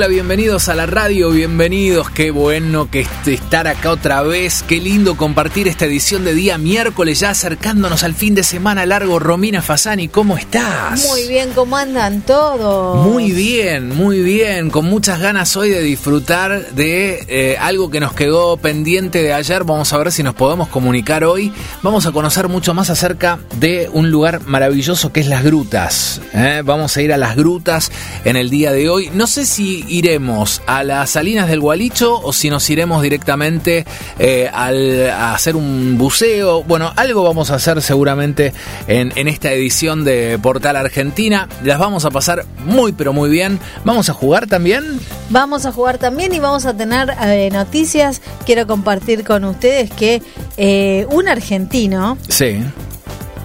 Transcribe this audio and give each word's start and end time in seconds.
Hola, 0.00 0.08
bienvenidos 0.08 0.70
a 0.70 0.74
la 0.74 0.86
radio, 0.86 1.28
bienvenidos, 1.28 2.08
qué 2.08 2.30
bueno 2.30 2.90
que 2.90 3.06
estar 3.26 3.68
acá 3.68 3.90
otra 3.90 4.22
vez, 4.22 4.64
qué 4.66 4.80
lindo 4.80 5.14
compartir 5.14 5.68
esta 5.68 5.84
edición 5.84 6.24
de 6.24 6.32
día 6.32 6.56
miércoles, 6.56 7.20
ya 7.20 7.28
acercándonos 7.28 8.02
al 8.02 8.14
fin 8.14 8.34
de 8.34 8.42
semana 8.42 8.86
largo. 8.86 9.18
Romina 9.18 9.60
Fasani, 9.60 10.08
¿cómo 10.08 10.38
estás? 10.38 11.06
Muy 11.06 11.28
bien, 11.28 11.50
¿cómo 11.54 11.76
andan 11.76 12.22
todos? 12.22 13.06
Muy 13.06 13.32
bien, 13.32 13.94
muy 13.94 14.22
bien, 14.22 14.70
con 14.70 14.86
muchas 14.86 15.20
ganas 15.20 15.54
hoy 15.58 15.68
de 15.68 15.82
disfrutar 15.82 16.70
de 16.70 17.26
eh, 17.28 17.58
algo 17.60 17.90
que 17.90 18.00
nos 18.00 18.14
quedó 18.14 18.56
pendiente 18.56 19.22
de 19.22 19.34
ayer, 19.34 19.64
vamos 19.64 19.92
a 19.92 19.98
ver 19.98 20.12
si 20.12 20.22
nos 20.22 20.34
podemos 20.34 20.68
comunicar 20.68 21.24
hoy, 21.24 21.52
vamos 21.82 22.06
a 22.06 22.12
conocer 22.12 22.48
mucho 22.48 22.72
más 22.72 22.88
acerca 22.88 23.38
de 23.58 23.90
un 23.92 24.10
lugar 24.10 24.46
maravilloso 24.46 25.12
que 25.12 25.20
es 25.20 25.26
las 25.26 25.44
grutas, 25.44 26.22
¿eh? 26.32 26.62
vamos 26.64 26.96
a 26.96 27.02
ir 27.02 27.12
a 27.12 27.18
las 27.18 27.36
grutas 27.36 27.92
en 28.24 28.36
el 28.36 28.48
día 28.48 28.72
de 28.72 28.88
hoy, 28.88 29.10
no 29.12 29.26
sé 29.26 29.44
si 29.44 29.89
iremos 29.90 30.62
a 30.66 30.84
las 30.84 31.10
salinas 31.10 31.48
del 31.48 31.60
Gualicho 31.60 32.20
o 32.22 32.32
si 32.32 32.48
nos 32.48 32.68
iremos 32.70 33.02
directamente 33.02 33.84
eh, 34.18 34.48
a 34.48 35.34
hacer 35.34 35.56
un 35.56 35.98
buceo. 35.98 36.62
Bueno, 36.62 36.92
algo 36.96 37.22
vamos 37.22 37.50
a 37.50 37.56
hacer 37.56 37.82
seguramente 37.82 38.52
en, 38.86 39.28
esta 39.28 39.52
edición 39.52 40.04
de 40.04 40.38
Portal 40.40 40.76
Argentina. 40.76 41.48
Las 41.64 41.78
vamos 41.78 42.04
a 42.04 42.10
pasar 42.10 42.46
muy 42.64 42.92
pero 42.92 43.12
muy 43.12 43.28
bien. 43.28 43.58
¿Vamos 43.84 44.08
a 44.08 44.12
jugar 44.12 44.46
también? 44.46 45.00
Vamos 45.28 45.66
a 45.66 45.72
jugar 45.72 45.98
también 45.98 46.32
y 46.32 46.38
vamos 46.38 46.66
a 46.66 46.76
tener 46.76 47.14
eh, 47.22 47.50
noticias. 47.52 48.22
Quiero 48.46 48.66
compartir 48.66 49.24
con 49.24 49.44
ustedes 49.44 49.90
que 49.90 50.22
eh, 50.56 51.06
un 51.10 51.28
argentino... 51.28 52.16
Sí 52.28 52.62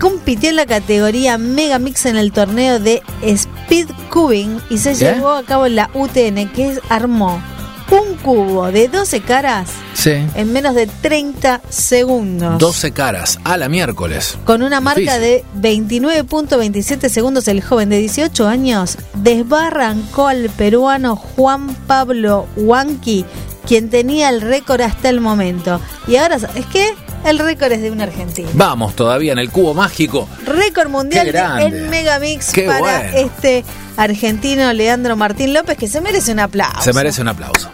compitió 0.06 0.52
en 0.52 0.58
la 0.58 0.67
categoría 0.67 1.39
Mega 1.39 1.80
Mix 1.80 2.06
en 2.06 2.16
el 2.16 2.31
torneo 2.31 2.80
de 2.80 3.02
Speed 3.23 3.89
Cubing 4.11 4.61
y 4.70 4.78
se 4.78 4.94
llevó 4.94 5.31
a 5.31 5.42
cabo 5.42 5.66
en 5.66 5.78
la 5.78 5.89
UTN, 5.95 6.48
que 6.53 6.80
armó 6.89 7.42
un 7.89 8.16
cubo 8.17 8.72
de 8.72 8.88
12 8.88 9.22
caras 9.22 9.72
en 10.06 10.53
menos 10.53 10.76
de 10.76 10.86
30 10.86 11.59
segundos. 11.70 12.59
12 12.59 12.92
caras, 12.92 13.39
a 13.44 13.58
la 13.58 13.67
miércoles. 13.67 14.38
Con 14.45 14.61
una 14.61 14.80
marca 14.80 15.17
de 15.17 15.44
29.27 15.59 17.09
segundos, 17.09 17.48
el 17.48 17.64
joven 17.64 17.89
de 17.89 17.98
18 17.98 18.48
años 18.48 19.00
desbarrancó 19.16 20.28
al 20.28 20.52
peruano 20.52 21.16
Juan 21.16 21.73
Pablo 21.88 22.45
Huanqui, 22.56 23.26
quien 23.66 23.89
tenía 23.89 24.30
el 24.30 24.42
récord 24.42 24.81
hasta 24.81 25.09
el 25.09 25.20
momento. 25.20 25.81
Y 26.08 26.17
ahora, 26.17 26.36
¿es 26.36 26.66
que 26.67 26.94
el 27.26 27.40
récord 27.40 27.72
es 27.72 27.81
de 27.81 27.92
un 27.92 28.02
argentino. 28.02 28.50
Vamos 28.54 28.95
todavía 28.95 29.34
en 29.34 29.40
el 29.40 29.50
cubo 29.50 29.73
mágico. 29.73 30.30
Récord 30.45 30.90
mundial 30.90 31.28
en 31.59 31.90
Megamix 31.90 32.54
para 32.66 33.10
este 33.17 33.64
argentino 33.98 34.72
Leandro 34.73 35.16
Martín 35.16 35.54
López, 35.54 35.77
que 35.77 35.88
se 35.88 36.02
merece 36.02 36.32
un 36.32 36.39
aplauso. 36.39 36.82
Se 36.82 36.94
merece 36.94 37.22
un 37.22 37.30
aplauso. 37.30 37.70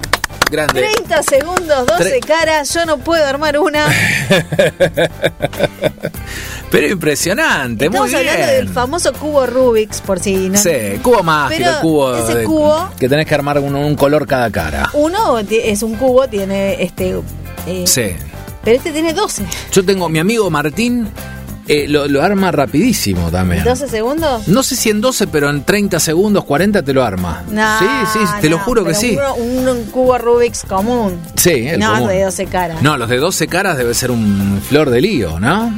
Grande. 0.50 0.82
30 0.82 1.24
segundos, 1.24 1.86
12 1.88 2.20
caras, 2.22 2.74
yo 2.74 2.86
no 2.86 2.98
puedo 2.98 3.26
armar 3.26 3.58
una. 3.58 3.86
Pero 6.72 6.88
impresionante, 6.88 7.86
Estamos 7.86 8.12
muy 8.12 8.20
bien. 8.22 8.34
hablando 8.34 8.54
del 8.54 8.70
famoso 8.70 9.14
cubo 9.14 9.46
Rubik's, 9.46 10.02
por 10.02 10.20
si 10.20 10.50
no. 10.50 10.58
Sí, 10.58 11.00
cubo 11.02 11.24
mágico, 11.24 11.70
el 11.70 11.76
cubo, 11.78 12.16
ese 12.16 12.44
cubo 12.44 12.90
que 13.00 13.08
tenés 13.08 13.28
que 13.28 13.36
armar 13.36 13.60
un, 13.60 13.76
un, 13.76 13.96
color 13.96 14.28
cada 14.28 14.50
cara. 14.52 14.90
Uno 14.94 15.40
es 15.40 15.84
un 15.84 15.96
cubo, 15.96 16.28
tiene 16.28 16.84
este. 16.84 17.22
Eh, 17.68 17.84
sí 17.86 18.16
pero 18.64 18.78
este 18.78 18.92
tiene 18.92 19.14
12. 19.14 19.46
Yo 19.72 19.86
tengo 19.86 20.10
mi 20.10 20.20
amigo 20.20 20.50
Martín. 20.50 21.10
Eh, 21.68 21.88
lo, 21.88 22.22
arma 22.22 22.52
rapidísimo 22.52 23.30
también. 23.32 23.64
¿12 23.64 23.88
segundos? 23.88 24.48
No 24.48 24.62
sé 24.62 24.76
si 24.76 24.90
en 24.90 25.00
12, 25.00 25.28
pero 25.28 25.50
en 25.50 25.64
30 25.64 26.00
segundos, 26.00 26.44
40 26.44 26.82
te 26.82 26.92
lo 26.92 27.04
arma. 27.04 27.46
sí, 27.48 27.86
sí, 28.12 28.20
te 28.42 28.50
lo 28.50 28.60
juro 28.60 28.84
que 28.84 28.94
sí. 28.94 29.18
Un, 29.38 29.86
cubo 29.86 30.18
Rubik's 30.18 30.64
común. 30.64 31.22
Sí, 31.36 31.68
el 31.68 31.80
no, 31.80 31.94
común. 31.94 32.10
de 32.10 32.24
12 32.24 32.46
caras. 32.48 32.82
No, 32.82 32.98
los 32.98 33.08
de 33.08 33.18
12 33.18 33.48
caras 33.48 33.78
debe 33.78 33.94
ser 33.94 34.12
un 34.12 34.62
flor 34.68 34.90
de 34.90 35.02
lío, 35.02 35.40
¿no? 35.40 35.72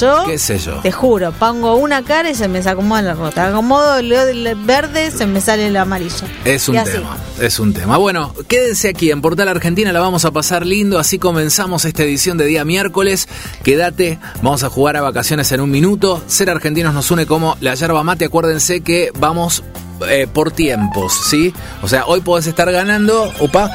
Yo, 0.00 0.24
¿Qué 0.26 0.38
sé 0.38 0.58
yo? 0.58 0.80
Te 0.80 0.92
juro, 0.92 1.32
pongo 1.32 1.76
una 1.76 2.02
cara 2.02 2.30
y 2.30 2.34
se 2.34 2.48
me 2.48 2.58
acomoda 2.58 3.02
la 3.02 3.14
rota. 3.14 3.48
Acomodo 3.48 3.96
el 3.96 4.56
verde, 4.64 5.10
se 5.10 5.26
me 5.26 5.40
sale 5.40 5.68
el 5.68 5.76
amarillo. 5.76 6.26
Es 6.44 6.68
un 6.68 6.82
tema, 6.82 7.16
es 7.40 7.58
un 7.58 7.72
tema. 7.72 7.96
Bueno, 7.96 8.34
quédense 8.48 8.88
aquí 8.88 9.10
en 9.10 9.22
Portal 9.22 9.48
Argentina, 9.48 9.92
la 9.92 10.00
vamos 10.00 10.24
a 10.24 10.30
pasar 10.30 10.66
lindo. 10.66 10.98
Así 10.98 11.18
comenzamos 11.18 11.84
esta 11.84 12.02
edición 12.02 12.36
de 12.38 12.46
día 12.46 12.64
miércoles. 12.64 13.28
Quédate, 13.62 14.18
vamos 14.42 14.62
a 14.64 14.68
jugar 14.68 14.96
a 14.96 15.00
vacaciones 15.00 15.50
en 15.52 15.60
un 15.60 15.70
minuto. 15.70 16.22
Ser 16.26 16.50
argentinos 16.50 16.92
nos 16.92 17.10
une 17.10 17.26
como 17.26 17.56
la 17.60 17.74
yerba 17.74 18.02
mate. 18.02 18.26
Acuérdense 18.26 18.80
que 18.80 19.10
vamos 19.18 19.62
eh, 20.08 20.26
por 20.30 20.50
tiempos, 20.50 21.14
¿sí? 21.30 21.54
O 21.82 21.88
sea, 21.88 22.04
hoy 22.06 22.20
podés 22.20 22.46
estar 22.46 22.70
ganando, 22.70 23.32
opa, 23.40 23.70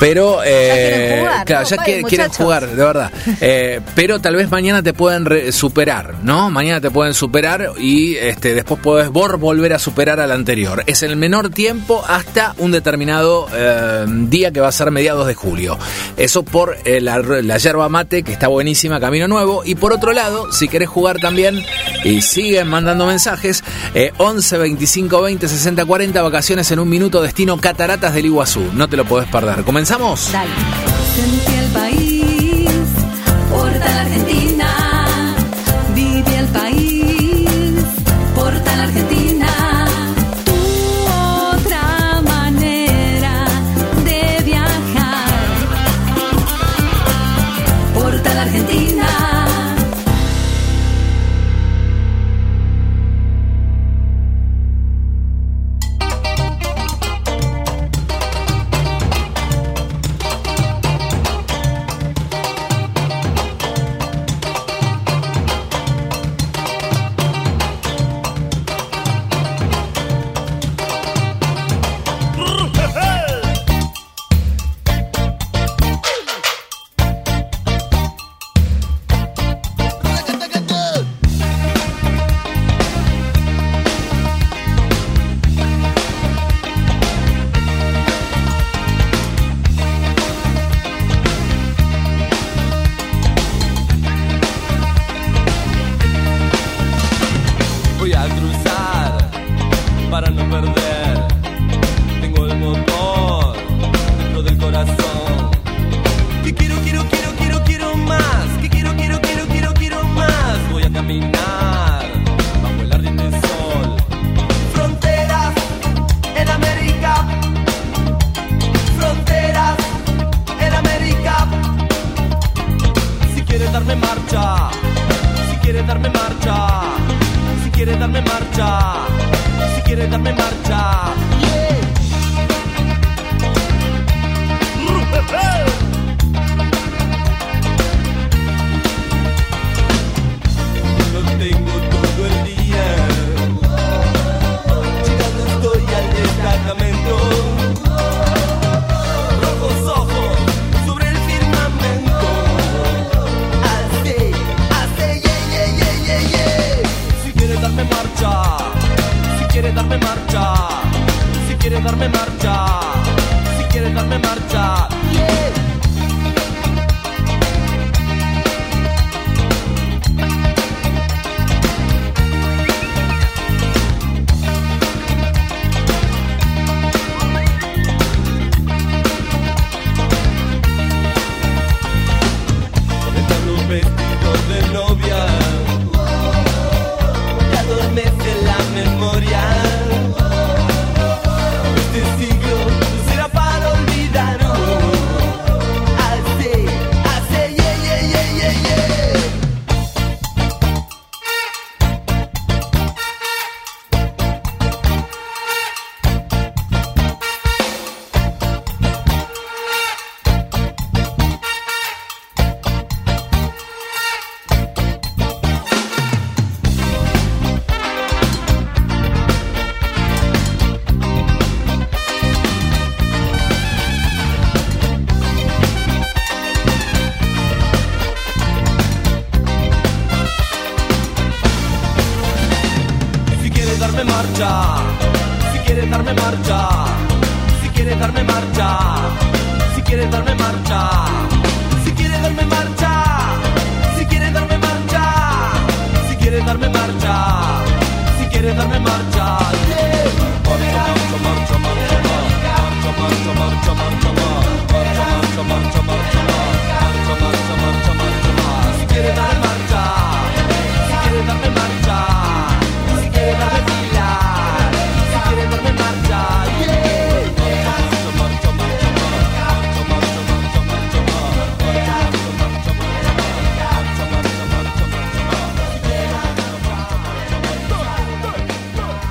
pero, 0.00 0.40
eh, 0.44 1.26
claro, 1.44 1.68
ya 1.68 1.76
quieren 1.78 2.30
jugar, 2.30 2.68
de 2.68 2.84
verdad. 2.84 3.12
Eh, 3.40 3.80
pero 3.94 4.20
tal 4.20 4.36
vez 4.36 4.50
mañana 4.50 4.82
te 4.82 4.92
pueden 4.92 5.52
superar, 5.52 6.16
¿no? 6.22 6.50
Mañana 6.50 6.80
te 6.80 6.90
pueden 6.90 7.14
superar 7.14 7.72
y 7.78 8.16
este, 8.16 8.54
después 8.54 8.80
puedes 8.80 9.08
volver 9.10 9.72
a 9.72 9.78
superar 9.78 10.20
al 10.20 10.32
anterior. 10.32 10.82
Es 10.86 11.02
el 11.02 11.16
menor 11.16 11.50
tiempo 11.50 12.04
hasta 12.06 12.54
un 12.58 12.70
determinado 12.70 13.48
eh, 13.52 14.04
día 14.08 14.52
que 14.52 14.60
va 14.60 14.68
a 14.68 14.72
ser 14.72 14.90
mediados 14.90 15.26
de 15.26 15.34
julio. 15.34 15.78
Eso 16.16 16.42
por 16.42 16.76
la, 16.84 17.18
la, 17.18 17.58
yerba 17.58 17.88
mate, 17.88 18.22
que 18.22 18.32
está 18.32 18.48
buenísima, 18.48 19.00
Camino 19.00 19.28
Nuevo. 19.28 19.62
Y 19.64 19.74
por 19.74 19.92
otro 19.92 20.12
lado, 20.12 20.52
si 20.52 20.68
querés 20.68 20.88
jugar 20.88 21.20
también 21.20 21.64
y 22.04 22.22
siguen 22.22 22.68
mandando 22.68 23.06
mensajes, 23.06 23.64
11 24.16 24.58
25 24.58 25.22
20 25.22 25.48
60 25.48 25.84
40, 25.84 26.22
vacaciones 26.22 26.70
en 26.70 26.78
un 26.78 26.88
minuto, 26.88 27.22
destino 27.22 27.56
Cataratas 27.58 28.14
del 28.14 28.26
Iguazú. 28.26 28.70
No 28.74 28.88
te 28.88 28.96
lo 28.96 29.04
podés 29.04 29.28
perder. 29.28 29.64
Comenzamos. 29.88 30.30
Dale. 30.32 30.50
Sentí 31.14 31.54
el 31.54 31.70
país, 31.70 32.70
porta 33.50 33.78
la 33.78 34.00
Argentina, 34.02 34.47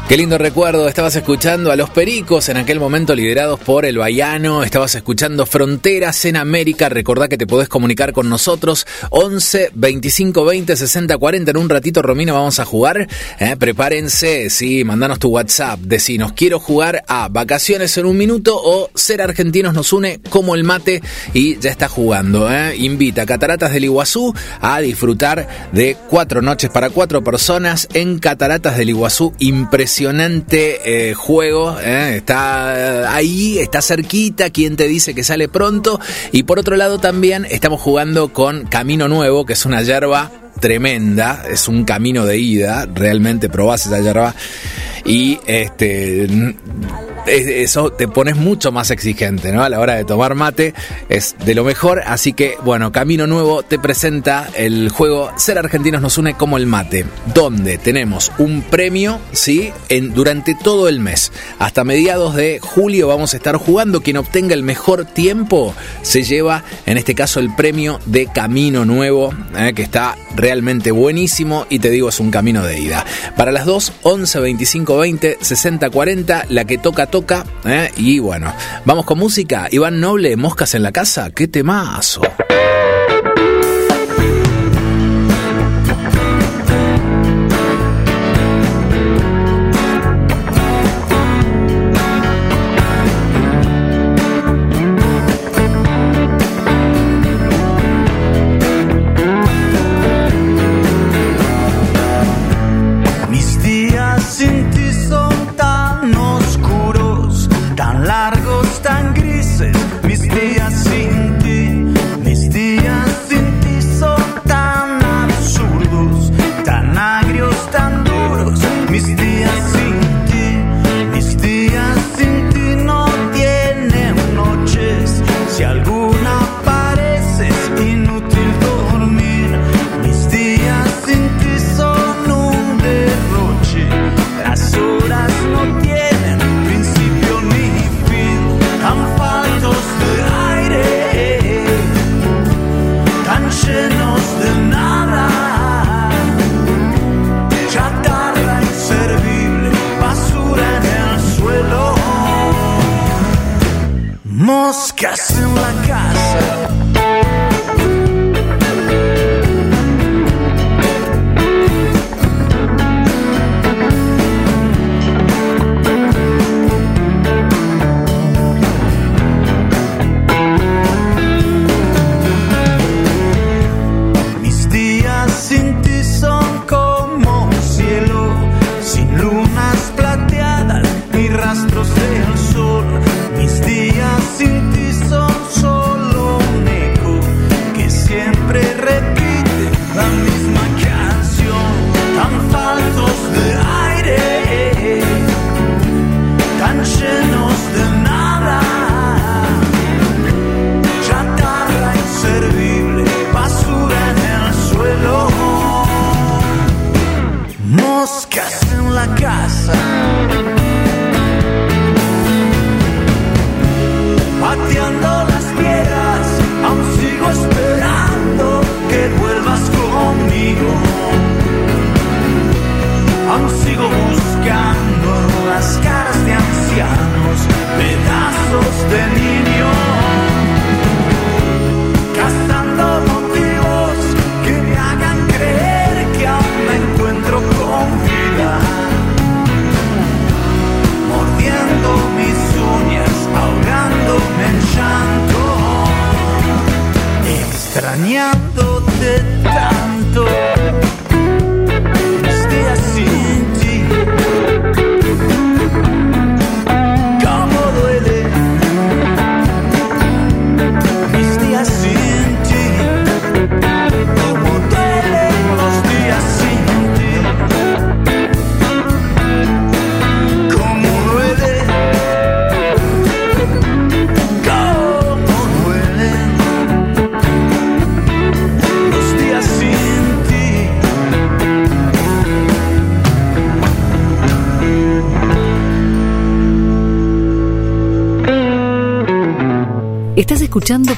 Qué 0.08 0.16
lindo 0.16 0.38
recuerdo, 0.38 0.88
estabas 0.88 1.18
escuchando 1.18 1.70
a 1.70 1.76
los 1.76 1.90
Pericos 1.90 2.48
en 2.48 2.56
aquel 2.56 2.80
momento 2.80 3.14
liderados 3.14 3.60
por 3.60 3.86
el 3.86 3.98
Baiano, 3.98 4.64
estabas 4.64 4.96
escuchando 4.96 5.46
Fronteras 5.46 6.24
en 6.24 6.38
América, 6.38 6.88
recordá 6.88 7.28
que 7.28 7.38
te 7.38 7.46
podés 7.46 7.68
comunicar 7.68 8.14
con 8.14 8.30
nosotros. 8.30 8.88
11 9.10 9.72
25 9.74 10.46
20 10.46 10.78
60 10.78 11.18
40, 11.18 11.52
en 11.52 11.58
un 11.58 11.68
ratito 11.68 12.02
Romina 12.02 12.32
vamos 12.32 12.58
a 12.62 12.64
jugar, 12.64 13.06
eh, 13.38 13.58
prepárense, 13.60 14.50
sí, 14.50 14.86
mandanos 14.86 15.20
tu 15.20 15.28
WhatsApp, 15.28 15.78
decinos 15.82 16.32
quiero 16.32 16.62
jugar 16.62 17.04
a 17.10 17.28
vacaciones 17.28 17.98
en 17.98 18.06
un 18.06 18.16
minuto 18.16 18.56
o 18.56 18.90
ser 18.96 19.22
argentinos 19.22 19.74
nos 19.74 19.92
une 19.92 20.22
como 20.30 20.56
el 20.56 20.64
mate 20.64 21.02
y 21.34 21.60
ya 21.60 21.70
está 21.70 21.90
jugando, 21.90 22.50
eh. 22.50 22.78
invita 22.78 23.24
a 23.24 23.26
Cataratas 23.26 23.74
del 23.74 23.84
Iguazú 23.84 24.34
a 24.62 24.80
disfrutar 24.80 25.70
de 25.74 25.98
cuatro 26.10 26.42
noches 26.42 26.70
para 26.70 26.92
cuatro 26.92 27.26
personas 27.26 27.90
en 27.94 28.20
Cataratas 28.20 28.78
del 28.78 28.92
Iguazú, 28.92 29.34
impresionante 29.40 29.97
impresionante 30.02 31.10
eh, 31.10 31.14
juego. 31.14 31.78
eh, 31.82 32.18
Está 32.18 33.14
ahí, 33.16 33.58
está 33.60 33.82
cerquita. 33.82 34.50
Quien 34.52 34.76
te 34.76 34.88
dice 34.88 35.16
que 35.16 35.24
sale 35.24 35.48
pronto? 35.48 36.00
Y 36.32 36.44
por 36.44 36.60
otro 36.60 36.76
lado, 36.76 37.00
también 37.00 37.46
estamos 37.50 37.82
jugando 37.82 38.32
con 38.32 38.66
Camino 38.66 39.08
Nuevo, 39.08 39.46
que 39.46 39.54
es 39.54 39.66
una 39.66 39.82
yerba 39.82 40.32
tremenda. 40.60 41.44
Es 41.50 41.68
un 41.68 41.84
camino 41.84 42.26
de 42.26 42.38
ida. 42.38 42.88
Realmente 42.94 43.50
probás 43.50 43.86
esa 43.88 44.00
yerba. 44.02 44.36
Y 45.06 45.40
este 45.48 46.26
es- 46.26 46.32
eso 47.28 47.92
te 47.92 48.08
pones 48.08 48.36
mucho 48.36 48.72
más 48.72 48.92
exigente, 48.92 49.52
¿no? 49.52 49.64
A 49.64 49.70
la 49.70 49.80
hora 49.80 49.96
de 49.96 50.06
tomar 50.06 50.36
mate 50.36 50.74
es 51.10 51.36
de 51.46 51.56
lo 51.56 51.64
mejor, 51.64 52.02
así 52.06 52.34
que 52.34 52.56
bueno, 52.64 52.92
Camino 52.92 53.28
Nuevo 53.28 53.64
te 53.64 53.80
presenta 53.80 54.50
el 54.56 54.90
juego 54.90 55.32
Ser 55.38 55.58
Argentinos 55.58 56.02
nos 56.02 56.18
une 56.18 56.36
como 56.36 56.58
el 56.58 56.66
mate, 56.66 57.06
donde 57.34 57.78
tenemos 57.78 58.32
un 58.38 58.62
premio, 58.62 59.20
¿sí? 59.32 59.72
En, 59.90 60.14
durante 60.14 60.56
todo 60.56 60.88
el 60.88 61.00
mes. 61.00 61.32
Hasta 61.60 61.84
mediados 61.84 62.36
de 62.36 62.60
julio 62.62 63.08
vamos 63.08 63.34
a 63.34 63.38
estar 63.38 63.56
jugando, 63.58 64.02
quien 64.02 64.18
obtenga 64.18 64.54
el 64.54 64.64
mejor 64.64 65.06
tiempo 65.06 65.74
se 66.02 66.24
lleva, 66.24 66.64
en 66.86 66.98
este 66.98 67.16
caso, 67.16 67.40
el 67.40 67.54
premio 67.56 68.00
de 68.06 68.28
Camino 68.28 68.86
Nuevo, 68.86 69.34
¿eh? 69.58 69.74
que 69.76 69.84
está 69.84 70.16
realmente 70.36 70.92
buenísimo 70.92 71.66
y 71.70 71.80
te 71.80 71.90
digo, 71.90 72.10
es 72.10 72.20
un 72.20 72.32
camino 72.32 72.64
de 72.64 72.80
ida. 72.80 73.06
Para 73.36 73.52
las 73.52 73.66
2, 73.66 73.94
11, 74.04 74.40
25, 74.40 74.98
20, 74.98 75.38
60, 75.42 75.90
40, 75.90 76.46
la 76.50 76.66
que 76.66 76.78
toca, 76.78 77.08
¿eh? 77.66 77.92
Y 77.98 78.20
bueno, 78.20 78.54
vamos 78.86 79.06
con 79.06 79.18
música. 79.18 79.68
Iván 79.72 80.00
Noble, 80.00 80.36
Moscas 80.36 80.76
en 80.76 80.84
la 80.84 80.92
casa, 80.92 81.32
qué 81.32 81.48
temazo. 81.48 82.22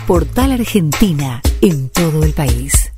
Portal 0.07 0.51
Argentina 0.51 1.41
en 1.61 1.89
todo 1.89 2.25
el 2.25 2.33
país. 2.33 2.88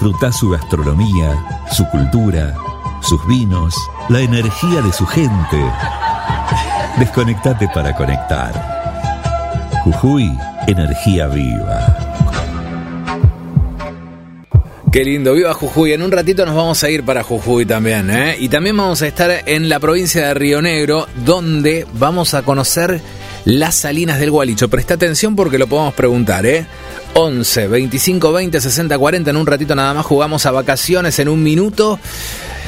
Disfruta 0.00 0.30
su 0.30 0.50
gastronomía, 0.50 1.44
su 1.72 1.84
cultura, 1.88 2.54
sus 3.00 3.26
vinos, 3.26 3.74
la 4.08 4.20
energía 4.20 4.80
de 4.80 4.92
su 4.92 5.04
gente. 5.04 5.60
Desconectate 7.00 7.66
para 7.74 7.96
conectar. 7.96 8.52
Jujuy, 9.82 10.30
energía 10.68 11.26
viva. 11.26 11.96
Qué 14.92 15.02
lindo, 15.02 15.34
viva 15.34 15.52
Jujuy. 15.52 15.94
En 15.94 16.02
un 16.02 16.12
ratito 16.12 16.46
nos 16.46 16.54
vamos 16.54 16.84
a 16.84 16.90
ir 16.90 17.04
para 17.04 17.24
Jujuy 17.24 17.66
también, 17.66 18.08
¿eh? 18.08 18.36
Y 18.38 18.48
también 18.48 18.76
vamos 18.76 19.02
a 19.02 19.08
estar 19.08 19.42
en 19.46 19.68
la 19.68 19.80
provincia 19.80 20.28
de 20.28 20.34
Río 20.34 20.62
Negro, 20.62 21.08
donde 21.24 21.88
vamos 21.94 22.34
a 22.34 22.42
conocer 22.42 23.00
las 23.48 23.76
salinas 23.76 24.20
del 24.20 24.30
Gualicho. 24.30 24.68
Presta 24.68 24.92
atención 24.94 25.34
porque 25.34 25.56
lo 25.58 25.66
podemos 25.66 25.94
preguntar, 25.94 26.44
¿eh? 26.44 26.66
11 27.14 27.66
25 27.68 28.30
20 28.30 28.60
60 28.60 28.98
40. 28.98 29.30
En 29.30 29.36
un 29.38 29.46
ratito 29.46 29.74
nada 29.74 29.94
más 29.94 30.04
jugamos 30.04 30.44
a 30.44 30.50
vacaciones 30.50 31.18
en 31.18 31.28
un 31.30 31.42
minuto. 31.42 31.98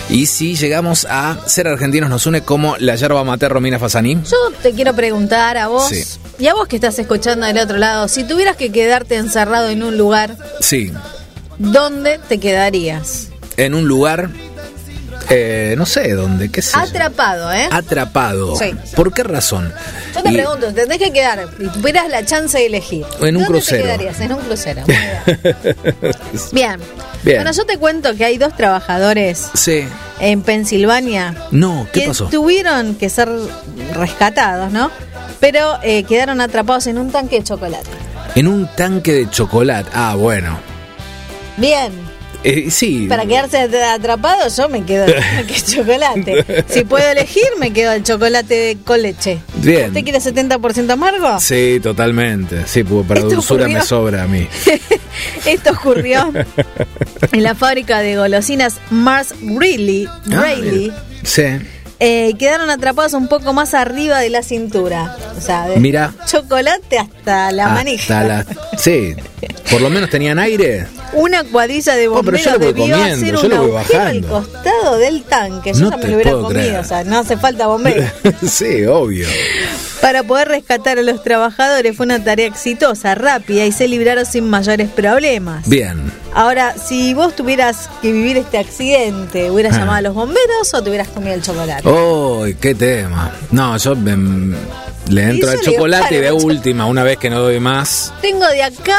Y 0.08 0.24
si 0.24 0.56
llegamos 0.56 1.06
a 1.08 1.38
ser 1.46 1.68
argentinos, 1.68 2.08
nos 2.08 2.24
une 2.26 2.40
como 2.40 2.76
la 2.78 2.96
yerba 2.96 3.22
mate 3.24 3.46
Romina 3.48 3.78
Fasani. 3.78 4.14
Yo 4.24 4.36
te 4.62 4.72
quiero 4.72 4.94
preguntar 4.94 5.58
a 5.58 5.68
vos 5.68 5.86
Sí. 5.88 6.02
y 6.38 6.46
a 6.48 6.54
vos 6.54 6.66
que 6.66 6.76
estás 6.76 6.98
escuchando 6.98 7.46
del 7.46 7.58
otro 7.58 7.76
lado, 7.76 8.08
si 8.08 8.24
tuvieras 8.24 8.56
que 8.56 8.72
quedarte 8.72 9.16
encerrado 9.16 9.68
en 9.68 9.82
un 9.82 9.98
lugar, 9.98 10.36
Sí, 10.60 10.90
¿dónde 11.58 12.18
te 12.26 12.40
quedarías? 12.40 13.28
en 13.58 13.74
un 13.74 13.86
lugar, 13.86 14.30
eh, 15.30 15.74
no 15.78 15.86
sé 15.86 16.12
dónde, 16.14 16.50
qué 16.50 16.60
sé. 16.60 16.76
Atrapado, 16.76 17.52
¿eh? 17.52 17.68
Atrapado. 17.70 18.56
Sí. 18.56 18.74
¿Por 18.96 19.12
qué 19.14 19.22
razón? 19.22 19.72
Yo 20.14 20.22
te 20.22 20.30
Y- 20.30 20.34
pregunto, 20.34 20.66
te 20.66 20.72
tenés 20.82 20.98
que 20.98 21.12
quedar 21.12 21.48
y 21.58 21.68
tuvieras 21.68 22.08
la 22.08 22.24
chance 22.24 22.58
de 22.58 22.66
elegir. 22.66 23.06
En 23.20 23.36
un 23.36 23.44
¿Dónde 23.44 23.46
crucero. 23.46 23.78
te 23.78 23.84
quedarías? 23.84 24.20
En 24.20 24.32
un 24.32 24.40
crucero. 24.40 24.82
Muy 24.86 24.96
bien. 24.96 26.14
bien. 26.52 26.80
Bien. 27.22 27.36
Bueno, 27.38 27.52
yo 27.52 27.64
te 27.66 27.78
cuento 27.78 28.14
que 28.16 28.24
hay 28.24 28.38
dos 28.38 28.56
trabajadores 28.56 29.48
Sí. 29.54 29.84
en 30.20 30.42
Pensilvania 30.42 31.34
No, 31.50 31.86
¿qué 31.92 32.00
que 32.02 32.06
pasó? 32.08 32.26
tuvieron 32.26 32.94
que 32.94 33.08
ser 33.10 33.28
rescatados, 33.94 34.72
¿no? 34.72 34.90
Pero 35.38 35.78
eh, 35.82 36.04
quedaron 36.04 36.40
atrapados 36.40 36.86
en 36.86 36.98
un 36.98 37.10
tanque 37.12 37.36
de 37.36 37.44
chocolate. 37.44 37.88
En 38.34 38.46
un 38.48 38.66
tanque 38.74 39.12
de 39.12 39.30
chocolate. 39.30 39.90
Ah, 39.94 40.14
bueno. 40.16 40.58
Bien. 41.56 41.92
Eh, 42.42 42.70
sí. 42.70 43.06
Para 43.08 43.26
quedarse 43.26 43.58
atrapado, 43.58 44.48
yo 44.48 44.68
me 44.68 44.84
quedo 44.84 45.04
el 45.38 45.64
chocolate. 45.64 46.64
Si 46.68 46.84
puedo 46.84 47.08
elegir, 47.10 47.44
me 47.58 47.72
quedo 47.72 47.92
el 47.92 48.02
chocolate 48.02 48.78
con 48.84 49.02
leche. 49.02 49.40
Bien. 49.56 49.88
¿Usted 49.88 50.04
quiere 50.04 50.18
70% 50.20 50.90
amargo? 50.90 51.38
Sí, 51.40 51.80
totalmente. 51.82 52.66
Sí, 52.66 52.82
para 52.84 53.20
dulzura 53.20 53.64
ocurrió. 53.64 53.78
me 53.78 53.84
sobra 53.84 54.22
a 54.22 54.26
mí. 54.26 54.46
Esto 55.44 55.72
ocurrió 55.72 56.32
en 57.32 57.42
la 57.42 57.54
fábrica 57.54 58.00
de 58.00 58.16
golosinas 58.16 58.80
Mars 58.90 59.34
Greeley. 59.40 60.08
Ah. 60.32 60.54
Sí. 61.22 61.42
Eh, 62.02 62.34
quedaron 62.38 62.70
atrapados 62.70 63.12
un 63.12 63.28
poco 63.28 63.52
más 63.52 63.74
arriba 63.74 64.18
de 64.20 64.30
la 64.30 64.42
cintura. 64.42 65.16
O 65.36 65.40
sea, 65.40 65.68
de 65.68 65.76
Mira. 65.76 66.14
chocolate 66.26 66.98
hasta 66.98 67.52
la 67.52 67.64
Hasta 67.64 67.74
manija. 67.74 68.24
la- 68.24 68.46
Sí. 68.78 69.14
Por 69.70 69.80
lo 69.82 69.90
menos 69.90 70.08
tenían 70.10 70.38
aire. 70.38 70.86
Una 71.12 71.44
cuadrilla 71.44 71.94
de 71.96 72.08
Oh, 72.08 72.14
bomberos 72.14 72.42
voy 72.44 72.58
debió 72.58 72.94
comiendo, 72.96 73.04
hacer 73.14 73.34
yo 73.36 73.48
lo 73.48 73.62
voy 73.64 73.70
bajando. 73.72 74.36
al 74.38 74.44
costado 74.44 74.98
del 74.98 75.22
tanque. 75.24 75.72
Yo 75.74 75.80
No 75.80 75.90
ya 75.90 75.96
me 75.98 76.04
lo 76.06 76.14
hubiera 76.14 76.30
comido, 76.32 76.48
creer. 76.48 76.78
o 76.78 76.84
sea, 76.84 77.04
no 77.04 77.18
hace 77.18 77.36
falta 77.36 77.66
bomberos. 77.66 78.10
sí, 78.50 78.84
obvio. 78.86 79.28
Para 80.00 80.22
poder 80.22 80.48
rescatar 80.48 80.98
a 80.98 81.02
los 81.02 81.22
trabajadores 81.22 81.94
fue 81.96 82.06
una 82.06 82.22
tarea 82.24 82.46
exitosa, 82.46 83.14
rápida 83.14 83.66
y 83.66 83.72
se 83.72 83.86
libraron 83.86 84.24
sin 84.24 84.48
mayores 84.48 84.88
problemas. 84.88 85.68
Bien. 85.68 86.10
Ahora, 86.34 86.74
si 86.78 87.12
vos 87.12 87.36
tuvieras 87.36 87.90
que 88.00 88.10
vivir 88.10 88.38
este 88.38 88.56
accidente, 88.58 89.50
¿hubieras 89.50 89.74
Ah. 89.74 89.80
llamado 89.80 89.98
a 89.98 90.00
los 90.02 90.14
bomberos 90.14 90.72
o 90.72 90.82
te 90.82 90.88
hubieras 90.88 91.08
comido 91.08 91.34
el 91.34 91.42
chocolate? 91.42 91.82
¡Oh, 91.86 92.44
qué 92.60 92.74
tema! 92.74 93.30
No, 93.50 93.76
yo 93.76 93.94
me- 93.94 94.56
le 95.08 95.22
entro 95.24 95.50
al 95.50 95.58
digo, 95.58 95.72
chocolate 95.72 96.16
y 96.16 96.20
de 96.20 96.32
última, 96.32 96.86
una 96.86 97.02
vez 97.02 97.18
que 97.18 97.28
no 97.28 97.40
doy 97.40 97.60
más. 97.60 98.12
Tengo 98.22 98.46
de 98.46 98.62
acá 98.62 98.96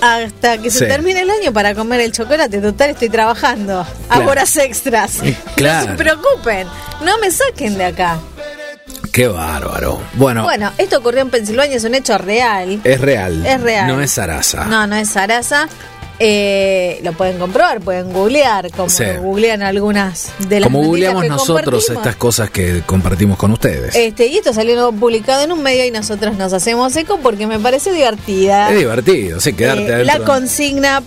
hasta 0.00 0.58
que 0.58 0.70
se 0.70 0.80
Sí. 0.80 0.86
termine 0.86 1.22
el 1.22 1.30
año 1.30 1.52
para 1.52 1.74
comer 1.74 2.00
el 2.02 2.12
chocolate. 2.12 2.58
Total, 2.58 2.90
estoy 2.90 3.08
trabajando. 3.08 3.84
Claro. 4.08 4.30
horas 4.30 4.56
extras. 4.58 5.18
Claro. 5.56 5.86
No 5.86 5.92
se 5.92 5.98
preocupen. 5.98 6.66
No 7.02 7.18
me 7.18 7.30
saquen 7.32 7.76
de 7.78 7.84
acá. 7.86 8.18
¡Qué 9.14 9.28
bárbaro! 9.28 10.00
Bueno, 10.14 10.42
Bueno, 10.42 10.72
esto 10.76 10.98
ocurrió 10.98 11.20
en 11.22 11.30
Pensilvania, 11.30 11.76
es 11.76 11.84
un 11.84 11.94
hecho 11.94 12.18
real. 12.18 12.80
es 12.82 13.00
real. 13.00 13.46
Es 13.46 13.60
real. 13.60 13.86
No 13.86 14.00
es 14.00 14.10
zaraza. 14.12 14.64
No, 14.64 14.88
no 14.88 14.96
es 14.96 15.08
Sarasa. 15.08 15.68
Eh, 16.18 16.98
lo 17.04 17.12
pueden 17.12 17.38
comprobar, 17.38 17.80
pueden 17.80 18.12
googlear, 18.12 18.70
como 18.72 18.88
Sí. 18.88 19.04
googlean 19.20 19.62
algunas 19.62 20.32
de 20.48 20.58
las 20.60 20.66
Como 20.68 20.82
googleamos 20.82 21.22
que 21.22 21.28
nosotros 21.28 21.88
estas 21.90 22.16
cosas 22.16 22.50
que 22.50 22.82
compartimos 22.86 23.36
con 23.38 23.52
ustedes. 23.52 23.94
Este, 23.94 24.26
y 24.26 24.38
esto 24.38 24.52
salió 24.52 24.90
publicado 24.90 25.42
en 25.44 25.52
un 25.52 25.62
medio 25.62 25.84
y 25.84 25.92
nosotros 25.92 26.36
nos 26.36 26.52
hacemos 26.52 26.96
eco 26.96 27.18
porque 27.20 27.46
me 27.46 27.60
parece 27.60 27.92
divertida. 27.92 28.70
es 28.72 28.78
divertido, 28.78 29.38
sí, 29.40 29.52
quedarte 29.52 30.00
Eh, 30.00 30.04
la 30.04 30.18
consigna 30.20 31.02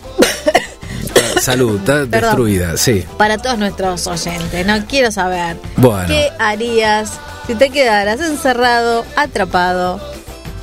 Salud, 1.41 1.77
está 1.79 1.93
Perdón. 2.05 2.09
destruida, 2.11 2.77
sí. 2.77 3.05
para 3.17 3.37
todos 3.37 3.57
nuestros 3.57 4.05
oyentes. 4.07 4.65
No 4.65 4.85
quiero 4.87 5.11
saber 5.11 5.57
Bueno. 5.77 6.07
qué 6.07 6.29
harías 6.39 7.11
si 7.47 7.55
te 7.55 7.69
quedaras 7.69 8.19
encerrado, 8.21 9.05
atrapado 9.15 9.99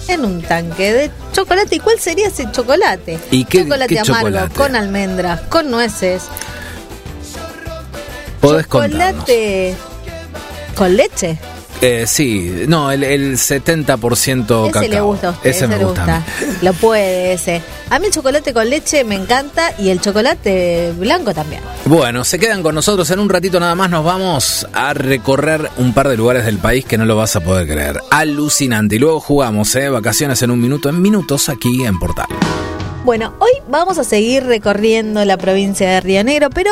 en 0.08 0.24
un 0.24 0.42
tanque 0.42 0.92
de 0.92 1.10
chocolate. 1.32 1.76
¿Y 1.76 1.80
cuál 1.80 1.98
sería 1.98 2.28
ese 2.28 2.50
chocolate? 2.52 3.18
¿Y 3.30 3.44
qué- 3.46 3.62
chocolate 3.62 3.94
qué 3.94 4.00
amargo, 4.00 4.28
chocolate? 4.28 4.54
con 4.54 4.76
almendras, 4.76 5.40
con 5.42 5.70
nueces. 5.70 6.24
Podés 8.40 8.66
contarnos. 8.66 9.00
chocolate 9.20 9.74
con 10.74 10.96
leche. 10.96 11.38
Eh, 11.80 12.04
sí, 12.06 12.64
no, 12.68 12.90
el, 12.90 13.02
el 13.04 13.34
70% 13.36 14.62
Ese 14.64 14.72
cacao. 14.72 14.88
le 14.88 15.00
gusta 15.00 15.28
a 15.28 15.30
usted, 15.32 15.50
Ese 15.50 15.66
me 15.68 15.76
le 15.78 15.84
gusta. 15.84 16.22
Lo 16.62 16.72
puede 16.74 17.32
ese. 17.34 17.62
A 17.90 17.98
mí 17.98 18.06
el 18.06 18.12
chocolate 18.12 18.52
con 18.52 18.68
leche 18.68 19.04
me 19.04 19.14
encanta 19.14 19.72
y 19.78 19.90
el 19.90 20.00
chocolate 20.00 20.92
blanco 20.98 21.32
también. 21.34 21.62
Bueno, 21.84 22.24
se 22.24 22.38
quedan 22.38 22.62
con 22.62 22.74
nosotros 22.74 23.10
en 23.10 23.20
un 23.20 23.28
ratito 23.28 23.60
nada 23.60 23.74
más. 23.74 23.90
Nos 23.90 24.04
vamos 24.04 24.66
a 24.72 24.94
recorrer 24.94 25.70
un 25.76 25.92
par 25.92 26.08
de 26.08 26.16
lugares 26.16 26.44
del 26.46 26.58
país 26.58 26.84
que 26.84 26.96
no 26.98 27.04
lo 27.04 27.14
vas 27.16 27.36
a 27.36 27.40
poder 27.40 27.66
creer. 27.68 28.00
Alucinante. 28.10 28.96
Y 28.96 28.98
luego 28.98 29.20
jugamos, 29.20 29.74
¿eh? 29.76 29.88
Vacaciones 29.90 30.42
en 30.42 30.50
un 30.50 30.60
minuto, 30.60 30.88
en 30.88 31.00
minutos 31.02 31.48
aquí 31.48 31.84
en 31.84 31.98
Portal. 31.98 32.26
Bueno, 33.04 33.34
hoy 33.38 33.50
vamos 33.68 33.98
a 33.98 34.04
seguir 34.04 34.44
recorriendo 34.44 35.22
la 35.26 35.36
provincia 35.36 35.88
de 35.90 36.00
Río 36.00 36.24
Negro, 36.24 36.48
pero 36.50 36.70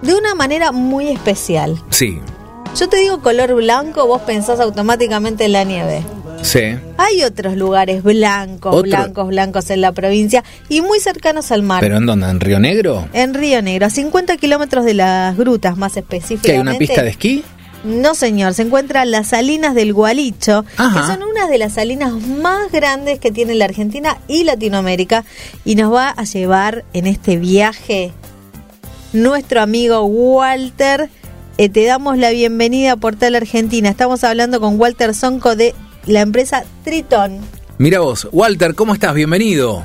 de 0.00 0.14
una 0.14 0.34
manera 0.36 0.70
muy 0.70 1.08
especial. 1.08 1.80
Sí, 1.90 2.20
Yo 2.78 2.88
te 2.88 2.96
digo 2.98 3.20
color 3.20 3.52
blanco, 3.54 4.06
vos 4.06 4.22
pensás 4.22 4.58
automáticamente 4.60 5.44
en 5.44 5.52
la 5.52 5.64
nieve. 5.64 6.02
Sí. 6.42 6.60
Hay 6.98 7.22
otros 7.24 7.56
lugares 7.56 8.02
blancos, 8.02 8.74
¿Otro? 8.74 8.82
blancos, 8.88 9.28
blancos 9.28 9.70
en 9.70 9.80
la 9.80 9.92
provincia 9.92 10.44
y 10.68 10.80
muy 10.82 11.00
cercanos 11.00 11.50
al 11.52 11.62
mar. 11.62 11.80
¿Pero 11.80 11.96
en 11.96 12.06
dónde? 12.06 12.28
¿En 12.28 12.40
Río 12.40 12.58
Negro? 12.58 13.08
en 13.12 13.34
Río 13.34 13.62
Negro, 13.62 13.86
a 13.86 13.90
50 13.90 14.36
kilómetros 14.36 14.84
de 14.84 14.94
las 14.94 15.36
grutas 15.36 15.76
más 15.76 15.96
específicamente. 15.96 16.46
¿Que 16.48 16.52
hay 16.52 16.58
una 16.60 16.74
pista 16.78 17.02
de 17.02 17.10
esquí? 17.10 17.44
No, 17.84 18.14
señor, 18.14 18.54
se 18.54 18.62
encuentran 18.62 19.10
las 19.10 19.28
salinas 19.28 19.74
del 19.74 19.92
Gualicho, 19.92 20.64
Ajá. 20.76 21.00
que 21.00 21.06
son 21.06 21.22
unas 21.28 21.50
de 21.50 21.58
las 21.58 21.72
salinas 21.72 22.12
más 22.12 22.70
grandes 22.70 23.18
que 23.18 23.32
tiene 23.32 23.54
la 23.56 23.64
Argentina 23.64 24.18
y 24.28 24.44
Latinoamérica, 24.44 25.24
y 25.64 25.74
nos 25.74 25.92
va 25.92 26.10
a 26.10 26.22
llevar 26.22 26.84
en 26.92 27.08
este 27.08 27.38
viaje 27.38 28.12
nuestro 29.12 29.60
amigo 29.62 30.04
Walter. 30.04 31.10
Eh, 31.58 31.68
te 31.68 31.84
damos 31.84 32.18
la 32.18 32.30
bienvenida 32.30 32.92
a 32.92 32.96
Portal 32.96 33.34
Argentina. 33.34 33.88
Estamos 33.88 34.22
hablando 34.24 34.60
con 34.60 34.80
Walter 34.80 35.12
Sonco 35.14 35.56
de 35.56 35.74
la 36.06 36.20
empresa 36.20 36.64
Triton. 36.84 37.38
Mira 37.78 38.00
vos, 38.00 38.28
Walter, 38.32 38.74
¿cómo 38.74 38.94
estás? 38.94 39.14
Bienvenido. 39.14 39.84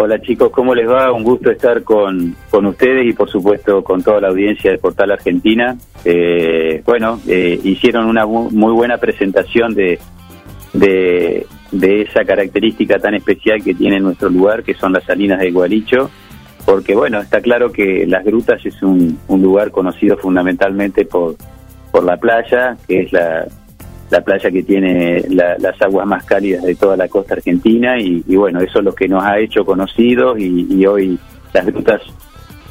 Hola 0.00 0.20
chicos, 0.20 0.50
¿cómo 0.52 0.74
les 0.76 0.88
va? 0.88 1.12
Un 1.12 1.24
gusto 1.24 1.50
estar 1.50 1.82
con, 1.82 2.36
con 2.50 2.66
ustedes 2.66 3.04
y 3.08 3.12
por 3.14 3.28
supuesto 3.28 3.82
con 3.82 4.02
toda 4.02 4.20
la 4.20 4.28
audiencia 4.28 4.70
de 4.70 4.78
Portal 4.78 5.10
Argentina. 5.10 5.76
Eh, 6.04 6.82
bueno, 6.86 7.18
eh, 7.26 7.58
hicieron 7.64 8.06
una 8.06 8.24
mu- 8.24 8.50
muy 8.50 8.72
buena 8.72 8.98
presentación 8.98 9.74
de, 9.74 9.98
de, 10.72 11.46
de 11.72 12.02
esa 12.02 12.24
característica 12.24 13.00
tan 13.00 13.14
especial 13.14 13.64
que 13.64 13.74
tiene 13.74 13.98
nuestro 13.98 14.28
lugar, 14.30 14.62
que 14.62 14.74
son 14.74 14.92
las 14.92 15.02
salinas 15.02 15.40
de 15.40 15.50
Gualicho, 15.50 16.10
porque 16.64 16.94
bueno, 16.94 17.18
está 17.20 17.40
claro 17.40 17.72
que 17.72 18.06
Las 18.06 18.24
Grutas 18.24 18.64
es 18.64 18.80
un, 18.82 19.18
un 19.26 19.42
lugar 19.42 19.72
conocido 19.72 20.16
fundamentalmente 20.16 21.06
por, 21.06 21.34
por 21.90 22.04
la 22.04 22.18
playa, 22.18 22.76
que 22.86 23.00
es 23.00 23.12
la, 23.12 23.48
la 24.10 24.20
playa 24.22 24.50
que 24.50 24.62
tiene 24.62 25.22
la- 25.28 25.56
las 25.58 25.80
aguas 25.82 26.06
más 26.06 26.24
cálidas 26.24 26.62
de 26.64 26.74
toda 26.74 26.96
la 26.96 27.08
costa 27.08 27.34
argentina 27.34 27.98
y, 28.00 28.24
y 28.26 28.36
bueno, 28.36 28.60
eso 28.60 28.78
es 28.78 28.84
lo 28.84 28.94
que 28.94 29.06
nos 29.08 29.22
ha 29.22 29.38
hecho 29.38 29.64
conocidos 29.64 30.38
y, 30.38 30.66
y 30.70 30.86
hoy 30.86 31.18
las 31.52 31.66
grutas 31.66 32.00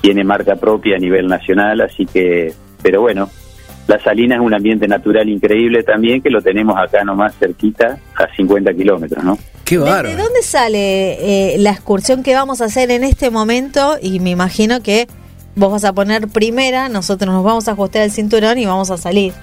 tiene 0.01 0.23
marca 0.23 0.55
propia 0.55 0.95
a 0.95 0.99
nivel 0.99 1.27
nacional, 1.27 1.81
así 1.81 2.05
que, 2.05 2.53
pero 2.81 3.01
bueno, 3.01 3.29
la 3.87 3.99
Salina 4.03 4.35
es 4.35 4.41
un 4.41 4.53
ambiente 4.53 4.87
natural 4.87 5.29
increíble 5.29 5.81
también 5.83 6.21
que 6.21 6.29
lo 6.29 6.41
tenemos 6.41 6.75
acá 6.77 7.03
nomás 7.03 7.35
cerquita 7.39 7.97
a 8.15 8.35
50 8.35 8.73
kilómetros, 8.73 9.23
¿no? 9.23 9.37
Qué 9.63 9.77
¿Desde 9.77 9.89
bárbaro. 9.89 10.23
dónde 10.23 10.41
sale 10.43 11.53
eh, 11.53 11.57
la 11.59 11.71
excursión 11.71 12.23
que 12.23 12.33
vamos 12.33 12.61
a 12.61 12.65
hacer 12.65 12.89
en 12.91 13.03
este 13.03 13.29
momento? 13.31 13.97
Y 14.01 14.19
me 14.19 14.29
imagino 14.29 14.81
que 14.81 15.07
vos 15.55 15.71
vas 15.71 15.83
a 15.85 15.93
poner 15.93 16.27
primera, 16.27 16.89
nosotros 16.89 17.33
nos 17.33 17.43
vamos 17.43 17.67
a 17.67 17.71
ajustar 17.71 18.03
el 18.03 18.11
cinturón 18.11 18.57
y 18.59 18.65
vamos 18.65 18.91
a 18.91 18.97
salir 18.97 19.33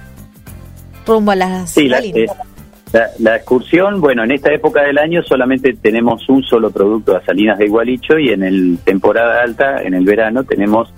rumbo 1.05 1.31
a 1.31 1.35
las 1.35 1.71
Sí, 1.71 1.87
la, 1.87 1.99
eh, 1.99 2.25
la- 2.93 3.09
la 3.19 3.35
excursión, 3.35 3.99
bueno, 4.01 4.23
en 4.23 4.31
esta 4.31 4.53
época 4.53 4.83
del 4.83 4.97
año 4.97 5.21
solamente 5.23 5.73
tenemos 5.73 6.27
un 6.29 6.43
solo 6.43 6.71
producto 6.71 7.15
a 7.15 7.23
Salinas 7.25 7.57
de 7.57 7.65
Igualicho 7.65 8.17
y 8.17 8.29
en 8.29 8.43
el 8.43 8.77
temporada 8.83 9.41
alta, 9.43 9.81
en 9.83 9.93
el 9.93 10.05
verano, 10.05 10.43
tenemos 10.43 10.93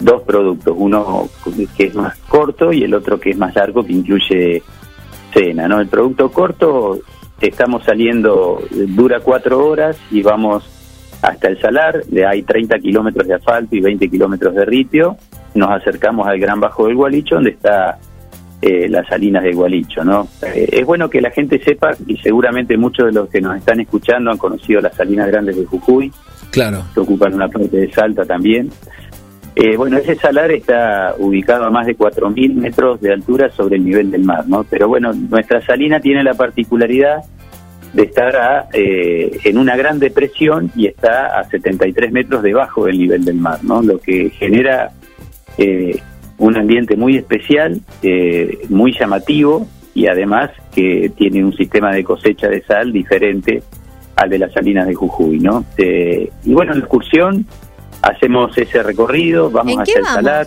dos 0.00 0.22
productos, 0.22 0.74
uno 0.76 1.28
que 1.76 1.84
es 1.86 1.94
más 1.94 2.16
corto 2.28 2.72
y 2.72 2.82
el 2.84 2.94
otro 2.94 3.18
que 3.20 3.30
es 3.30 3.36
más 3.36 3.54
largo, 3.54 3.84
que 3.84 3.92
incluye 3.92 4.62
cena, 5.32 5.68
¿no? 5.68 5.80
El 5.80 5.88
producto 5.88 6.30
corto 6.30 6.98
estamos 7.40 7.84
saliendo, 7.84 8.60
dura 8.70 9.20
cuatro 9.20 9.64
horas 9.66 9.96
y 10.10 10.22
vamos 10.22 10.64
hasta 11.22 11.48
el 11.48 11.60
Salar, 11.60 12.02
hay 12.28 12.42
30 12.42 12.78
kilómetros 12.78 13.26
de 13.26 13.34
asfalto 13.34 13.74
y 13.76 13.80
20 13.80 14.08
kilómetros 14.08 14.54
de 14.54 14.64
ripio, 14.64 15.16
nos 15.54 15.70
acercamos 15.70 16.26
al 16.28 16.38
Gran 16.38 16.60
Bajo 16.60 16.86
del 16.86 16.94
Gualicho, 16.96 17.36
donde 17.36 17.50
está 17.50 17.98
eh, 18.60 18.88
las 18.88 19.06
salinas 19.06 19.42
de 19.44 19.52
Gualicho, 19.52 20.04
¿no? 20.04 20.28
Eh, 20.42 20.68
es 20.72 20.84
bueno 20.86 21.08
que 21.08 21.20
la 21.20 21.30
gente 21.30 21.62
sepa, 21.62 21.92
y 22.06 22.16
seguramente 22.18 22.76
muchos 22.76 23.06
de 23.06 23.12
los 23.12 23.28
que 23.28 23.40
nos 23.40 23.56
están 23.56 23.80
escuchando 23.80 24.30
han 24.30 24.38
conocido 24.38 24.80
las 24.80 24.94
salinas 24.96 25.28
grandes 25.28 25.56
de 25.56 25.64
Jujuy, 25.64 26.12
Claro. 26.50 26.82
que 26.94 27.00
ocupan 27.00 27.34
una 27.34 27.48
parte 27.48 27.76
de 27.76 27.92
Salta 27.92 28.24
también. 28.24 28.70
Eh, 29.54 29.76
bueno, 29.76 29.98
ese 29.98 30.14
salar 30.14 30.50
está 30.52 31.14
ubicado 31.18 31.64
a 31.64 31.70
más 31.70 31.86
de 31.86 31.96
4.000 31.96 32.54
metros 32.54 33.00
de 33.00 33.12
altura 33.12 33.50
sobre 33.50 33.76
el 33.76 33.84
nivel 33.84 34.10
del 34.10 34.22
mar, 34.24 34.44
¿no? 34.46 34.64
Pero 34.64 34.86
bueno, 34.86 35.12
nuestra 35.12 35.60
salina 35.64 35.98
tiene 36.00 36.22
la 36.22 36.34
particularidad 36.34 37.24
de 37.92 38.02
estar 38.02 38.36
a, 38.36 38.68
eh, 38.72 39.38
en 39.44 39.58
una 39.58 39.76
gran 39.76 39.98
depresión 39.98 40.70
y 40.76 40.86
está 40.86 41.38
a 41.38 41.44
73 41.44 42.12
metros 42.12 42.42
debajo 42.42 42.84
del 42.84 42.98
nivel 42.98 43.24
del 43.24 43.36
mar, 43.36 43.58
¿no? 43.64 43.82
Lo 43.82 43.98
que 43.98 44.30
genera 44.30 44.90
eh, 45.56 45.98
un 46.38 46.56
ambiente 46.56 46.96
muy 46.96 47.16
especial, 47.16 47.80
eh, 48.02 48.60
muy 48.68 48.96
llamativo 48.98 49.66
y 49.94 50.06
además 50.06 50.50
que 50.74 51.10
tiene 51.16 51.44
un 51.44 51.52
sistema 51.52 51.92
de 51.92 52.04
cosecha 52.04 52.48
de 52.48 52.62
sal 52.62 52.92
diferente 52.92 53.62
al 54.16 54.30
de 54.30 54.38
las 54.38 54.52
salinas 54.52 54.86
de 54.86 54.94
Jujuy, 54.94 55.38
¿no? 55.40 55.64
Eh, 55.76 56.30
y 56.44 56.52
bueno, 56.52 56.72
en 56.72 56.78
la 56.78 56.84
excursión 56.84 57.46
hacemos 58.02 58.56
ese 58.56 58.82
recorrido, 58.82 59.50
vamos 59.50 59.74
¿En 59.74 59.80
hacia 59.80 59.96
el 59.96 60.02
vamos? 60.02 60.14
salar, 60.14 60.46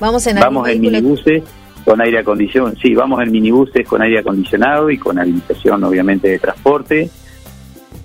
Vamos 0.00 0.26
en 0.26 0.40
vamos 0.40 0.68
en 0.68 0.80
minibuses 0.80 1.42
con 1.84 2.00
aire 2.00 2.18
acondicionado, 2.18 2.74
sí, 2.80 2.94
vamos 2.94 3.22
en 3.22 3.32
minibuses 3.32 3.86
con 3.86 4.02
aire 4.02 4.18
acondicionado 4.18 4.90
y 4.90 4.98
con 4.98 5.18
habilitación 5.18 5.82
obviamente 5.84 6.28
de 6.28 6.38
transporte. 6.38 7.10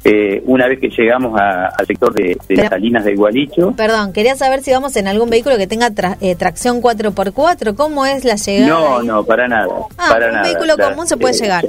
Eh, 0.08 0.44
una 0.46 0.68
vez 0.68 0.80
que 0.80 0.90
llegamos 0.90 1.40
a- 1.40 1.66
al 1.78 1.88
sector 1.88 2.14
de, 2.14 2.24
de 2.24 2.38
Pero- 2.48 2.62
las 2.62 2.70
salinas 2.70 3.04
de 3.04 3.16
Gualicho, 3.16 3.72
Perdón, 3.76 4.14
quería 4.14 4.36
saber 4.36 4.62
si 4.62 4.72
vamos 4.72 4.96
en 4.98 5.08
algún 5.08 5.32
vehículo 5.32 5.58
que 5.58 5.66
tenga 5.66 5.90
tra- 5.90 6.16
eh, 6.22 6.36
tracción 6.36 6.80
4x4. 6.80 7.74
¿Cómo 7.76 8.06
es 8.06 8.24
la 8.24 8.36
llegada? 8.36 8.68
no, 8.72 9.00
ahí? 9.00 9.08
no, 9.08 9.24
para 9.24 9.48
nada. 9.48 9.68
Ah, 9.98 10.10
para 10.10 10.28
un 10.28 10.34
nada. 10.34 10.44
vehículo 10.48 10.76
La- 10.78 10.90
común 10.92 11.08
se 11.08 11.18
puede 11.18 11.34
eh, 11.34 11.40
llegar. 11.42 11.66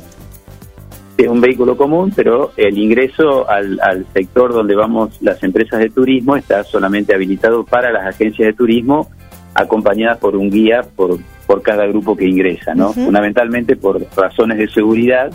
Es 1.16 1.28
un 1.28 1.40
vehículo 1.40 1.78
común, 1.78 2.12
pero 2.14 2.52
el 2.58 2.76
ingreso 2.76 3.48
al, 3.48 3.80
al 3.80 4.04
sector 4.12 4.52
donde 4.52 4.76
vamos 4.76 5.16
las 5.22 5.42
empresas 5.42 5.80
de 5.80 5.88
turismo 5.88 6.36
está 6.36 6.62
solamente 6.62 7.14
habilitado 7.14 7.64
para 7.64 7.90
las 7.90 8.06
agencias 8.06 8.48
de 8.48 8.52
turismo, 8.52 9.08
acompañadas 9.54 10.18
por 10.18 10.36
un 10.36 10.50
guía 10.50 10.82
por, 10.94 11.18
por 11.46 11.62
cada 11.62 11.86
grupo 11.86 12.14
que 12.14 12.26
ingresa, 12.28 12.74
¿no? 12.74 12.92
Fundamentalmente 12.92 13.76
por 13.76 14.04
razones 14.14 14.58
de 14.58 14.68
seguridad, 14.68 15.30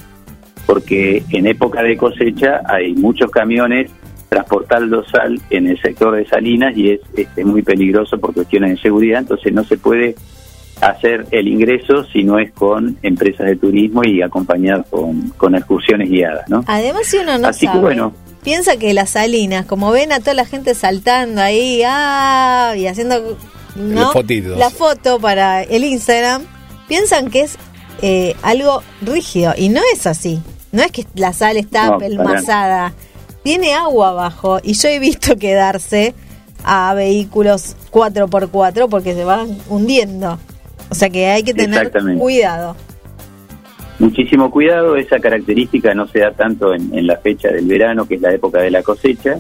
porque 0.65 1.24
en 1.30 1.47
época 1.47 1.84
de 1.84 1.97
cosecha 1.97 2.62
hay 2.65 2.93
muchos 2.93 3.30
camiones 3.32 3.91
transportando 4.30 5.04
sal 5.06 5.39
en 5.50 5.67
el 5.67 5.82
sector 5.82 6.15
de 6.15 6.26
Salinas 6.26 6.76
y 6.78 6.91
es 6.91 7.02
este, 7.15 7.43
muy 7.43 7.62
peligroso 7.62 8.17
por 8.17 8.34
cuestiones 8.34 8.71
de 8.71 8.82
seguridad, 8.82 9.19
entonces 9.19 9.52
no 9.52 9.63
se 9.65 9.78
puede 9.78 10.15
hacer 10.80 11.26
el 11.32 11.47
ingreso 11.47 12.06
si 12.06 12.24
no 12.24 12.39
es 12.39 12.52
con 12.54 12.97
empresas 13.04 13.45
de 13.45 13.56
turismo 13.56 14.04
y 14.04 14.21
acompañado 14.21 14.84
con, 14.89 15.30
con 15.38 15.56
excursiones 15.56 16.10
guiadas, 16.10 16.50
¿no? 16.50 16.63
Además, 16.67 17.08
si 17.08 17.17
uno 17.17 17.38
no 17.38 17.50
Así 17.50 17.62
que 17.62 17.74
sabe, 17.74 17.82
bueno. 17.82 18.13
piensa 18.41 18.78
que 18.78 18.93
las 18.93 19.12
salinas, 19.12 19.65
como 19.65 19.91
ven 19.91 20.12
a 20.12 20.19
toda 20.19 20.34
la 20.34 20.45
gente 20.45 20.76
saltando 20.76 21.41
ahí 21.41 21.82
ah, 21.86 22.74
y 22.78 22.88
haciendo 22.88 23.38
la 23.76 24.69
foto 24.69 25.19
para 25.19 25.63
el 25.63 25.84
Instagram, 25.84 26.43
piensan 26.88 27.30
que 27.30 27.41
es 27.41 27.58
eh, 28.01 28.36
algo 28.41 28.82
rígido 29.01 29.54
y 29.58 29.69
no 29.69 29.82
es 29.93 30.08
así. 30.08 30.39
No 30.71 30.82
es 30.84 30.91
que 30.91 31.06
la 31.15 31.34
sal 31.34 31.58
está 31.58 31.88
No, 31.88 31.97
pelmazada. 31.97 32.93
tiene 33.43 33.73
agua 33.73 34.10
abajo 34.10 34.60
y 34.63 34.73
yo 34.73 34.88
he 34.89 34.99
visto 34.99 35.36
quedarse 35.38 36.13
a 36.63 36.93
vehículos 36.93 37.75
4x4 37.91 38.88
porque 38.89 39.13
se 39.13 39.23
van 39.25 39.58
hundiendo. 39.67 40.38
O 40.89 40.95
sea 40.95 41.10
que 41.10 41.27
hay 41.27 41.43
que 41.43 41.54
tener 41.54 41.91
cuidado. 42.17 42.75
Muchísimo 43.99 44.49
cuidado, 44.49 44.95
esa 44.95 45.19
característica 45.19 45.93
no 45.93 46.08
se 46.08 46.19
da 46.19 46.32
tanto 46.32 46.73
en, 46.73 46.93
en 46.97 47.06
la 47.06 47.17
fecha 47.17 47.49
del 47.49 47.67
verano, 47.67 48.08
que 48.08 48.15
es 48.15 48.21
la 48.21 48.34
época 48.34 48.60
de 48.60 48.71
la 48.71 48.82
cosecha, 48.82 49.39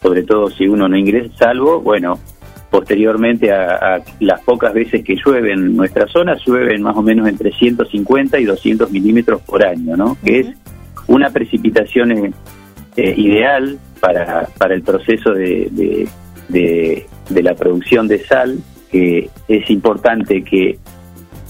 sobre 0.00 0.22
todo 0.22 0.48
si 0.50 0.66
uno 0.66 0.88
no 0.88 0.96
ingresa, 0.96 1.28
salvo, 1.38 1.80
bueno, 1.80 2.18
posteriormente 2.70 3.52
a, 3.52 3.96
a 3.96 4.00
las 4.20 4.40
pocas 4.42 4.72
veces 4.74 5.02
que 5.04 5.16
llueve 5.16 5.52
en 5.52 5.76
nuestra 5.76 6.06
zona, 6.08 6.36
llueven 6.46 6.82
más 6.82 6.96
o 6.96 7.02
menos 7.02 7.26
entre 7.28 7.52
150 7.52 8.38
y 8.38 8.44
200 8.44 8.90
milímetros 8.90 9.40
por 9.42 9.64
año, 9.64 9.96
¿no? 9.96 10.16
Que 10.24 10.40
es 10.40 10.46
una 11.06 11.30
precipitación 11.30 12.12
eh, 12.12 12.32
eh, 12.96 13.14
ideal 13.16 13.78
para, 14.00 14.48
para 14.58 14.74
el 14.74 14.82
proceso 14.82 15.32
de, 15.32 15.68
de, 15.70 16.08
de- 16.48 17.06
de 17.30 17.42
la 17.42 17.54
producción 17.54 18.08
de 18.08 18.20
sal, 18.24 18.58
que 18.90 19.28
es 19.48 19.68
importante 19.70 20.42
que 20.42 20.78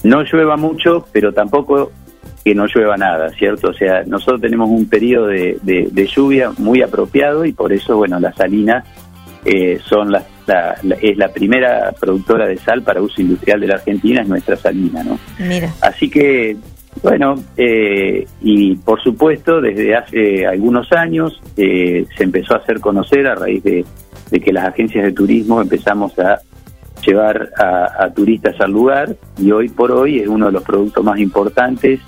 no 0.03 0.23
llueva 0.23 0.57
mucho, 0.57 1.05
pero 1.13 1.31
tampoco 1.33 1.91
que 2.43 2.53
no 2.55 2.65
llueva 2.67 2.97
nada, 2.97 3.29
¿cierto? 3.31 3.69
O 3.69 3.73
sea, 3.73 4.03
nosotros 4.05 4.41
tenemos 4.41 4.69
un 4.69 4.87
periodo 4.89 5.27
de, 5.27 5.57
de- 5.61 5.87
de 5.91 6.05
lluvia 6.07 6.51
muy 6.57 6.81
apropiado 6.81 7.45
y 7.45 7.51
por 7.53 7.71
eso, 7.73 7.97
bueno, 7.97 8.19
las 8.19 8.35
salinas 8.35 8.85
eh, 9.45 9.79
son 9.83 10.11
las- 10.11 10.25
la, 10.49 10.75
la- 10.83 10.95
es 11.01 11.15
la 11.17 11.29
primera 11.29 11.93
productora 11.99 12.45
de 12.47 12.57
sal 12.57 12.81
para 12.83 13.01
uso 13.01 13.21
industrial 13.21 13.61
de 13.61 13.67
la 13.67 13.75
Argentina, 13.75 14.21
es 14.21 14.27
nuestra 14.27 14.55
salina, 14.57 15.03
¿no? 15.03 15.17
Mira. 15.39 15.69
Así 15.81 16.09
que, 16.09 16.57
bueno, 17.03 17.35
eh, 17.55 18.25
y 18.41 18.75
por 18.75 19.01
supuesto, 19.01 19.61
desde 19.61 19.95
hace 19.95 20.45
algunos 20.47 20.91
años 20.91 21.39
eh, 21.55 22.05
se 22.17 22.23
empezó 22.23 22.55
a 22.55 22.57
hacer 22.57 22.79
conocer 22.81 23.27
a 23.27 23.35
raíz 23.35 23.63
de, 23.63 23.85
de 24.31 24.39
que 24.39 24.51
las 24.51 24.67
agencias 24.67 25.05
de 25.05 25.11
turismo 25.13 25.61
empezamos 25.61 26.17
a 26.19 26.39
llevar 27.05 27.49
a, 27.57 28.03
a 28.03 28.13
turistas 28.13 28.59
al 28.59 28.71
lugar 28.71 29.15
y 29.37 29.51
hoy 29.51 29.69
por 29.69 29.91
hoy 29.91 30.19
es 30.19 30.27
uno 30.27 30.47
de 30.47 30.51
los 30.51 30.63
productos 30.63 31.01
más 31.05 31.17
importantes 31.19 32.01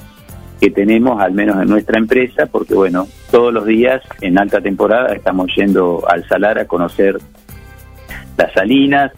que 0.60 0.70
tenemos, 0.70 1.20
al 1.20 1.32
menos 1.32 1.60
en 1.62 1.68
nuestra 1.70 1.98
empresa, 1.98 2.46
porque 2.46 2.76
bueno, 2.76 3.08
todos 3.32 3.52
los 3.54 3.66
días 3.66 4.02
en 4.22 4.38
alta 4.38 4.62
temporada 4.62 5.14
estamos 5.14 5.48
yendo 5.56 6.04
al 6.08 6.28
salar 6.28 6.60
a 6.60 6.66
conocer 6.66 7.18
las 8.38 8.52
salinas, 8.54 9.12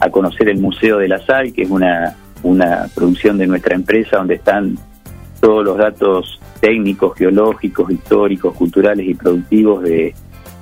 a 0.00 0.10
conocer 0.10 0.48
el 0.48 0.58
Museo 0.58 0.98
de 0.98 1.08
la 1.08 1.18
Sal, 1.18 1.52
que 1.52 1.62
es 1.62 1.70
una, 1.70 2.14
una 2.42 2.86
producción 2.94 3.36
de 3.38 3.46
nuestra 3.46 3.74
empresa 3.74 4.18
donde 4.18 4.34
están 4.36 4.76
todos 5.40 5.64
los 5.64 5.76
datos 5.76 6.40
técnicos, 6.60 7.16
geológicos, 7.16 7.90
históricos, 7.90 8.54
culturales 8.54 9.06
y 9.06 9.14
productivos 9.14 9.82
de, 9.82 10.14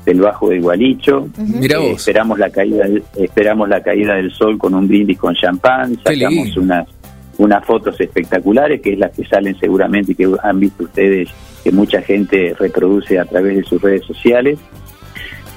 del 0.04 0.20
Bajo 0.20 0.48
de 0.50 0.60
Gualicho. 0.60 1.28
Mira 1.38 1.78
Eh, 1.78 1.90
vos. 1.92 1.96
esperamos 2.00 2.38
la 2.38 2.50
caída 2.50 2.84
del- 2.84 3.02
esperamos 3.16 3.68
la 3.68 3.82
caída 3.82 4.14
del 4.14 4.30
sol 4.30 4.56
con 4.58 4.74
un 4.74 4.86
brindis 4.88 5.18
con 5.18 5.34
champán, 5.34 5.98
sacamos 6.02 6.56
unas 6.56 6.86
unas 7.38 7.62
fotos 7.66 8.00
espectaculares 8.00 8.80
que 8.80 8.94
es 8.94 8.98
las 8.98 9.12
que 9.12 9.22
salen 9.26 9.54
seguramente 9.58 10.12
y 10.12 10.14
que 10.14 10.26
han 10.42 10.58
visto 10.58 10.84
ustedes 10.84 11.28
que 11.62 11.70
mucha 11.70 12.00
gente 12.00 12.54
reproduce 12.58 13.18
a 13.18 13.26
través 13.26 13.56
de 13.58 13.62
sus 13.62 13.82
redes 13.82 14.06
sociales. 14.06 14.58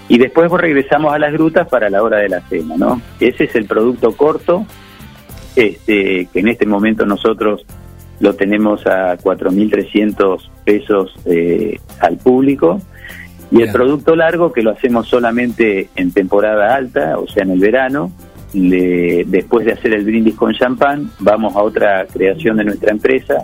Y 0.10 0.18
después 0.18 0.52
regresamos 0.52 1.14
a 1.14 1.20
las 1.20 1.32
grutas 1.32 1.68
para 1.70 1.90
la 1.90 2.04
hora 2.04 2.18
de 2.18 2.30
la 2.30 2.42
cena, 2.42 2.76
¿no? 2.78 3.02
Ese 3.20 3.46
es 3.46 3.56
el 3.56 3.66
producto 3.66 4.12
corto, 4.18 4.66
este, 5.56 6.28
que 6.34 6.40
en 6.40 6.48
este 6.48 6.66
momento 6.66 7.06
nosotros 7.06 7.66
lo 8.20 8.34
tenemos 8.34 8.86
a 8.86 9.18
4.300 9.18 10.50
pesos 10.66 11.14
eh, 11.26 11.80
al 12.00 12.18
público. 12.18 12.82
Y 13.52 13.58
Bien. 13.58 13.68
el 13.70 13.74
producto 13.74 14.16
largo, 14.16 14.52
que 14.52 14.62
lo 14.62 14.72
hacemos 14.72 15.08
solamente 15.08 15.90
en 15.96 16.12
temporada 16.12 16.76
alta, 16.76 17.18
o 17.18 17.28
sea, 17.28 17.44
en 17.44 17.52
el 17.52 17.60
verano, 17.60 18.12
le- 18.54 19.24
después 19.28 19.66
de 19.66 19.74
hacer 19.74 19.94
el 19.94 20.06
brindis 20.06 20.36
con 20.36 20.54
champán, 20.54 21.12
vamos 21.20 21.56
a 21.56 21.62
otra 21.62 22.06
creación 22.12 22.58
de 22.58 22.66
nuestra 22.66 22.92
empresa, 22.92 23.44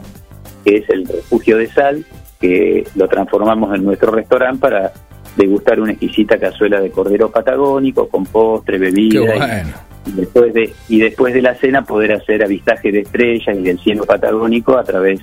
que 0.63 0.77
es 0.77 0.89
el 0.89 1.07
refugio 1.07 1.57
de 1.57 1.67
sal, 1.67 2.05
que 2.39 2.85
lo 2.95 3.07
transformamos 3.07 3.73
en 3.75 3.83
nuestro 3.85 4.11
restaurante 4.11 4.59
para 4.59 4.91
degustar 5.35 5.79
una 5.79 5.91
exquisita 5.91 6.37
cazuela 6.37 6.79
de 6.79 6.89
cordero 6.91 7.29
patagónico 7.31 8.07
con 8.07 8.25
postre, 8.25 8.77
bebida 8.77 9.21
y- 9.21 9.25
bueno. 9.25 9.69
y 10.07 10.11
después 10.13 10.53
de 10.53 10.73
y 10.89 10.99
después 10.99 11.33
de 11.33 11.41
la 11.41 11.55
cena 11.55 11.83
poder 11.83 12.13
hacer 12.13 12.43
avistaje 12.43 12.91
de 12.91 12.99
estrellas 13.01 13.57
y 13.57 13.61
del 13.63 13.79
cielo 13.79 14.05
patagónico 14.05 14.77
a 14.77 14.83
través 14.83 15.19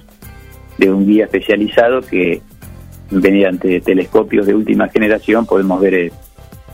de 0.79 0.91
un 0.91 1.07
guía 1.07 1.25
especializado 1.25 2.01
que 2.03 2.41
mediante 3.11 3.81
telescopios 3.81 4.47
de 4.47 4.55
última 4.55 4.89
generación 4.89 5.45
podemos 5.47 5.81
ver 5.81 5.95
eh, 5.95 6.13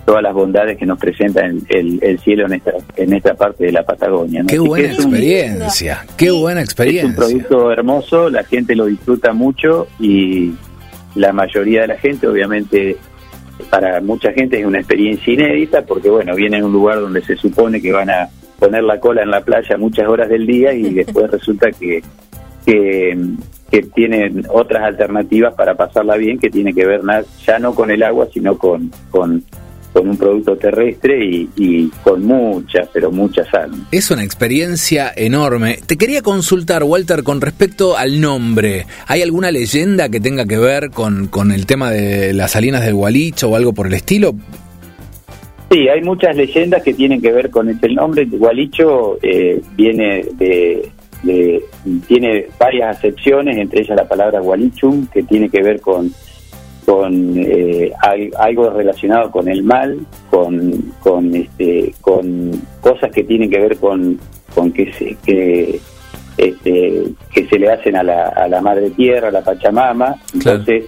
todas 0.06 0.22
las 0.22 0.32
bondades 0.32 0.78
que 0.78 0.86
nos 0.86 0.98
presenta 0.98 1.44
el, 1.44 1.62
el- 1.68 1.98
el 2.02 2.18
cielo 2.20 2.46
en 2.46 2.54
esta 2.54 2.72
en 2.96 3.12
esta 3.12 3.34
parte 3.34 3.64
de 3.66 3.72
la 3.72 3.82
Patagonia. 3.84 4.42
¿no? 4.42 4.46
Qué 4.48 4.56
Así 4.56 4.66
buena 4.66 4.88
un- 4.88 4.94
experiencia. 4.94 6.06
Qué 6.16 6.30
buena 6.30 6.60
es 6.60 6.64
un 6.68 6.70
experiencia. 6.70 7.16
producto 7.16 7.72
hermoso, 7.72 8.30
la 8.30 8.44
gente 8.44 8.74
lo 8.74 8.86
disfruta 8.86 9.32
mucho 9.32 9.88
y 10.00 10.52
la 11.14 11.32
mayoría 11.32 11.82
de 11.82 11.88
la 11.88 11.96
gente, 11.98 12.26
obviamente, 12.28 12.96
para 13.70 14.00
mucha 14.00 14.32
gente 14.32 14.58
es 14.60 14.66
una 14.66 14.78
experiencia 14.78 15.32
inédita 15.32 15.82
porque, 15.82 16.10
bueno, 16.10 16.34
vienen 16.34 16.62
a 16.62 16.66
un 16.66 16.72
lugar 16.72 17.00
donde 17.00 17.22
se 17.22 17.36
supone 17.36 17.80
que 17.80 17.92
van 17.92 18.10
a 18.10 18.28
poner 18.58 18.82
la 18.84 18.98
cola 18.98 19.22
en 19.22 19.30
la 19.30 19.40
playa 19.42 19.76
muchas 19.76 20.08
horas 20.08 20.28
del 20.28 20.46
día 20.46 20.72
y 20.72 20.94
después 20.94 21.30
resulta 21.30 21.70
que, 21.72 22.02
que, 22.66 23.16
que 23.70 23.82
tienen 23.82 24.44
otras 24.50 24.82
alternativas 24.82 25.54
para 25.54 25.74
pasarla 25.74 26.16
bien 26.16 26.38
que 26.38 26.50
tiene 26.50 26.72
que 26.74 26.86
ver 26.86 27.04
na- 27.04 27.24
ya 27.46 27.58
no 27.58 27.74
con 27.74 27.90
el 27.90 28.02
agua, 28.02 28.28
sino 28.32 28.56
con, 28.58 28.90
con, 29.10 29.42
con 29.92 30.08
un 30.08 30.16
producto 30.16 30.56
terrestre 30.56 31.24
y, 31.24 31.48
y 31.56 31.88
con 32.02 32.24
mucha, 32.24 32.88
pero 32.92 33.10
mucha 33.10 33.44
sal. 33.50 33.70
Es 33.90 34.10
una 34.10 34.22
experiencia 34.22 35.12
enorme. 35.16 35.78
Te 35.86 35.96
quería 35.96 36.22
consultar, 36.22 36.84
Walter, 36.84 37.22
con 37.22 37.40
respecto 37.40 37.96
al 37.96 38.20
nombre. 38.20 38.86
¿Hay 39.06 39.22
alguna 39.22 39.50
leyenda 39.50 40.08
que 40.08 40.20
tenga 40.20 40.44
que 40.44 40.58
ver 40.58 40.90
con, 40.90 41.26
con 41.28 41.52
el 41.52 41.66
tema 41.66 41.90
de 41.90 42.32
las 42.34 42.52
salinas 42.52 42.84
del 42.84 42.94
Gualicho 42.94 43.48
o 43.50 43.56
algo 43.56 43.72
por 43.72 43.86
el 43.86 43.94
estilo? 43.94 44.34
Sí, 45.70 45.86
hay 45.88 46.00
muchas 46.02 46.34
leyendas 46.34 46.82
que 46.82 46.94
tienen 46.94 47.20
que 47.20 47.30
ver 47.32 47.50
con 47.50 47.68
ese 47.68 47.88
nombre. 47.88 48.24
Gualicho 48.24 49.18
eh, 49.22 49.60
viene 49.76 50.24
de, 50.38 50.88
de- 51.22 51.62
tiene 52.06 52.46
varias 52.58 52.96
acepciones, 52.96 53.56
entre 53.58 53.82
ellas 53.82 53.96
la 53.96 54.08
palabra 54.08 54.40
gualichum, 54.40 55.06
que 55.08 55.22
tiene 55.24 55.48
que 55.50 55.62
ver 55.62 55.80
con 55.80 56.10
con 56.88 57.34
eh, 57.36 57.92
al- 58.00 58.30
algo 58.38 58.70
relacionado 58.70 59.30
con 59.30 59.46
el 59.46 59.62
mal, 59.62 59.98
con 60.30 60.72
con 61.00 61.34
este 61.34 61.92
con 62.00 62.50
cosas 62.80 63.10
que 63.12 63.24
tienen 63.24 63.50
que 63.50 63.58
ver 63.60 63.76
con 63.76 64.18
con 64.54 64.72
que 64.72 64.90
se 64.94 65.14
que 65.22 65.78
este, 66.38 67.02
que 67.34 67.46
se 67.46 67.58
le 67.58 67.70
hacen 67.70 67.94
a 67.96 68.02
la, 68.02 68.28
a 68.28 68.48
la 68.48 68.60
madre 68.62 68.88
tierra, 68.90 69.28
a 69.28 69.30
la 69.32 69.42
Pachamama. 69.42 70.14
Claro. 70.40 70.60
Entonces, 70.60 70.84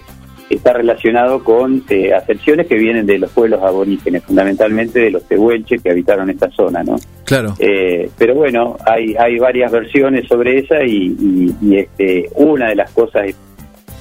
está 0.49 0.73
relacionado 0.73 1.43
con 1.43 1.83
eh, 1.89 2.13
acepciones 2.13 2.65
que 2.67 2.75
vienen 2.75 3.05
de 3.05 3.19
los 3.19 3.29
pueblos 3.31 3.61
aborígenes, 3.61 4.23
fundamentalmente 4.23 4.99
de 5.01 5.11
los 5.11 5.23
tehuelches 5.27 5.81
que 5.83 5.91
habitaron 5.91 6.29
esta 6.29 6.49
zona, 6.51 6.83
¿no? 6.83 6.95
Claro. 7.25 7.53
Eh, 7.59 8.09
pero 8.17 8.33
bueno, 8.35 8.77
hay, 8.85 9.13
hay 9.19 9.37
varias 9.39 9.71
versiones 9.71 10.25
sobre 10.27 10.59
esa 10.59 10.83
y, 10.83 11.15
y- 11.19 11.55
y, 11.61 11.77
este, 11.77 12.29
una 12.35 12.69
de 12.69 12.75
las 12.75 12.89
cosas 12.91 13.27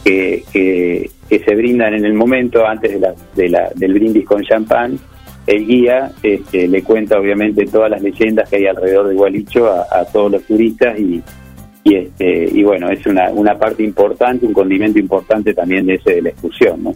que, 0.05 0.45
que, 0.53 1.11
que 1.31 1.39
se 1.39 1.55
brindan 1.55 1.95
en 1.95 2.05
el 2.05 2.13
momento 2.13 2.67
antes 2.67 2.93
de 2.93 2.99
la, 2.99 3.15
de 3.35 3.49
la, 3.49 3.71
del 3.75 3.95
brindis 3.95 4.27
con 4.27 4.43
champán, 4.43 4.99
el 5.47 5.67
guía 5.67 6.11
este, 6.23 6.69
le 6.69 6.83
cuenta 6.83 7.19
obviamente 7.19 7.65
todas 7.65 7.91
las 7.91 8.03
leyendas 8.03 8.51
que 8.51 8.57
hay 8.57 8.67
alrededor 8.67 9.09
de 9.09 9.15
Gualicho 9.15 9.69
a, 9.69 9.87
a 9.91 10.05
todos 10.05 10.33
los 10.33 10.43
turistas 10.43 10.99
y, 10.99 11.23
y, 11.85 11.95
este, 11.95 12.51
y 12.53 12.63
bueno, 12.63 12.91
es 12.91 13.07
una, 13.07 13.31
una 13.31 13.57
parte 13.57 13.83
importante, 13.83 14.45
un 14.45 14.53
condimento 14.53 14.99
importante 14.99 15.55
también 15.55 15.87
de 15.87 15.95
ese 15.95 16.17
de 16.17 16.23
la 16.23 16.29
excursión, 16.31 16.83
¿no? 16.83 16.95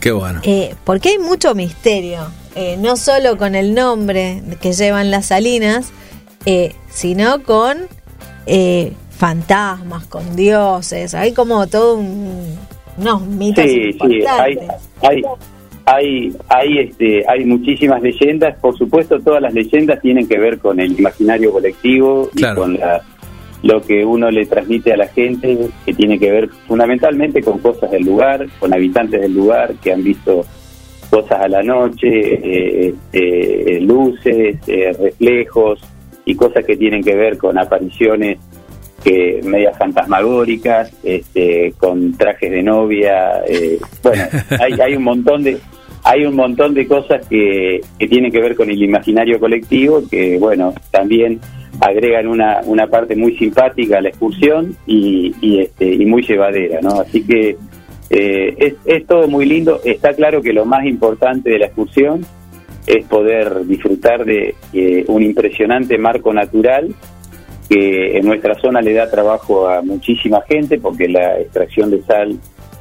Qué 0.00 0.10
bueno. 0.12 0.40
Eh, 0.42 0.74
porque 0.84 1.10
hay 1.10 1.18
mucho 1.18 1.54
misterio, 1.54 2.20
eh, 2.56 2.76
no 2.78 2.96
solo 2.96 3.36
con 3.36 3.54
el 3.54 3.74
nombre 3.74 4.42
que 4.60 4.72
llevan 4.72 5.10
las 5.10 5.26
salinas, 5.26 5.92
eh, 6.46 6.74
sino 6.90 7.42
con 7.42 7.78
eh, 8.46 8.92
fantasmas, 9.10 10.06
con 10.06 10.36
dioses. 10.36 11.14
Hay 11.14 11.32
como 11.32 11.66
todo 11.68 11.96
un, 11.96 12.58
unos 12.96 13.26
mitos 13.26 13.64
Sí, 13.64 13.92
sí, 13.92 14.24
hay, 14.26 14.58
hay, 15.02 15.22
hay, 15.86 16.36
hay, 16.48 16.78
este, 16.78 17.24
hay 17.28 17.44
muchísimas 17.44 18.02
leyendas. 18.02 18.56
Por 18.60 18.76
supuesto, 18.76 19.20
todas 19.20 19.42
las 19.42 19.54
leyendas 19.54 20.00
tienen 20.00 20.26
que 20.26 20.38
ver 20.38 20.58
con 20.58 20.80
el 20.80 20.98
imaginario 20.98 21.52
colectivo 21.52 22.30
y 22.34 22.42
con 22.54 22.74
la, 22.74 23.02
lo 23.62 23.80
que 23.80 24.04
uno 24.04 24.30
le 24.30 24.44
transmite 24.44 24.92
a 24.92 24.96
la 24.96 25.08
gente, 25.08 25.58
que 25.86 25.94
tiene 25.94 26.18
que 26.18 26.30
ver 26.30 26.48
fundamentalmente 26.68 27.42
con 27.42 27.58
cosas 27.58 27.90
del 27.90 28.04
lugar, 28.04 28.46
con 28.58 28.74
habitantes 28.74 29.20
del 29.22 29.32
lugar 29.32 29.74
que 29.82 29.92
han 29.92 30.04
visto 30.04 30.44
cosas 31.08 31.40
a 31.40 31.48
la 31.48 31.62
noche, 31.62 32.08
eh, 32.08 32.94
eh, 33.12 33.80
luces, 33.80 34.58
eh, 34.66 34.92
reflejos 34.98 35.80
y 36.26 36.34
cosas 36.34 36.64
que 36.66 36.76
tienen 36.76 37.02
que 37.02 37.14
ver 37.14 37.38
con 37.38 37.58
apariciones 37.58 38.38
que 39.04 39.40
medias 39.44 39.76
fantasmagóricas, 39.76 40.90
este, 41.04 41.74
con 41.76 42.16
trajes 42.16 42.50
de 42.50 42.62
novia, 42.62 43.42
eh, 43.46 43.78
bueno, 44.02 44.24
hay, 44.58 44.72
hay 44.80 44.96
un 44.96 45.04
montón 45.04 45.42
de 45.44 45.58
hay 46.06 46.26
un 46.26 46.36
montón 46.36 46.74
de 46.74 46.86
cosas 46.86 47.26
que, 47.28 47.80
que 47.98 48.06
tienen 48.06 48.30
que 48.30 48.40
ver 48.40 48.54
con 48.54 48.68
el 48.68 48.82
imaginario 48.82 49.40
colectivo 49.40 50.02
que, 50.10 50.38
bueno, 50.38 50.74
también 50.90 51.40
agregan 51.80 52.26
una, 52.26 52.60
una 52.64 52.86
parte 52.88 53.16
muy 53.16 53.36
simpática 53.36 53.98
a 53.98 54.00
la 54.02 54.10
excursión 54.10 54.76
y, 54.86 55.34
y, 55.40 55.60
este, 55.60 55.94
y 55.94 56.04
muy 56.04 56.22
llevadera, 56.22 56.80
¿no? 56.82 57.00
Así 57.00 57.24
que 57.24 57.56
eh, 58.10 58.54
es, 58.58 58.74
es 58.84 59.06
todo 59.06 59.28
muy 59.28 59.46
lindo. 59.46 59.80
Está 59.82 60.12
claro 60.12 60.42
que 60.42 60.52
lo 60.52 60.66
más 60.66 60.84
importante 60.84 61.50
de 61.50 61.58
la 61.58 61.66
excursión 61.66 62.24
es 62.86 63.06
poder 63.06 63.66
disfrutar 63.66 64.24
de 64.26 64.54
eh, 64.74 65.04
un 65.08 65.22
impresionante 65.22 65.96
marco 65.96 66.32
natural 66.34 66.94
que 67.68 68.18
en 68.18 68.26
nuestra 68.26 68.54
zona 68.56 68.80
le 68.80 68.92
da 68.92 69.10
trabajo 69.10 69.68
a 69.68 69.82
muchísima 69.82 70.42
gente 70.42 70.78
porque 70.78 71.08
la 71.08 71.40
extracción 71.40 71.90
de 71.90 72.02
sal 72.02 72.38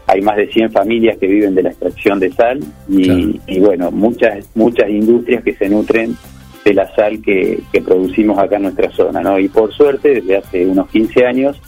hay 0.08 0.22
más 0.22 0.36
de 0.36 0.48
100 0.48 0.72
familias 0.72 1.18
que 1.18 1.28
viven 1.28 1.56
de 1.56 1.64
la 1.64 1.70
extracción 1.70 2.20
de 2.20 2.32
sal 2.32 2.60
y, 2.90 3.04
Claro. 3.04 3.30
y, 3.48 3.60
bueno, 3.60 3.92
muchas 3.92 4.50
muchas 4.56 4.90
industrias 4.90 5.44
que 5.44 5.54
se 5.56 5.70
nutren 5.70 6.16
de 6.66 6.74
la 6.74 6.94
sal 6.96 7.22
que, 7.22 7.60
que 7.72 7.82
producimos 7.82 8.38
acá 8.38 8.58
en 8.58 8.64
nuestra 8.64 8.92
zona, 8.92 9.22
¿no? 9.22 9.40
Y 9.40 9.48
por 9.50 9.74
suerte, 9.74 10.16
desde 10.16 10.38
hace 10.38 10.66
unos 10.66 10.90
15 10.90 11.26
años, 11.26 11.62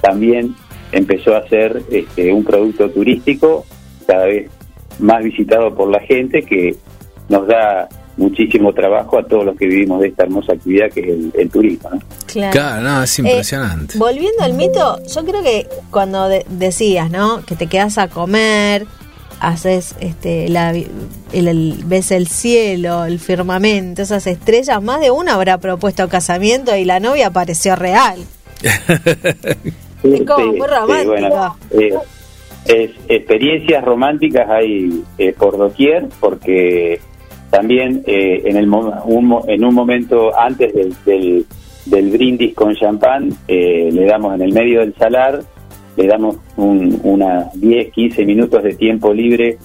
también 0.00 0.54
empezó 0.92 1.36
a 1.36 1.48
ser 1.48 1.82
este, 1.90 2.32
un 2.32 2.44
producto 2.44 2.90
turístico 2.90 3.64
cada 4.06 4.26
vez 4.26 4.50
más 4.98 5.22
visitado 5.22 5.74
por 5.74 5.88
la 5.88 6.00
gente 6.00 6.42
que 6.42 6.74
nos 7.28 7.46
da 7.46 7.88
muchísimo 8.20 8.72
trabajo 8.72 9.18
a 9.18 9.24
todos 9.24 9.44
los 9.44 9.56
que 9.56 9.66
vivimos 9.66 10.00
de 10.00 10.08
esta 10.08 10.24
hermosa 10.24 10.52
actividad 10.52 10.90
que 10.90 11.00
es 11.00 11.06
el, 11.08 11.32
el 11.36 11.50
turismo, 11.50 11.90
¿no? 11.90 11.98
Claro. 12.26 12.52
Claro, 12.52 12.82
no, 12.82 13.02
es 13.02 13.18
Eh, 13.18 13.22
impresionante. 13.22 13.98
volviendo 13.98 14.42
al 14.42 14.52
mito, 14.54 14.98
yo 15.06 15.24
creo 15.24 15.42
que 15.42 15.66
cuando 15.90 16.28
de- 16.28 16.44
decías, 16.50 17.10
¿no? 17.10 17.44
Que 17.46 17.56
te 17.56 17.66
quedas 17.66 17.96
a 17.98 18.08
comer, 18.08 18.86
haces 19.40 19.94
este 20.00 20.48
la 20.50 20.72
vi- 20.72 20.86
el, 21.32 21.48
el- 21.48 21.82
ves 21.86 22.10
el 22.10 22.26
cielo, 22.28 23.06
el 23.06 23.18
firmamento, 23.18 24.02
esas 24.02 24.26
estrellas, 24.26 24.82
más 24.82 25.00
de 25.00 25.10
una 25.10 25.34
habrá 25.34 25.56
propuesto 25.58 26.08
casamiento 26.08 26.76
y 26.76 26.84
la 26.84 27.00
novia 27.00 27.30
pareció 27.30 27.74
real. 27.74 28.18
Es 30.02 30.22
como 30.26 30.46
muy 30.52 30.66
romántico. 30.66 31.10
bueno, 31.10 31.56
eh, 31.72 31.94
es- 32.66 32.90
experiencias 33.08 33.84
románticas 33.84 34.48
hay 34.48 35.02
eh, 35.18 35.34
por 35.38 35.58
doquier, 35.58 36.08
porque 36.20 37.00
también 37.50 38.02
eh, 38.06 38.42
en, 38.44 38.56
el 38.56 38.68
un 38.68 39.42
en 39.48 39.64
un 39.64 39.74
momento 39.74 40.38
antes 40.38 40.72
del, 40.72 41.44
del, 41.86 42.10
brindis 42.10 42.54
con 42.54 42.74
champán, 42.74 43.30
eh, 43.48 43.90
le 43.92 44.04
damos 44.06 44.34
en 44.34 44.42
el 44.42 44.52
medio 44.52 44.80
del 44.80 44.94
salar, 44.94 45.40
le 45.96 46.06
damos 46.06 46.36
un, 46.56 47.00
una 47.02 47.50
10, 47.54 47.92
15 47.92 48.24
minutos 48.24 48.62
de 48.62 48.74
tiempo 48.74 49.12
libre 49.12 49.58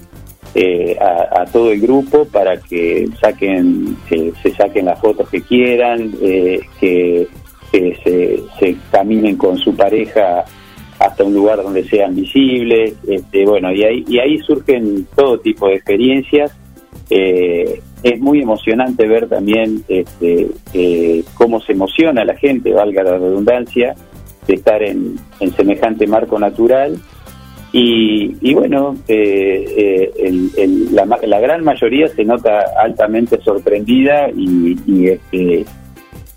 eh, 0.54 0.96
a, 1.00 1.42
a 1.42 1.46
todo 1.46 1.70
el 1.70 1.80
grupo 1.80 2.24
para 2.24 2.56
que 2.56 3.06
saquen 3.20 3.96
se, 4.08 4.32
se 4.42 4.50
saquen 4.52 4.86
las 4.86 4.98
fotos 5.00 5.28
que 5.28 5.42
quieran, 5.42 6.12
eh, 6.22 6.60
que, 6.80 7.28
que 7.70 7.96
se, 8.02 8.42
se 8.58 8.76
caminen 8.90 9.36
con 9.36 9.58
su 9.58 9.76
pareja 9.76 10.44
hasta 10.98 11.24
un 11.24 11.34
lugar 11.34 11.62
donde 11.62 11.84
sean 11.84 12.14
visibles, 12.16 12.94
este, 13.06 13.44
bueno, 13.44 13.70
y 13.72 13.84
ahí, 13.84 14.04
y 14.08 14.18
ahí 14.18 14.38
surgen 14.38 15.06
todo 15.14 15.38
tipo 15.38 15.68
de 15.68 15.74
experiencias. 15.74 16.56
Eh, 17.08 17.80
es 18.02 18.20
muy 18.20 18.40
emocionante 18.40 19.06
ver 19.06 19.28
también 19.28 19.82
este, 19.88 20.48
eh, 20.74 21.24
cómo 21.34 21.60
se 21.60 21.72
emociona 21.72 22.24
la 22.24 22.36
gente, 22.36 22.72
valga 22.72 23.02
la 23.02 23.18
redundancia, 23.18 23.94
de 24.46 24.54
estar 24.54 24.82
en, 24.82 25.18
semejante 25.56 26.06
marco 26.06 26.38
natural. 26.38 26.96
Y, 27.72 28.54
bueno, 28.54 28.96
eh, 29.06 30.32
la, 30.92 31.40
gran 31.40 31.62
mayoría 31.62 32.08
se 32.08 32.24
nota 32.24 32.64
altamente 32.80 33.38
sorprendida 33.42 34.30
y, 34.30 35.08
este, 35.08 35.66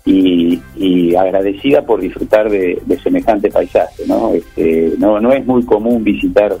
y, 0.04 1.14
agradecida 1.14 1.82
por 1.86 2.02
disfrutar 2.02 2.50
de, 2.50 2.82
de 2.84 2.98
semejante 2.98 3.48
paisaje. 3.48 4.02
¿no? 4.06 4.34
Este, 4.34 4.92
no, 4.98 5.18
no 5.18 5.32
es 5.32 5.46
muy 5.46 5.64
común 5.64 6.04
visitar 6.04 6.58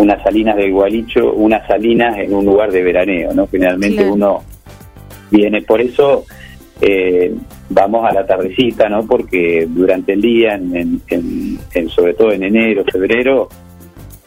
unas 0.00 0.22
salinas 0.22 0.56
de 0.56 0.70
Gualicho, 0.70 1.32
unas 1.34 1.66
salinas 1.66 2.18
en 2.18 2.32
un 2.34 2.44
lugar 2.46 2.70
de 2.72 2.82
veraneo. 2.82 3.32
¿no? 3.34 3.46
Generalmente 3.46 3.96
Claro. 3.98 4.14
uno 4.14 4.42
viene, 5.30 5.62
por 5.62 5.80
eso 5.80 6.24
eh, 6.80 7.34
vamos 7.68 8.04
a 8.08 8.12
la 8.14 8.24
tardecita, 8.26 8.88
¿no? 8.88 9.06
porque 9.06 9.66
durante 9.68 10.14
el 10.14 10.20
día, 10.22 10.54
en, 10.54 10.74
en- 10.76 11.00
en- 11.08 11.58
en- 11.74 11.88
sobre 11.90 12.14
todo 12.14 12.32
en 12.32 12.42
enero, 12.42 12.82
febrero, 12.90 13.48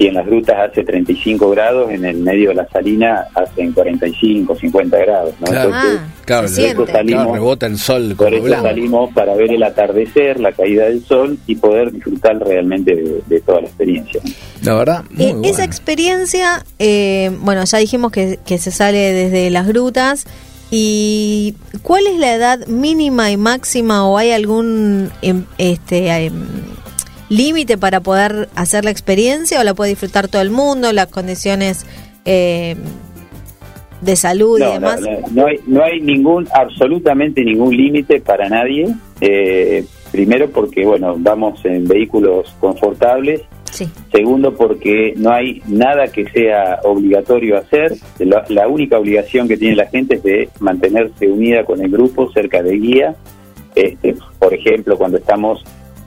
y 0.04 0.08
en 0.08 0.16
las 0.16 0.26
grutas 0.26 0.70
hace 0.70 0.84
35 0.84 1.50
grados, 1.52 1.90
en 1.92 2.04
el 2.04 2.18
medio 2.18 2.50
de 2.50 2.56
la 2.56 2.68
salina 2.68 3.26
hacen 3.34 3.72
45, 3.72 4.56
50 4.56 4.98
grados. 4.98 5.34
¿no? 5.40 5.48
Claro. 5.48 5.70
Entonces, 5.70 6.00
Ah, 6.02 6.08
Claro, 6.26 6.48
se 6.48 6.62
le- 6.62 6.68
siente. 6.74 6.92
salimos- 6.92 7.24
claro, 7.24 7.34
rebota 7.34 7.66
el 7.68 7.78
sol 7.78 8.16
por 8.18 8.34
eso 8.34 8.44
blanco. 8.44 8.64
salimos 8.68 9.14
para 9.14 9.36
ver 9.36 9.52
el 9.52 9.64
atardecer, 9.64 10.40
la 10.40 10.52
caída 10.52 10.86
del 10.86 11.04
sol 11.06 11.38
y 11.48 11.56
poder 11.56 11.92
disfrutar 11.92 12.38
realmente 12.40 12.96
de, 12.96 13.22
de 13.28 13.42
toda 13.42 13.62
la 13.62 13.68
experiencia. 13.68 14.22
La 14.62 14.74
verdad, 14.76 15.04
muy 15.12 15.26
Eh, 15.26 15.32
bueno. 15.34 15.48
Esa 15.48 15.64
experiencia, 15.64 16.64
eh, 16.80 17.32
bueno, 17.42 17.64
ya 17.64 17.78
dijimos 17.78 18.12
que, 18.12 18.40
que 18.46 18.58
se 18.58 18.72
sale 18.72 18.98
desde 19.14 19.50
las 19.50 19.68
grutas. 19.68 20.26
¿Y 20.76 21.54
cuál 21.84 22.08
es 22.08 22.18
la 22.18 22.34
edad 22.34 22.66
mínima 22.68 23.30
y 23.30 23.38
máxima 23.38 24.08
o 24.08 24.18
hay 24.18 24.32
algún 24.32 25.12
em, 25.22 25.44
este 25.60 26.08
em, 26.08 26.34
límite 27.36 27.78
para 27.78 28.00
poder 28.02 28.50
hacer 28.56 28.86
la 28.86 28.92
experiencia 28.92 29.60
o 29.60 29.64
la 29.64 29.74
puede 29.74 29.92
disfrutar 29.92 30.28
todo 30.28 30.42
el 30.42 30.50
mundo, 30.52 30.92
las 30.94 31.08
condiciones 31.08 31.86
em, 32.26 32.78
de 34.02 34.16
salud 34.16 34.58
y 34.60 34.62
No, 34.62 34.68
no, 34.68 34.74
demás? 34.74 35.02
no, 35.02 35.10
no 35.32 35.48
hay, 35.48 35.60
no 35.66 35.84
hay 35.84 36.02
ningún, 36.02 36.48
absolutamente 36.54 37.44
ningún 37.44 37.76
límite 37.76 38.22
para 38.22 38.50
nadie. 38.50 38.88
Eh, 39.22 39.86
primero 40.12 40.50
porque, 40.50 40.86
bueno, 40.86 41.16
vamos 41.18 41.64
en 41.66 41.88
vehículos 41.88 42.54
confortables. 42.60 43.42
Sí, 43.72 43.90
Segundo, 44.12 44.54
porque 44.54 45.16
no 45.18 45.32
hay 45.32 45.64
nada 45.66 46.08
que 46.08 46.30
sea 46.30 46.80
obligatorio 46.84 47.58
hacer. 47.58 47.96
La, 48.20 48.46
la 48.50 48.68
única 48.68 49.00
obligación 49.00 49.48
que 49.48 49.58
tiene 49.58 49.76
la 49.76 49.88
gente 49.88 50.16
es 50.16 50.24
de 50.24 50.50
mantenerse 50.60 51.28
unida 51.28 51.64
con 51.66 51.82
el 51.82 51.90
grupo 51.90 52.32
cerca 52.32 52.62
de 52.62 52.78
guía. 52.78 53.16
Este, 53.74 54.16
por 54.38 54.54
ejemplo, 54.54 54.96
cuando 54.96 55.18
estamos 55.18 55.64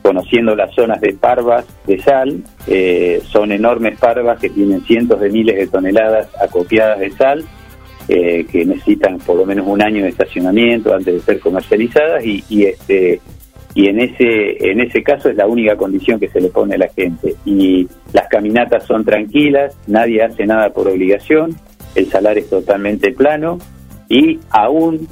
conociendo 0.07 0.55
las 0.55 0.73
zonas 0.73 1.01
de 1.01 1.15
parvas 1.15 1.67
de 1.85 1.99
sal, 1.99 2.45
eh, 2.69 3.21
son 3.25 3.51
enormes 3.51 3.99
parvas 3.99 4.39
que 4.39 4.51
tienen 4.51 4.83
cientos 4.83 5.21
de 5.21 5.31
miles 5.31 5.57
de 5.57 5.67
toneladas 5.67 6.29
acopiadas 6.41 7.01
de 7.01 7.11
sal, 7.11 7.45
eh, 8.07 8.47
que 8.49 8.65
necesitan 8.65 9.19
por 9.19 9.37
lo 9.37 9.45
menos 9.45 9.67
un 9.67 9.83
año 9.83 10.05
de 10.05 10.11
estacionamiento 10.11 10.95
antes 10.95 11.13
de 11.13 11.21
ser 11.21 11.41
comercializadas 11.41 12.25
y, 12.25 12.45
y 12.49 12.67
este 12.67 13.21
y 13.75 13.89
en 13.89 13.99
ese 13.99 14.71
en 14.71 14.81
ese 14.81 15.03
caso 15.03 15.29
es 15.29 15.35
la 15.35 15.49
única 15.49 15.77
condición 15.77 16.21
que 16.21 16.29
se 16.29 16.41
le 16.41 16.51
pone 16.51 16.77
a 16.77 16.79
la 16.79 16.89
gente. 16.89 17.35
Y 17.45 17.89
las 18.13 18.29
caminatas 18.29 18.85
son 18.85 19.05
tranquilas 19.05 19.77
nadie 19.89 20.23
hace 20.23 20.47
nada 20.47 20.71
por 20.71 20.87
obligación 20.87 21.57
el 21.97 22.07
salar 22.07 22.39
es 22.39 22.49
totalmente 22.49 23.11
plano 23.11 23.59
y 24.09 24.39
aún 24.51 25.09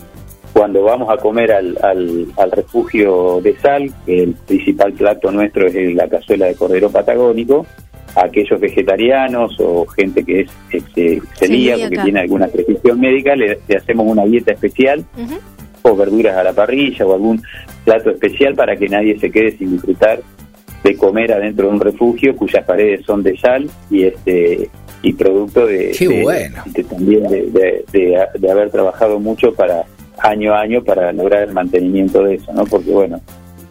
cuando 0.55 0.83
vamos 0.85 1.11
a 1.11 1.17
comer 1.21 1.53
al, 1.53 1.77
al, 1.83 2.27
al 2.39 2.51
refugio 2.53 3.41
de 3.43 3.55
sal 3.59 3.93
que 4.07 4.23
el 4.23 4.33
principal 4.47 4.93
plato 4.95 5.31
nuestro 5.31 5.67
es 5.67 5.95
la 5.95 6.09
cazuela 6.09 6.47
de 6.47 6.55
cordero 6.55 6.89
patagónico. 6.91 7.67
Aquellos 8.17 8.61
vegetarianos 8.61 9.57
o 9.59 9.85
gente 9.87 10.23
que 10.25 10.43
es 10.43 10.51
este, 10.71 11.21
celíaco, 11.35 11.91
que 11.91 11.97
tiene 12.05 12.21
alguna 12.21 12.47
prescripción 12.47 13.01
médica, 13.01 13.35
le, 13.35 13.59
le 13.67 13.77
hacemos 13.77 14.07
una 14.07 14.25
dieta 14.25 14.53
especial 14.53 15.05
o 15.83 15.97
verduras 15.97 16.37
a 16.37 16.45
la 16.45 16.53
parrilla 16.53 17.05
o 17.05 17.13
algún 17.15 17.43
plato 17.85 18.11
especial 18.11 18.55
para 18.55 18.77
que 18.77 18.89
nadie 18.89 19.19
se 19.19 19.31
quede 19.33 19.51
sin 19.59 19.73
disfrutar 19.73 20.21
de 20.85 20.97
comer 20.97 21.33
adentro 21.33 21.67
de 21.67 21.73
un 21.75 21.81
refugio 21.81 22.37
cuyas 22.37 22.65
paredes 22.65 23.05
son 23.05 23.23
de 23.25 23.37
sal 23.37 23.69
y 23.91 24.05
este 24.05 24.71
y 25.03 25.13
producto 25.15 25.67
de, 25.67 25.91
Qué 25.99 26.07
de- 26.09 26.23
bueno. 26.23 26.63
de 26.67 26.85
también 26.85 27.23
de, 27.25 27.43
de- 27.51 27.85
de- 27.93 28.27
de 28.39 28.51
haber 28.51 28.71
trabajado 28.71 29.19
mucho 29.19 29.53
para 29.53 29.85
año 30.19 30.55
a 30.55 30.61
año 30.61 30.83
para 30.83 31.13
lograr 31.13 31.49
el 31.49 31.53
mantenimiento 31.53 32.23
de 32.23 32.37
eso, 32.37 32.53
¿no? 32.53 32.65
Porque 32.65 32.91
bueno, 32.91 33.21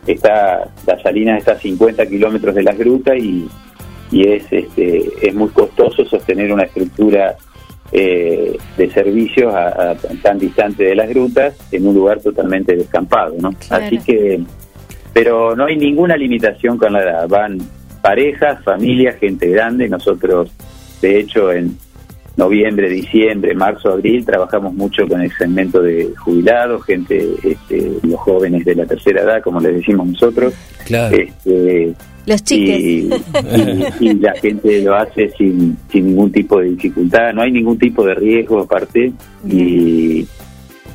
está 0.08 0.70
la 0.86 1.02
salina 1.02 1.38
está 1.38 1.54
a 1.54 1.60
50 1.60 2.06
kilómetros 2.08 2.56
de 2.56 2.64
las 2.64 2.78
grutas 2.78 3.18
y, 3.18 3.48
y 4.12 4.28
es 4.28 4.44
este 4.52 5.10
es 5.22 5.34
muy 5.34 5.50
costoso 5.50 6.06
sostener 6.06 6.52
una 6.52 6.64
estructura 6.64 7.36
eh, 7.92 8.58
de 8.76 8.90
servicios 8.90 9.54
a, 9.54 9.92
a 9.92 9.96
tan 10.24 10.40
distante 10.40 10.84
de 10.84 10.96
las 10.96 11.08
grutas 11.10 11.56
en 11.72 11.88
un 11.88 11.94
lugar 11.94 12.20
totalmente 12.22 12.76
descampado, 12.76 13.36
¿no? 13.40 13.52
Claro. 13.68 13.86
Así 13.86 14.00
que, 14.00 14.42
pero 15.14 15.56
no 15.56 15.66
hay 15.66 15.78
ninguna 15.78 16.18
limitación 16.18 16.78
con 16.80 16.94
la 16.94 17.04
edad. 17.04 17.28
Van 17.28 17.60
parejas, 18.02 18.64
familias, 18.64 19.18
gente 19.18 19.48
grande. 19.48 19.88
Nosotros, 19.88 20.52
de 21.02 21.20
hecho, 21.20 21.52
en 21.52 21.78
noviembre, 22.38 22.90
diciembre, 22.90 23.54
marzo, 23.54 23.92
abril, 23.92 24.26
trabajamos 24.26 24.74
mucho 24.74 25.08
con 25.08 25.22
el 25.22 25.32
segmento 25.38 25.82
de 25.82 26.12
jubilados, 26.18 26.84
gente, 26.86 27.28
este, 27.44 27.92
los 28.04 28.20
jóvenes 28.22 28.66
de 28.66 28.76
la 28.76 28.86
tercera 28.86 29.22
edad, 29.22 29.42
como 29.44 29.60
les 29.60 29.76
decimos 29.76 30.08
nosotros. 30.08 30.54
Claro. 30.86 31.16
Este, 31.16 31.94
Los 32.26 32.44
chiques. 32.44 32.80
y, 32.80 33.10
y- 34.00 34.10
y 34.10 34.14
la 34.16 34.34
gente 34.34 34.82
lo 34.82 34.96
hace 34.96 35.30
sin, 35.38 35.78
sin 35.92 36.08
ningún 36.08 36.32
tipo 36.32 36.60
de 36.60 36.70
dificultad, 36.72 37.34
no 37.34 37.42
hay 37.44 37.52
ningún 37.52 37.78
tipo 37.78 38.04
de 38.06 38.16
riesgo 38.16 38.62
aparte 38.62 39.12
y, 39.48 40.26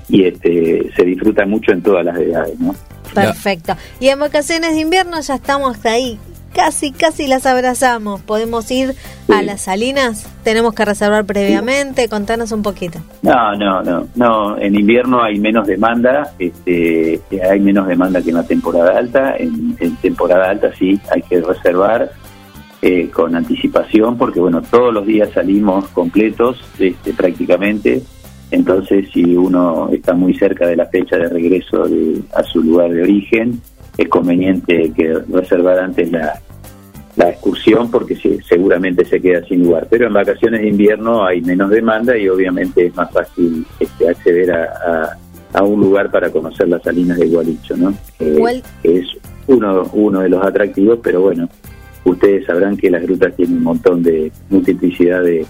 y 0.08 0.24
este 0.24 0.90
se 0.96 1.04
disfruta 1.04 1.46
mucho 1.46 1.70
en 1.72 1.82
todas 1.82 2.04
las 2.04 2.18
edades, 2.18 2.58
¿no? 2.58 2.74
Perfecto. 3.14 3.74
Y 4.00 4.08
en 4.08 4.18
vacaciones 4.20 4.74
de 4.74 4.80
invierno 4.80 5.20
ya 5.20 5.34
estamos 5.36 5.84
ahí. 5.86 6.18
Casi, 6.54 6.90
casi 6.92 7.26
las 7.28 7.46
abrazamos. 7.46 8.20
¿Podemos 8.22 8.68
ir 8.70 8.94
a 9.28 9.42
las 9.42 9.60
salinas? 9.62 10.26
¿Tenemos 10.42 10.74
que 10.74 10.84
reservar 10.84 11.24
previamente? 11.24 12.08
Contanos 12.08 12.50
un 12.52 12.62
poquito. 12.62 12.98
No, 13.22 13.54
no, 13.56 13.82
no, 13.82 14.08
no. 14.16 14.58
En 14.58 14.74
invierno 14.74 15.22
hay 15.22 15.38
menos 15.38 15.66
demanda, 15.66 16.32
este, 16.38 17.20
hay 17.48 17.60
menos 17.60 17.86
demanda 17.86 18.22
que 18.22 18.30
en 18.30 18.36
la 18.36 18.42
temporada 18.46 18.98
alta. 18.98 19.36
En, 19.36 19.76
en 19.78 19.96
temporada 19.96 20.50
alta 20.50 20.70
sí 20.78 20.98
hay 21.14 21.22
que 21.22 21.40
reservar 21.40 22.10
eh, 22.82 23.08
con 23.10 23.36
anticipación, 23.36 24.16
porque 24.18 24.40
bueno, 24.40 24.62
todos 24.62 24.92
los 24.92 25.06
días 25.06 25.30
salimos 25.32 25.86
completos, 25.88 26.58
este, 26.78 27.12
prácticamente. 27.12 28.02
Entonces, 28.50 29.08
si 29.12 29.36
uno 29.36 29.90
está 29.92 30.14
muy 30.14 30.32
cerca 30.34 30.66
de 30.66 30.76
la 30.76 30.86
fecha 30.86 31.16
de 31.18 31.28
regreso 31.28 31.86
de- 31.86 32.22
a 32.34 32.42
su 32.42 32.62
lugar 32.62 32.90
de 32.90 33.02
origen, 33.02 33.60
es 33.98 34.08
conveniente 34.08 34.90
que 34.96 35.12
reservar 35.30 35.78
antes 35.80 36.10
la, 36.10 36.40
la 37.16 37.30
excursión 37.30 37.90
porque 37.90 38.14
se- 38.16 38.40
seguramente 38.42 39.04
se 39.04 39.20
queda 39.20 39.44
sin 39.44 39.64
lugar. 39.64 39.86
Pero 39.90 40.06
en 40.06 40.12
vacaciones 40.14 40.62
de 40.62 40.68
invierno 40.68 41.24
hay 41.26 41.40
menos 41.42 41.68
demanda 41.68 42.16
y 42.16 42.28
obviamente 42.28 42.86
es 42.86 42.96
más 42.96 43.10
fácil 43.12 43.66
este, 43.80 44.08
acceder 44.08 44.52
a, 44.52 44.62
a- 44.64 45.18
a 45.58 45.62
un 45.64 45.80
lugar 45.80 46.10
para 46.10 46.30
conocer 46.30 46.68
las 46.68 46.82
salinas 46.82 47.18
de 47.18 47.26
Gualicho, 47.26 47.76
¿no? 47.76 47.92
Eh, 48.20 48.34
que 48.82 48.98
es 48.98 49.06
uno, 49.46 49.82
uno 49.94 50.20
de 50.20 50.28
los 50.28 50.44
atractivos, 50.46 51.00
pero 51.02 51.22
bueno, 51.22 51.48
ustedes 52.04 52.44
sabrán 52.46 52.76
que 52.76 52.90
las 52.90 53.02
grutas 53.02 53.34
tienen 53.34 53.56
un 53.56 53.62
montón 53.64 54.02
de 54.02 54.30
multiplicidad 54.50 55.22
de, 55.22 55.44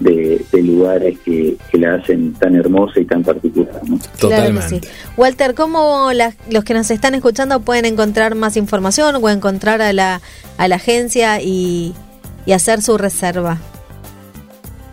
de, 0.00 0.44
de 0.52 0.62
lugares 0.62 1.18
que, 1.24 1.56
que 1.70 1.78
la 1.78 1.94
hacen 1.96 2.32
tan 2.34 2.54
hermosa 2.54 3.00
y 3.00 3.04
tan 3.04 3.22
particular, 3.22 3.80
¿no? 3.88 3.98
Claro 3.98 4.12
que 4.12 4.18
Totalmente. 4.20 4.80
sí. 4.80 4.80
Walter, 5.16 5.54
¿cómo 5.54 6.12
las- 6.12 6.36
los 6.50 6.64
que 6.64 6.74
nos 6.74 6.90
están 6.90 7.14
escuchando 7.14 7.60
pueden 7.60 7.84
encontrar 7.84 8.34
más 8.34 8.56
información 8.56 9.16
o 9.20 9.28
encontrar 9.28 9.82
a 9.82 9.92
la, 9.92 10.20
a 10.56 10.68
la 10.68 10.76
agencia 10.76 11.40
y, 11.42 11.94
y 12.46 12.52
hacer 12.52 12.82
su 12.82 12.96
reserva? 12.98 13.58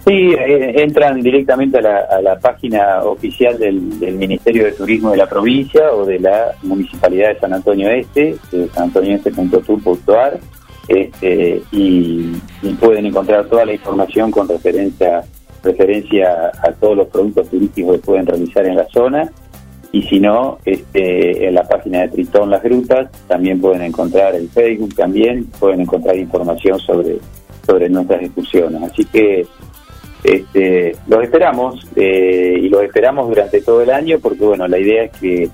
Sí, 0.07 0.11
eh, 0.37 0.83
entran 0.83 1.19
directamente 1.23 1.79
a 1.79 1.81
la, 1.81 1.97
a 2.11 2.21
la 2.21 2.37
página 2.39 3.01
oficial 3.03 3.57
del, 3.57 3.99
del 3.99 4.13
Ministerio 4.15 4.65
de 4.65 4.71
Turismo 4.73 5.09
de 5.09 5.17
la 5.17 5.27
provincia 5.27 5.91
o 5.93 6.05
de 6.05 6.19
la 6.19 6.51
Municipalidad 6.61 7.29
de 7.33 7.39
San 7.39 7.53
Antonio 7.53 7.89
Este, 7.89 8.35
sanantonioeste.tour.ar, 8.75 10.39
este, 10.87 11.61
y, 11.71 12.39
pueden 12.79 13.05
encontrar 13.05 13.45
toda 13.45 13.65
la 13.65 13.73
información 13.73 14.31
con 14.31 14.47
referencia, 14.47 15.23
referencia 15.63 16.51
a 16.61 16.71
todos 16.73 16.97
los 16.97 17.07
productos 17.07 17.49
turísticos 17.49 17.95
que 17.95 18.01
pueden 18.03 18.25
realizar 18.25 18.65
en 18.65 18.75
la 18.75 18.85
zona. 18.87 19.31
Y 19.91 20.03
si 20.03 20.19
no, 20.19 20.59
este, 20.65 21.47
en 21.47 21.53
la 21.55 21.63
página 21.63 22.01
de 22.01 22.09
Tritón 22.09 22.49
Las 22.49 22.63
Grutas 22.63 23.09
también 23.27 23.61
pueden 23.61 23.81
encontrar 23.81 24.35
el 24.35 24.49
Facebook, 24.49 24.93
también 24.95 25.45
pueden 25.59 25.81
encontrar 25.81 26.17
información 26.17 26.79
sobre, 26.79 27.17
sobre 27.65 27.89
nuestras 27.89 28.23
excursiones. 28.23 28.83
Así 28.83 29.05
que 29.05 29.47
este, 30.23 30.95
los 31.07 31.23
esperamos 31.23 31.87
eh, 31.95 32.59
y 32.61 32.67
los 32.69 32.83
esperamos 32.83 33.29
durante 33.29 33.61
todo 33.61 33.83
el 33.83 33.91
año 33.91 34.17
porque 34.19 34.43
bueno 34.43 34.67
la 34.67 34.79
idea 34.79 35.03
es 35.03 35.11
que, 35.11 35.49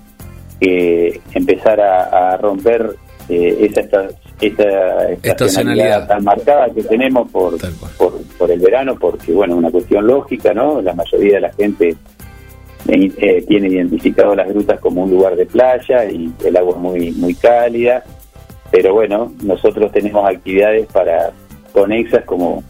que 0.61 1.21
empezar 1.33 1.81
a, 1.81 2.31
a 2.33 2.37
romper 2.37 2.95
eh, 3.27 3.69
esa, 3.69 4.07
esta, 4.41 5.11
esta 5.11 5.29
Estacionalidad. 5.29 6.07
tan 6.07 6.23
marcada 6.23 6.69
que 6.73 6.83
tenemos 6.83 7.29
por, 7.31 7.55
por, 7.97 8.21
por 8.37 8.51
el 8.51 8.59
verano 8.59 8.95
porque 8.99 9.31
bueno 9.31 9.55
una 9.55 9.69
cuestión 9.69 10.07
lógica 10.07 10.53
no 10.53 10.81
la 10.81 10.93
mayoría 10.93 11.35
de 11.35 11.41
la 11.41 11.53
gente 11.53 11.95
eh, 12.87 13.11
eh, 13.17 13.45
tiene 13.47 13.67
identificado 13.67 14.35
las 14.35 14.49
grutas 14.49 14.79
como 14.79 15.03
un 15.03 15.11
lugar 15.11 15.35
de 15.35 15.45
playa 15.45 16.05
y 16.05 16.31
el 16.43 16.57
agua 16.57 16.73
es 16.73 16.79
muy 16.79 17.11
muy 17.11 17.35
cálida 17.35 18.03
pero 18.71 18.93
bueno 18.93 19.31
nosotros 19.43 19.91
tenemos 19.91 20.27
actividades 20.27 20.87
para 20.87 21.31
conexas 21.71 22.25
como 22.25 22.63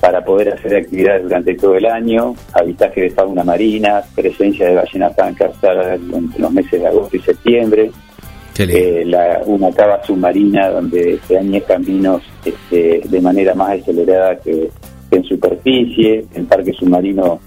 para 0.00 0.24
poder 0.24 0.54
hacer 0.54 0.76
actividades 0.76 1.24
durante 1.24 1.54
todo 1.54 1.76
el 1.76 1.84
año, 1.84 2.34
avistaje 2.54 3.02
de 3.02 3.10
fauna 3.10 3.44
marina, 3.44 4.02
presencia 4.14 4.66
de 4.66 4.74
ballenas 4.76 5.14
blancas 5.14 5.52
entre 5.62 6.40
los 6.40 6.50
meses 6.50 6.80
de 6.80 6.86
agosto 6.86 7.16
y 7.16 7.20
septiembre. 7.20 7.90
Eh, 8.68 9.04
la, 9.06 9.40
una 9.46 9.70
cava 9.72 10.02
submarina 10.04 10.68
donde 10.70 11.18
se 11.26 11.38
añejan 11.38 11.84
vinos 11.84 12.22
este, 12.44 13.00
de 13.08 13.20
manera 13.20 13.54
más 13.54 13.80
acelerada 13.80 14.36
que, 14.36 14.68
que 15.10 15.16
en 15.16 15.24
superficie, 15.24 16.24
el 16.34 16.44
parque 16.44 16.72
submarino 16.72 17.40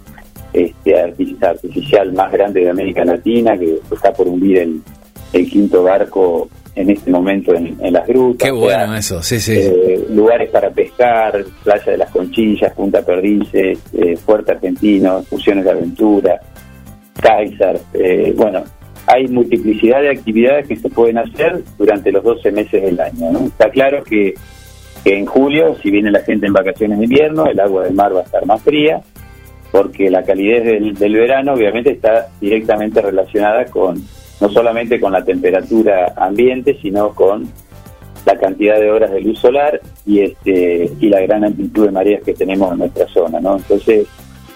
este, 0.52 0.92
arti- 0.92 1.38
artificial 1.44 2.14
más 2.14 2.32
grande 2.32 2.62
de 2.62 2.70
América 2.70 3.04
Latina, 3.04 3.58
que 3.58 3.80
está 3.92 4.12
por 4.14 4.28
hundir 4.28 4.60
el, 4.60 4.82
el 5.34 5.50
quinto 5.50 5.84
barco 5.84 6.48
en 6.76 6.90
este 6.90 7.12
momento 7.12 7.54
en, 7.54 7.78
en 7.82 7.94
las 7.94 8.08
grutas. 8.08 8.48
Qué 8.48 8.52
O 8.52 8.68
sea, 8.68 8.80
bueno 8.80 8.96
eso, 8.96 9.22
sí, 9.22 9.40
sí. 9.40 9.54
eh, 9.56 10.08
lugares 10.10 10.50
para 10.50 10.70
pescar, 10.72 11.44
Playa 11.64 11.92
de 11.92 11.98
las 11.98 12.10
Conchillas, 12.10 12.74
Punta 12.74 13.02
Perdices, 13.04 13.78
eh, 13.94 14.18
Puerto 14.26 14.52
Argentino, 14.54 15.20
excursiones 15.20 15.66
de 15.66 15.72
aventura, 15.72 16.40
Kaiser, 17.22 17.80
eh, 17.94 18.34
bueno, 18.36 18.64
hay 19.14 19.28
multiplicidad 19.28 20.02
de 20.02 20.10
actividades 20.10 20.68
que 20.68 20.76
se 20.76 20.90
pueden 20.90 21.20
hacer 21.20 21.62
durante 21.78 22.12
los 22.12 22.24
12 22.24 22.52
meses 22.52 22.82
del 22.82 23.00
año. 23.00 23.32
¿no? 23.32 23.40
Está 23.46 23.70
claro 23.70 24.04
que, 24.04 24.34
en 25.06 25.26
julio, 25.26 25.76
si 25.84 25.92
viene 25.92 26.10
la 26.10 26.22
gente 26.22 26.48
en 26.48 26.54
vacaciones 26.54 26.98
de 26.98 27.06
invierno, 27.06 27.46
el 27.46 27.60
agua 27.60 27.84
del 27.84 27.94
mar 27.94 28.16
va 28.16 28.22
a 28.22 28.24
estar 28.24 28.44
más 28.48 28.62
fría, 28.64 29.02
porque 29.72 30.10
la 30.10 30.24
calidez 30.24 30.64
del, 30.64 31.14
verano 31.14 31.54
obviamente 31.54 31.92
está 31.92 32.28
directamente 32.42 33.02
relacionada 33.02 33.66
con 33.66 34.02
no 34.42 34.50
solamente 34.50 35.00
con 35.00 35.12
la 35.12 35.24
temperatura 35.24 36.14
ambiente, 36.18 36.78
sino 36.82 37.14
con 37.14 37.48
la 38.26 38.38
cantidad 38.38 38.80
de 38.80 38.92
horas 38.92 39.12
de 39.12 39.22
luz 39.22 39.40
solar 39.40 39.80
y 40.06 40.22
este 40.22 40.90
y 41.00 41.10
la 41.10 41.22
gran 41.22 41.46
amplitud 41.46 41.86
de 41.86 41.92
mareas 41.92 42.24
que 42.24 42.34
tenemos 42.34 42.72
en 42.72 42.80
nuestra 42.80 43.08
zona, 43.08 43.40
¿no? 43.40 43.58
Entonces, 43.58 44.08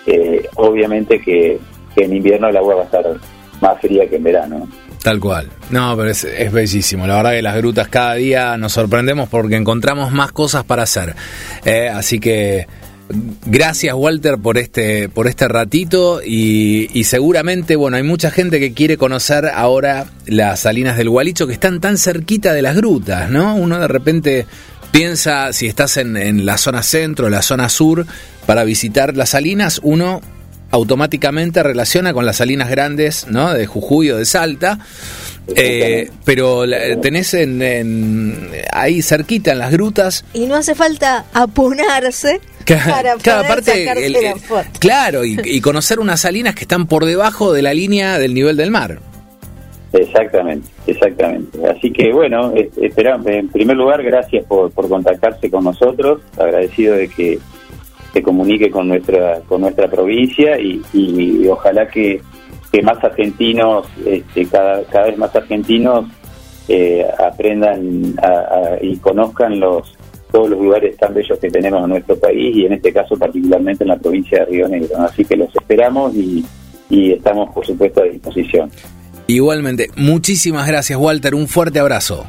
eh, 0.07 0.47
obviamente 0.55 1.19
que 1.19 1.59
en 1.95 2.15
invierno 2.15 2.49
el 2.49 2.57
agua 2.57 2.75
va 2.75 2.81
a 2.81 2.85
estar 2.85 3.05
más 3.61 3.79
fría 3.81 4.07
que 4.09 4.15
en 4.17 4.23
verano. 4.23 4.59
¿no? 4.59 4.67
Tal 5.03 5.19
cual. 5.19 5.49
No, 5.69 5.95
pero 5.95 6.09
es, 6.09 6.23
es 6.23 6.51
bellísimo. 6.51 7.07
La 7.07 7.15
verdad 7.17 7.31
que 7.31 7.41
las 7.41 7.55
grutas 7.57 7.87
cada 7.87 8.15
día 8.15 8.57
nos 8.57 8.73
sorprendemos 8.73 9.29
porque 9.29 9.55
encontramos 9.55 10.11
más 10.11 10.31
cosas 10.31 10.63
para 10.63 10.83
hacer. 10.83 11.15
Eh, 11.65 11.89
así 11.89 12.19
que 12.19 12.67
gracias 13.45 13.93
Walter 13.95 14.37
por 14.37 14.57
este 14.57 15.07
por 15.07 15.27
este 15.27 15.47
ratito 15.47 16.19
y, 16.21 16.89
y 16.93 17.05
seguramente 17.05 17.77
bueno 17.77 17.95
hay 17.95 18.03
mucha 18.03 18.31
gente 18.31 18.59
que 18.59 18.73
quiere 18.73 18.97
conocer 18.97 19.45
ahora 19.45 20.07
las 20.25 20.59
salinas 20.59 20.97
del 20.97 21.09
Gualicho 21.09 21.47
que 21.47 21.53
están 21.53 21.79
tan 21.79 21.97
cerquita 21.97 22.51
de 22.51 22.61
las 22.61 22.75
grutas, 22.75 23.29
¿no? 23.29 23.55
Uno 23.55 23.79
de 23.79 23.87
repente 23.87 24.45
piensa 24.91 25.53
si 25.53 25.67
estás 25.67 25.95
en, 25.97 26.17
en 26.17 26.45
la 26.45 26.57
zona 26.57 26.83
centro, 26.83 27.29
la 27.29 27.41
zona 27.41 27.69
sur 27.69 28.05
para 28.45 28.63
visitar 28.65 29.15
las 29.15 29.29
salinas, 29.29 29.79
uno 29.83 30.21
automáticamente 30.71 31.63
relaciona 31.63 32.13
con 32.13 32.25
las 32.25 32.37
salinas 32.37 32.69
grandes, 32.69 33.27
¿no? 33.29 33.53
De 33.53 33.65
Jujuy 33.65 34.11
o 34.11 34.17
de 34.17 34.25
Salta. 34.25 34.79
Eh, 35.55 36.09
pero 36.25 36.65
la- 36.65 36.99
tenés 36.99 37.33
en, 37.33 37.61
en- 37.61 38.51
ahí 38.73 39.01
cerquita 39.01 39.51
en 39.53 39.59
las 39.59 39.71
grutas. 39.71 40.25
Y 40.33 40.45
no 40.45 40.55
hace 40.55 40.75
falta 40.75 41.25
apunarse 41.33 42.41
para 42.65 43.15
cada 43.23 43.47
parte, 43.47 44.05
el- 44.05 44.17
claro, 44.79 45.23
y, 45.23 45.39
y 45.45 45.61
conocer 45.61 45.99
unas 45.99 46.19
salinas 46.19 46.53
que 46.53 46.61
están 46.65 46.85
por 46.85 47.05
debajo 47.05 47.53
de 47.53 47.61
la 47.61 47.73
línea 47.73 48.19
del 48.19 48.33
nivel 48.33 48.57
del 48.57 48.71
mar. 48.71 48.99
Exactamente, 49.93 50.67
exactamente. 50.85 51.59
Así 51.65 51.91
que 51.93 52.11
bueno, 52.11 52.51
es- 52.53 52.77
esperamos, 52.81 53.25
en 53.27 53.47
primer 53.47 53.77
lugar, 53.77 54.03
gracias 54.03 54.45
por, 54.45 54.69
por 54.71 54.89
contactarse 54.89 55.49
con 55.49 55.63
nosotros, 55.63 56.19
agradecido 56.37 56.95
de 56.95 57.07
que 57.07 57.39
se 58.13 58.21
comunique 58.23 58.69
con 58.69 58.87
nuestra 58.87 59.41
con 59.47 59.61
nuestra 59.61 59.89
provincia 59.89 60.59
y, 60.59 60.81
y 60.93 61.47
ojalá 61.47 61.87
que, 61.87 62.21
que 62.71 62.81
más 62.81 63.03
argentinos, 63.03 63.87
este, 64.05 64.45
cada, 64.45 64.83
cada 64.85 65.05
vez 65.07 65.17
más 65.17 65.35
argentinos, 65.35 66.05
eh, 66.67 67.05
aprendan 67.19 68.13
a- 68.21 68.27
a- 68.27 68.77
y 68.83 68.97
conozcan 68.97 69.59
los 69.59 69.93
todos 70.31 70.49
los 70.49 70.59
lugares 70.59 70.97
tan 70.97 71.13
bellos 71.13 71.39
que 71.39 71.49
tenemos 71.49 71.81
en 71.83 71.89
nuestro 71.89 72.17
país 72.19 72.53
y 72.55 72.65
en 72.65 72.73
este 72.73 72.91
caso 72.91 73.15
particularmente 73.17 73.85
en 73.85 73.87
la 73.89 73.97
provincia 73.97 74.39
de 74.39 74.45
Río 74.45 74.67
Negro. 74.67 74.97
Así 74.99 75.23
que 75.23 75.37
los 75.37 75.55
esperamos 75.55 76.13
y, 76.15 76.43
y 76.89 77.13
estamos 77.13 77.53
por 77.53 77.65
supuesto 77.65 78.01
a 78.01 78.05
disposición. 78.05 78.69
Igualmente, 79.27 79.87
muchísimas 79.95 80.67
gracias 80.67 80.99
Walter, 80.99 81.33
un 81.35 81.47
fuerte 81.47 81.79
abrazo. 81.79 82.25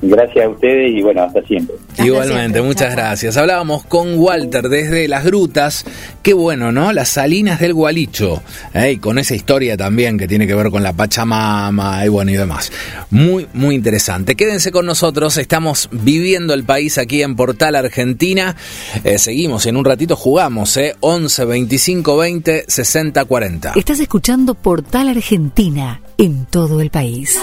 Gracias 0.00 0.44
a 0.44 0.48
ustedes 0.48 0.92
y 0.96 1.02
bueno, 1.02 1.22
hasta 1.22 1.42
siempre. 1.42 1.76
Hasta 1.92 2.06
Igualmente, 2.06 2.36
siempre. 2.36 2.62
muchas 2.62 2.92
gracias. 2.92 3.36
Hablábamos 3.36 3.84
con 3.84 4.18
Walter 4.18 4.68
desde 4.68 5.08
las 5.08 5.24
grutas. 5.24 5.84
Qué 6.22 6.32
bueno, 6.32 6.72
¿no? 6.72 6.92
Las 6.92 7.10
salinas 7.10 7.60
del 7.60 7.74
Gualicho. 7.74 8.42
¿eh? 8.72 8.92
Y 8.92 8.96
con 8.96 9.18
esa 9.18 9.34
historia 9.34 9.76
también 9.76 10.16
que 10.16 10.26
tiene 10.26 10.46
que 10.46 10.54
ver 10.54 10.70
con 10.70 10.82
la 10.82 10.94
Pachamama 10.94 12.04
y 12.04 12.08
bueno 12.08 12.30
y 12.30 12.36
demás. 12.36 12.72
Muy, 13.10 13.46
muy 13.52 13.74
interesante. 13.74 14.36
Quédense 14.36 14.72
con 14.72 14.86
nosotros. 14.86 15.36
Estamos 15.36 15.88
viviendo 15.92 16.54
el 16.54 16.64
país 16.64 16.96
aquí 16.96 17.22
en 17.22 17.36
Portal 17.36 17.76
Argentina. 17.76 18.56
Eh, 19.04 19.18
seguimos, 19.18 19.66
en 19.66 19.76
un 19.76 19.84
ratito 19.84 20.16
jugamos, 20.16 20.76
¿eh? 20.78 20.96
11 21.00 21.44
25 21.44 22.16
20 22.16 22.64
60 22.68 23.24
40. 23.24 23.72
Estás 23.76 24.00
escuchando 24.00 24.54
Portal 24.54 25.08
Argentina 25.08 26.00
en 26.16 26.46
todo 26.46 26.80
el 26.80 26.90
país. 26.90 27.38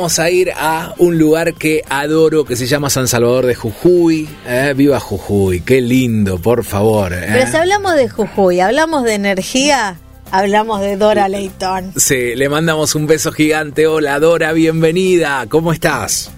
Vamos 0.00 0.18
a 0.18 0.30
ir 0.30 0.50
a 0.56 0.94
un 0.96 1.18
lugar 1.18 1.52
que 1.52 1.82
adoro, 1.90 2.46
que 2.46 2.56
se 2.56 2.66
llama 2.66 2.88
San 2.88 3.06
Salvador 3.06 3.44
de 3.44 3.54
Jujuy. 3.54 4.26
¿eh? 4.46 4.72
Viva 4.74 4.98
Jujuy, 4.98 5.60
qué 5.60 5.82
lindo, 5.82 6.38
por 6.38 6.64
favor. 6.64 7.12
¿eh? 7.12 7.26
Pero 7.30 7.46
si 7.50 7.56
hablamos 7.58 7.94
de 7.96 8.08
Jujuy, 8.08 8.60
hablamos 8.60 9.04
de 9.04 9.12
energía, 9.12 9.96
hablamos 10.30 10.80
de 10.80 10.96
Dora 10.96 11.28
Leighton. 11.28 11.92
Sí, 11.96 12.34
le 12.34 12.48
mandamos 12.48 12.94
un 12.94 13.06
beso 13.06 13.30
gigante. 13.30 13.86
Hola 13.86 14.18
Dora, 14.20 14.52
bienvenida. 14.54 15.44
¿Cómo 15.50 15.70
estás? 15.70 16.30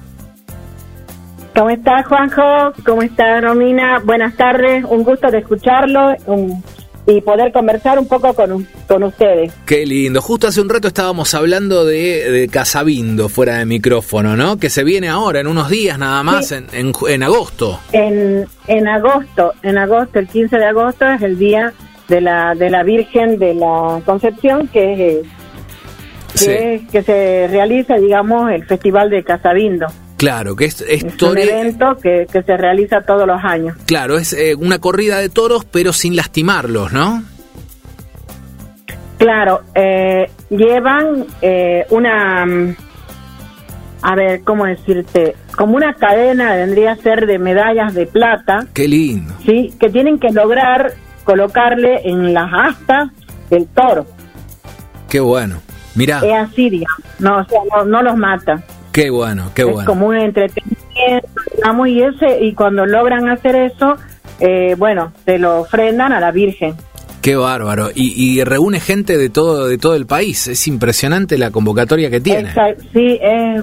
¿Cómo 1.55 1.71
está 1.71 2.03
Juanjo? 2.03 2.73
¿Cómo 2.85 3.03
está 3.03 3.41
Romina? 3.43 4.01
Buenas 4.05 4.37
tardes, 4.37 4.85
un 4.89 5.05
gusto 5.05 5.31
de 5.31 5.39
escucharlo 5.39 6.17
un- 6.27 6.65
y 7.07 7.21
poder 7.21 7.53
conversar 7.53 8.01
un 8.01 8.09
poco 8.09 8.35
con, 8.35 8.51
un- 8.51 8.69
con 8.93 9.05
ustedes. 9.05 9.53
Qué 9.65 9.87
lindo. 9.87 10.21
Justo 10.21 10.47
hace 10.49 10.61
un 10.61 10.69
rato 10.69 10.89
estábamos 10.89 11.33
hablando 11.35 11.85
de, 11.87 12.31
de 12.31 12.49
Casabindo 12.49 13.29
fuera 13.29 13.57
de 13.59 13.65
micrófono, 13.65 14.37
¿no? 14.37 14.59
Que 14.59 14.69
se 14.69 14.85
viene 14.85 15.09
ahora, 15.09 15.41
en 15.41 15.47
unos 15.47 15.71
días 15.71 15.99
nada 15.99 16.23
más, 16.23 16.49
Sí. 16.49 16.57
en, 16.73 16.93
en, 17.09 17.23
agosto. 17.23 17.81
En, 17.93 18.47
en 18.67 18.89
agosto, 18.89 19.53
en 19.63 19.79
agosto, 19.79 20.19
el 20.19 20.29
15 20.29 20.57
de 20.59 20.65
agosto 20.67 21.07
es 21.09 21.23
el 21.23 21.39
día 21.39 21.73
de 22.09 22.21
la, 22.21 22.55
de 22.55 22.69
la 22.69 22.83
Virgen 22.83 23.39
de 23.39 23.55
la 23.55 24.01
Concepción 24.05 24.69
que, 24.69 25.21
es- 25.21 25.27
que, 26.33 26.39
Sí. 26.39 26.51
es- 26.51 26.91
que 26.91 27.03
se 27.03 27.49
realiza, 27.51 27.97
digamos, 27.97 28.51
el 28.51 28.65
Festival 28.67 29.09
de 29.11 29.23
Casabindo. 29.25 29.87
Claro, 30.19 30.55
que 30.55 30.67
es, 30.67 30.81
es 30.83 31.03
Es 31.03 31.21
un 31.23 31.37
evento 31.37 31.97
que, 32.01 32.27
que 32.33 32.43
se 32.45 32.57
realiza 32.57 33.01
todos 33.01 33.27
los 33.27 33.43
años. 33.43 33.77
Claro, 33.87 34.19
es 34.19 34.33
eh, 34.33 34.55
una 34.55 34.79
corrida 34.79 35.19
de 35.19 35.29
toros, 35.29 35.65
pero 35.65 35.93
sin 35.93 36.15
lastimarlos, 36.15 36.93
¿no? 36.93 37.25
Claro, 39.23 39.61
eh, 39.77 40.29
llevan 40.51 41.27
eh, 41.43 41.87
una, 41.91 42.45
mm, 42.45 42.75
a 44.03 44.17
ver, 44.17 44.43
¿cómo 44.43 44.67
decirte? 44.67 45.37
Como 45.57 45.77
una 45.77 45.95
cadena, 45.95 46.57
vendría 46.57 46.91
a 46.91 46.97
ser 46.97 47.27
de 47.27 47.39
medallas 47.39 47.95
de 47.95 48.07
plata, 48.07 48.67
Qué 48.75 48.89
lindo. 48.89 49.33
¿sí? 49.47 49.73
Que 49.79 49.91
tienen 49.91 50.19
que 50.19 50.31
lograr 50.31 50.95
colocarle 51.23 52.01
en 52.03 52.35
las 52.35 52.51
astas 52.53 53.11
del 53.49 53.69
toro. 53.69 54.07
Qué 55.09 55.21
bueno. 55.21 55.61
Mirá, 55.95 56.19
Es 56.19 56.51
así, 56.51 56.69
digamos. 56.69 56.99
No, 57.21 57.39
o 57.39 57.45
sea, 57.45 57.61
no, 57.73 57.85
no 57.85 58.03
los 58.03 58.17
mata. 58.17 58.61
qué 58.91 59.09
bueno, 59.09 59.53
qué 59.55 59.63
es 59.63 59.71
bueno. 59.71 59.87
como 59.87 60.09
un 60.09 60.17
entretenimiento, 60.17 61.29
digamos, 61.55 61.87
y, 61.87 62.03
ese, 62.03 62.41
y 62.41 62.55
cuando 62.55 62.87
logran 62.87 63.29
hacer 63.29 63.55
eso, 63.55 63.95
eh, 64.41 64.75
bueno, 64.77 65.13
se 65.25 65.39
lo 65.39 65.61
ofrendan 65.61 66.13
a 66.13 66.19
la 66.19 66.33
Virgen. 66.33 66.75
Qué 67.23 67.37
bárbaro. 67.37 67.89
Y, 67.95 68.13
y 68.21 68.45
reúne 68.45 68.81
gente 68.81 69.17
de 69.17 69.31
todo, 69.31 69.69
de 69.69 69.79
todo 69.79 69.95
el 69.95 70.07
país. 70.07 70.49
Es 70.49 70.67
impresionante 70.67 71.39
la 71.39 71.53
convocatoria 71.53 72.11
que 72.11 72.21
tiene. 72.21 72.53
Sí, 72.93 73.21
es, 73.23 73.63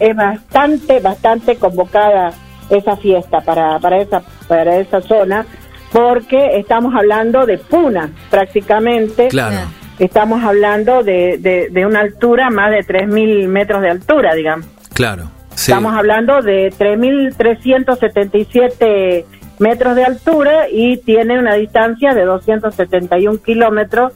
es 0.00 0.16
bastante, 0.16 0.98
bastante 0.98 1.54
convocada 1.56 2.32
esa 2.68 2.96
fiesta 2.96 3.40
para, 3.40 3.78
para, 3.78 4.02
esa, 4.02 4.24
para 4.48 4.78
esa 4.78 5.00
zona, 5.00 5.46
porque 5.92 6.58
estamos 6.58 6.92
hablando 6.94 7.46
de 7.46 7.58
Puna, 7.58 8.10
prácticamente. 8.30 9.28
Claro. 9.28 9.58
Estamos 10.00 10.42
hablando 10.42 11.04
de, 11.04 11.38
de, 11.38 11.68
de 11.70 11.86
una 11.86 12.00
altura 12.00 12.50
más 12.50 12.72
de 12.72 12.80
3.000 12.80 13.46
metros 13.46 13.80
de 13.82 13.90
altura, 13.90 14.34
digamos. 14.34 14.66
Claro. 14.92 15.30
Sí. 15.54 15.70
Estamos 15.70 15.94
hablando 15.94 16.42
de 16.42 16.72
3.377 16.72 19.24
metros 19.62 19.96
de 19.96 20.04
altura 20.04 20.68
y 20.70 20.98
tiene 20.98 21.38
una 21.38 21.54
distancia 21.54 22.12
de 22.12 22.24
271 22.24 23.40
kilómetros 23.42 24.12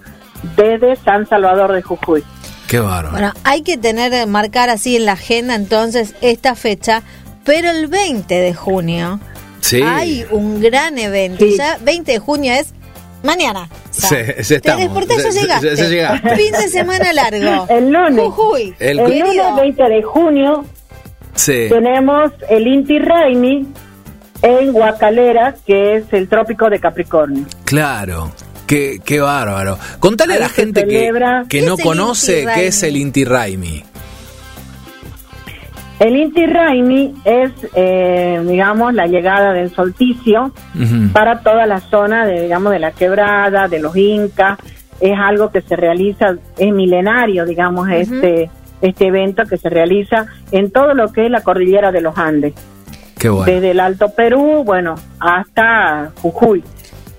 desde 0.56 0.96
San 0.96 1.26
Salvador 1.28 1.72
de 1.72 1.82
Jujuy. 1.82 2.22
Qué 2.68 2.80
bárbaro. 2.80 3.12
Bueno, 3.12 3.32
hay 3.44 3.62
que 3.62 3.76
tener, 3.78 4.26
marcar 4.26 4.68
así 4.68 4.96
en 4.96 5.06
la 5.06 5.12
agenda 5.12 5.54
entonces 5.54 6.14
esta 6.20 6.54
fecha, 6.54 7.02
pero 7.44 7.70
el 7.70 7.86
20 7.86 8.34
de 8.34 8.54
junio 8.54 9.20
sí. 9.60 9.80
hay 9.82 10.26
un 10.30 10.60
gran 10.60 10.98
evento. 10.98 11.44
Sí. 11.44 11.56
Ya 11.56 11.78
20 11.80 12.12
de 12.12 12.18
junio 12.18 12.52
es 12.52 12.74
Mañana. 13.22 13.68
Sí, 13.90 14.14
sí 14.42 14.54
estamos. 14.54 14.82
Te 14.82 14.88
despertás, 14.88 15.24
ya 15.24 15.32
sí, 15.32 15.40
llegaste. 15.40 15.76
sí, 15.76 15.82
sí 15.84 15.88
llegaste. 15.90 16.36
Fin 16.36 16.52
de 16.52 16.68
semana 16.68 17.12
largo. 17.12 17.66
El 17.68 17.90
lunes. 17.90 18.24
Jujuy. 18.26 18.74
El- 18.78 18.98
lunes 18.98 19.56
20 19.56 19.82
de 19.82 20.02
junio 20.02 20.64
Sí. 21.34 21.66
tenemos 21.68 22.32
el 22.48 22.66
Inti 22.66 22.98
Raimi 22.98 23.66
en 24.46 24.72
Guacalera, 24.72 25.54
que 25.66 25.96
es 25.96 26.12
el 26.12 26.28
trópico 26.28 26.70
de 26.70 26.78
Capricornio. 26.78 27.44
Claro. 27.64 28.32
Qué, 28.66 28.98
qué 29.04 29.20
bárbaro. 29.20 29.78
Contale 30.00 30.34
a 30.34 30.38
la 30.40 30.48
gente 30.48 30.84
que, 30.86 31.08
celebra- 31.10 31.44
que 31.48 31.60
¿Qué 31.60 31.66
no 31.66 31.76
conoce 31.78 32.46
qué 32.54 32.66
es 32.66 32.82
el? 32.82 32.96
Inti 32.96 33.24
Raimi. 33.24 33.84
El 35.98 36.14
Inti 36.16 36.44
Raimi 36.46 37.14
es, 37.24 37.52
eh, 37.74 38.42
digamos, 38.46 38.92
la 38.92 39.06
llegada 39.06 39.52
del 39.54 39.70
solsticio 39.74 40.52
para 41.12 41.40
toda 41.40 41.64
la 41.66 41.80
zona 41.80 42.26
de, 42.26 42.42
digamos, 42.42 42.72
de 42.72 42.78
la 42.80 42.90
quebrada, 42.92 43.66
de 43.68 43.78
los 43.80 43.96
incas. 43.96 44.58
Es 45.00 45.14
algo 45.18 45.50
que 45.50 45.62
se 45.62 45.74
realiza, 45.76 46.36
es 46.58 46.72
milenario, 46.72 47.46
digamos, 47.46 47.88
este, 47.88 48.50
este 48.82 49.06
evento 49.06 49.44
que 49.48 49.56
se 49.56 49.70
realiza 49.70 50.26
en 50.52 50.70
todo 50.70 50.92
lo 50.92 51.12
que 51.12 51.24
es 51.26 51.30
la 51.30 51.40
cordillera 51.40 51.92
de 51.92 52.00
los 52.02 52.18
Andes. 52.18 52.52
Qué 53.18 53.28
bueno. 53.28 53.50
Desde 53.50 53.70
el 53.70 53.80
Alto 53.80 54.10
Perú, 54.10 54.62
bueno, 54.64 54.94
hasta 55.20 56.12
Jujuy. 56.20 56.62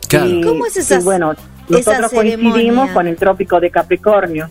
Claro. 0.08 0.28
Y, 0.28 0.42
¿Cómo 0.42 0.66
es 0.66 0.78
esa- 0.78 1.00
y 1.00 1.04
bueno, 1.04 1.32
esa 1.32 1.42
nosotros 1.70 2.12
coincidimos 2.14 2.90
con 2.92 3.08
el 3.08 3.16
trópico 3.18 3.60
de 3.60 3.70
Capricornio. 3.72 4.50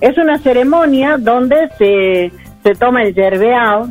Es 0.00 0.18
una 0.18 0.38
ceremonia 0.38 1.16
donde 1.18 1.68
se, 1.78 2.32
se 2.62 2.74
toma 2.74 3.02
el 3.02 3.14
yerbeao, 3.14 3.88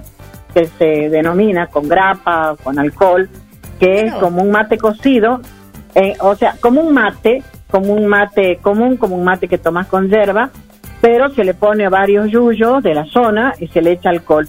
que 0.54 0.68
se 0.78 1.10
denomina 1.10 1.68
con 1.68 1.88
grapa, 1.88 2.56
con 2.64 2.78
alcohol, 2.78 3.28
que 3.80 4.02
es 4.02 4.14
como 4.16 4.44
un 4.44 4.52
mate 4.52 4.78
cocido, 4.78 5.42
eh, 5.96 6.16
o 6.20 6.36
sea, 6.36 6.56
como 6.60 6.82
un 6.82 6.94
mate, 6.94 7.42
como 7.72 7.94
un 7.94 8.06
mate 8.06 8.58
común, 8.62 8.98
como 8.98 9.16
un 9.16 9.24
mate 9.24 9.48
que 9.48 9.58
tomas 9.58 9.88
con 9.88 10.10
yerba, 10.10 10.52
pero 11.04 11.28
se 11.34 11.44
le 11.44 11.54
pone 11.54 11.90
varios 11.90 12.32
yuyos 12.32 12.82
de 12.82 12.94
la 12.94 13.04
zona 13.04 13.54
y 13.60 13.68
se 13.68 13.82
le 13.82 13.92
echa 13.92 14.10
alcohol. 14.10 14.48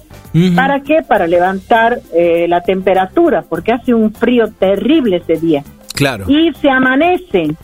¿Para 0.55 0.79
qué? 0.85 1.03
Para 1.03 1.27
levantar 1.27 1.99
eh, 2.15 2.47
la 2.49 2.61
temperatura, 2.61 3.43
porque 3.43 3.73
hace 3.73 3.93
un 3.93 4.15
frío 4.15 4.45
terrible 4.57 5.17
ese 5.17 5.35
día 5.35 5.65
Claro. 5.97 6.27
y 6.29 6.53
se 6.55 6.71
amanecen, 6.71 7.57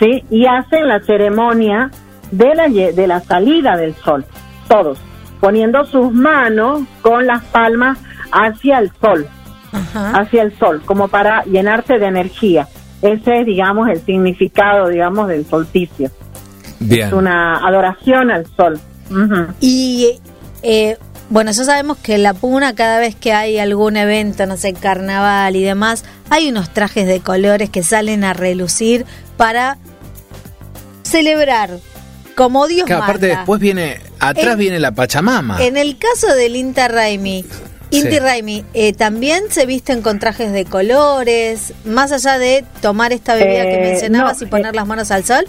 ¿sí? 0.00 0.24
Y 0.30 0.46
hacen 0.46 0.88
la 0.88 1.00
ceremonia 1.00 1.90
de 2.30 2.54
la, 2.54 2.68
de 2.68 3.06
la 3.06 3.20
salida 3.20 3.76
del 3.76 3.94
sol, 3.96 4.24
todos, 4.66 4.98
poniendo 5.38 5.84
sus 5.84 6.10
manos 6.10 6.80
con 7.02 7.26
las 7.26 7.44
palmas 7.44 7.98
hacia 8.32 8.78
el 8.78 8.90
sol, 8.98 9.26
Ajá. 9.72 10.20
hacia 10.22 10.40
el 10.42 10.56
sol, 10.58 10.80
como 10.86 11.08
para 11.08 11.44
llenarse 11.44 11.98
de 11.98 12.06
energía. 12.06 12.66
Ese 13.02 13.40
es, 13.40 13.44
digamos, 13.46 13.90
el 13.90 14.00
significado, 14.00 14.88
digamos, 14.88 15.28
del 15.28 15.44
solsticio. 15.44 16.08
Bien. 16.82 17.08
Es 17.08 17.12
una 17.12 17.56
adoración 17.66 18.30
al 18.30 18.46
sol. 18.56 18.80
Y 19.60 20.18
eh, 20.62 20.96
bueno, 21.28 21.50
ya 21.50 21.64
sabemos 21.64 21.98
que 21.98 22.14
en 22.14 22.22
la 22.22 22.34
Puna 22.34 22.74
cada 22.74 22.98
vez 22.98 23.14
que 23.14 23.32
hay 23.32 23.58
algún 23.58 23.96
evento, 23.96 24.46
no 24.46 24.56
sé, 24.56 24.72
carnaval 24.74 25.54
y 25.56 25.62
demás, 25.62 26.04
hay 26.30 26.48
unos 26.48 26.70
trajes 26.70 27.06
de 27.06 27.20
colores 27.20 27.68
que 27.70 27.82
salen 27.82 28.24
a 28.24 28.32
relucir 28.32 29.04
para 29.36 29.76
celebrar 31.02 31.70
como 32.36 32.66
Dios 32.66 32.86
Claro, 32.86 33.02
aparte 33.04 33.26
manda. 33.28 33.38
después 33.40 33.60
viene, 33.60 34.00
atrás 34.18 34.52
En- 34.54 34.58
viene 34.58 34.80
la 34.80 34.92
Pachamama. 34.92 35.62
En 35.62 35.76
el 35.76 35.98
caso 35.98 36.34
del 36.34 36.56
Inti 36.56 36.80
Raimi, 36.88 37.44
Inti 37.90 38.10
Sí. 38.12 38.18
Raimi, 38.18 38.64
eh, 38.72 38.94
también 38.94 39.44
se 39.50 39.66
visten 39.66 40.00
con 40.00 40.18
trajes 40.18 40.50
de 40.52 40.64
colores, 40.64 41.74
más 41.84 42.10
allá 42.12 42.38
de 42.38 42.64
tomar 42.80 43.12
esta 43.12 43.34
bebida 43.34 43.64
que 43.64 43.74
Eh, 43.84 43.90
mencionabas 43.90 44.40
no, 44.40 44.46
y 44.46 44.50
poner 44.50 44.68
eh, 44.68 44.76
las 44.76 44.86
manos 44.86 45.10
al 45.10 45.24
sol. 45.24 45.44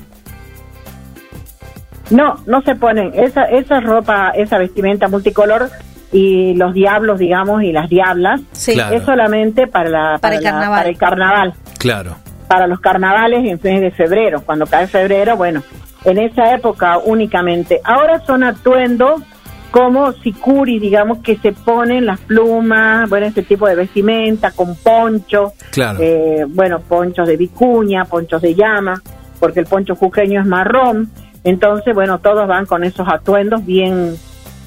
No, 2.09 2.35
no 2.45 2.61
se 2.61 2.75
ponen 2.75 3.11
esa 3.15 3.43
esa 3.45 3.79
ropa, 3.79 4.31
esa 4.35 4.57
vestimenta 4.57 5.07
multicolor 5.07 5.69
y 6.11 6.53
los 6.55 6.73
diablos, 6.73 7.17
digamos, 7.19 7.63
y 7.63 7.71
las 7.71 7.89
diablas 7.89 8.41
Sí. 8.51 8.73
Claro. 8.73 8.95
es 8.95 9.03
solamente 9.03 9.67
para 9.67 9.89
la, 9.89 10.17
Para 10.19 10.35
el 10.35 10.43
la- 10.43 10.51
carnaval. 10.51 10.77
para 10.79 10.89
el 10.89 10.97
carnaval, 10.97 11.53
Claro. 11.79 12.15
para 12.47 12.67
los 12.67 12.79
carnavales 12.79 13.39
en 13.45 13.59
mes 13.63 13.81
de 13.81 13.91
febrero. 13.91 14.41
Cuando 14.45 14.67
cae 14.67 14.87
febrero, 14.87 15.37
bueno, 15.37 15.63
en 16.05 16.17
esa 16.19 16.53
época 16.53 16.97
únicamente. 16.99 17.79
Ahora 17.83 18.19
son 18.27 18.43
atuendos 18.43 19.23
como 19.71 20.11
sicuri, 20.11 20.77
digamos, 20.77 21.19
que 21.19 21.37
se 21.37 21.51
ponen 21.51 22.05
las 22.05 22.19
plumas, 22.19 23.09
bueno, 23.09 23.25
ese 23.25 23.41
tipo 23.41 23.65
de 23.67 23.73
vestimenta 23.73 24.51
con 24.51 24.75
poncho, 24.75 25.53
Claro. 25.71 25.97
eh, 25.99 26.45
bueno, 26.47 26.79
ponchos 26.81 27.27
de 27.27 27.37
vicuña, 27.37 28.05
ponchos 28.05 28.39
de 28.43 28.53
llama, 28.53 29.01
porque 29.39 29.61
el 29.61 29.65
poncho 29.65 29.95
jujeño 29.95 30.41
es 30.41 30.45
marrón. 30.45 31.09
Entonces, 31.43 31.93
bueno, 31.93 32.19
todos 32.19 32.47
van 32.47 32.65
con 32.65 32.83
esos 32.83 33.07
atuendos 33.07 33.65
bien 33.65 34.15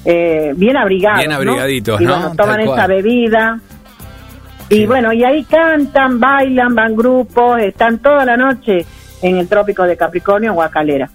eh, 0.05 0.53
bien 0.55 0.77
abrigados. 0.77 1.19
Bien 1.19 1.31
abrigaditos, 1.33 1.99
Y 1.99 2.05
¿no? 2.05 2.13
bueno, 2.13 2.35
toman 2.37 2.59
esa 2.61 2.87
bebida. 2.87 3.59
Y 4.69 4.75
Sí. 4.75 4.85
bueno, 4.85 5.11
y 5.13 5.23
ahí 5.23 5.43
cantan, 5.45 6.19
bailan, 6.19 6.75
van 6.75 6.95
grupos, 6.95 7.59
están 7.61 7.99
toda 7.99 8.23
la 8.25 8.37
noche 8.37 8.85
en 9.21 9.37
el 9.37 9.47
trópico 9.47 9.83
de 9.83 9.97
Capricornio, 9.97 10.53
Guacalera, 10.53 11.09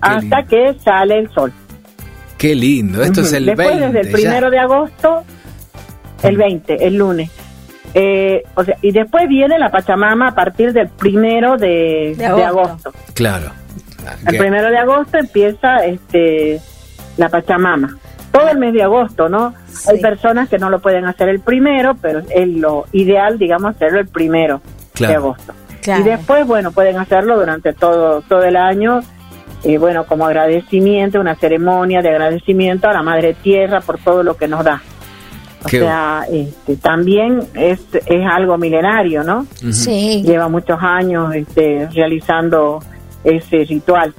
hasta 0.00 0.42
que 0.44 0.74
sale 0.84 1.18
el 1.20 1.30
sol. 1.30 1.52
Qué 2.36 2.54
lindo. 2.54 3.02
Esto 3.02 3.22
es 3.22 3.32
el 3.32 3.46
Después, 3.46 3.68
20. 3.68 3.86
desde 3.86 4.00
el 4.00 4.06
ya. 4.06 4.12
primero 4.12 4.50
de 4.50 4.58
agosto, 4.58 5.24
el 6.22 6.36
20, 6.36 6.86
el 6.86 6.96
lunes. 6.96 7.30
Eh, 7.94 8.42
o 8.54 8.62
sea, 8.62 8.76
y 8.82 8.92
después 8.92 9.26
viene 9.28 9.58
la 9.58 9.70
Pachamama 9.70 10.28
a 10.28 10.34
partir 10.34 10.72
del 10.72 10.88
primero 10.88 11.56
de, 11.56 12.14
De 12.16 12.26
agosto. 12.26 12.36
de 12.36 12.44
agosto. 12.44 12.92
Claro. 13.14 13.52
El 14.26 14.38
primero 14.38 14.70
de 14.70 14.78
agosto 14.78 15.18
empieza 15.18 15.84
este 15.84 16.60
la 17.16 17.28
Pachamama. 17.28 17.96
Todo 18.32 18.48
el 18.48 18.58
mes 18.58 18.74
de 18.74 18.82
agosto, 18.82 19.28
¿no? 19.28 19.54
Sí. 19.66 19.88
Hay 19.92 20.00
personas 20.00 20.48
que 20.48 20.58
no 20.58 20.68
lo 20.68 20.80
pueden 20.80 21.06
hacer 21.06 21.28
el 21.28 21.40
primero, 21.40 21.94
pero 22.00 22.20
es 22.28 22.48
lo 22.48 22.84
ideal, 22.92 23.38
digamos, 23.38 23.74
hacerlo 23.74 24.00
el 24.00 24.08
primero 24.08 24.60
Claro. 24.92 25.10
de 25.12 25.16
agosto. 25.16 25.52
Claro. 25.82 26.00
Y 26.02 26.04
después, 26.04 26.46
bueno, 26.46 26.72
pueden 26.72 26.98
hacerlo 26.98 27.38
durante 27.38 27.72
todo, 27.72 28.20
todo 28.22 28.42
el 28.42 28.56
año, 28.56 29.00
eh, 29.64 29.78
bueno, 29.78 30.04
como 30.04 30.26
agradecimiento, 30.26 31.18
una 31.20 31.34
ceremonia 31.36 32.02
de 32.02 32.10
agradecimiento 32.10 32.88
a 32.88 32.92
la 32.92 33.02
Madre 33.02 33.34
Tierra 33.34 33.80
por 33.80 33.98
todo 33.98 34.22
lo 34.22 34.36
que 34.36 34.48
nos 34.48 34.64
da. 34.64 34.82
O 35.64 35.68
Qué 35.68 35.80
sea, 35.80 36.24
este, 36.30 36.76
también 36.76 37.40
es, 37.54 37.80
es 37.94 38.26
algo 38.30 38.58
milenario, 38.58 39.24
¿no? 39.24 39.46
Sí. 39.72 40.22
Lleva 40.24 40.48
muchos 40.48 40.78
años 40.82 41.34
este, 41.34 41.88
realizando 41.94 42.80
ese 43.26 43.64
ritual. 43.64 44.14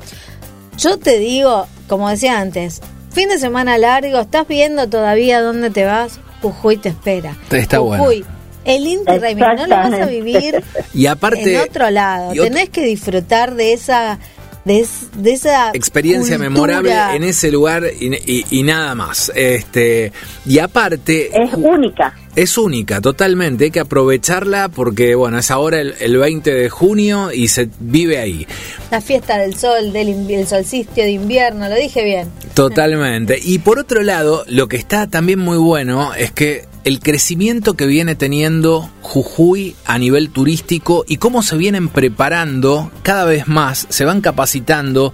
Yo 0.78 0.98
te 1.00 1.18
digo, 1.18 1.66
como 1.88 2.10
decía 2.10 2.40
antes, 2.40 2.82
fin 3.12 3.30
de 3.30 3.40
semana 3.40 3.78
largo, 3.78 4.20
¿estás 4.20 4.48
viendo 4.48 4.88
todavía 4.90 5.42
dónde 5.42 5.70
te 5.72 5.86
vas? 5.86 6.20
Jujuy 6.42 6.78
te 6.78 6.90
espera. 6.90 7.36
Está 7.52 7.80
bueno. 7.80 8.04
Jujuy, 8.04 8.26
el 8.66 8.86
Inti 8.86 9.12
no 9.56 9.68
lo 9.68 9.76
vas 9.76 9.94
a 9.94 10.06
vivir 10.06 10.64
Y 10.94 11.08
aparte. 11.08 11.56
en 11.56 11.62
otro 11.62 11.90
lado. 11.90 12.34
y 12.36 12.40
otro- 12.40 12.54
Tenés 12.54 12.70
que 12.70 12.82
disfrutar 12.82 13.56
de 13.56 13.74
esa 13.74 14.20
de, 14.68 14.80
es- 14.82 15.08
de 15.18 15.34
esa 15.34 15.72
experiencia 15.74 16.38
cultura. 16.38 16.50
memorable 16.50 17.16
en 17.16 17.24
ese 17.24 17.52
lugar 17.52 17.84
y, 18.00 18.14
y- 18.16 18.46
y 18.52 18.64
nada 18.64 18.94
más. 18.96 19.32
Este 19.36 20.12
y 20.46 20.60
aparte 20.60 21.30
Es 21.42 21.54
única. 21.54 22.14
es 22.36 22.58
única 22.58 23.02
totalmente, 23.02 23.66
hay 23.66 23.72
que 23.72 23.80
aprovecharla 23.80 24.70
porque 24.70 25.16
bueno, 25.16 25.38
es 25.40 25.50
ahora 25.50 25.80
el, 25.82 25.96
el 26.00 26.18
20 26.18 26.54
de 26.54 26.70
junio 26.70 27.32
y 27.34 27.48
se 27.48 27.70
vive 27.80 28.20
ahí. 28.20 28.46
la 28.92 29.02
fiesta 29.02 29.38
del 29.40 29.56
sol, 29.56 29.92
del 29.94 30.30
el 30.30 30.48
solsticio 30.48 31.04
de 31.04 31.12
invierno, 31.12 31.68
lo 31.70 31.76
dije 31.76 32.04
bien. 32.04 32.28
Totalmente. 32.54 33.40
Y 33.42 33.60
por 33.60 33.80
otro 33.80 34.02
lado, 34.04 34.44
lo 34.48 34.68
que 34.68 34.78
está 34.78 35.08
también 35.08 35.40
muy 35.40 35.58
bueno 35.58 36.14
es 36.14 36.32
que 36.32 36.66
el 36.88 37.02
crecimiento 37.02 37.74
que 37.74 37.86
viene 37.86 38.16
teniendo 38.16 38.90
Jujuy 39.02 39.76
a 39.86 39.98
nivel 40.00 40.30
turístico 40.30 41.04
y 41.06 41.18
cómo 41.18 41.42
se 41.42 41.58
vienen 41.58 41.90
preparando 41.90 42.92
cada 43.04 43.26
vez 43.26 43.46
más, 43.46 43.88
se 43.90 44.06
van 44.06 44.22
capacitando, 44.22 45.14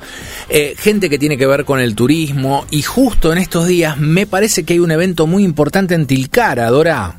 eh, 0.50 0.76
gente 0.78 1.10
que 1.10 1.18
tiene 1.18 1.36
que 1.36 1.48
ver 1.48 1.66
con 1.66 1.80
el 1.80 1.96
turismo 1.96 2.66
y 2.70 2.84
justo 2.84 3.32
en 3.32 3.40
estos 3.40 3.66
días 3.66 3.98
me 3.98 4.28
parece 4.28 4.66
que 4.66 4.74
hay 4.74 4.80
un 4.80 4.92
evento 4.92 5.26
muy 5.26 5.44
importante 5.44 5.96
en 5.96 6.06
Tilcara, 6.06 6.70
Dora. 6.70 7.16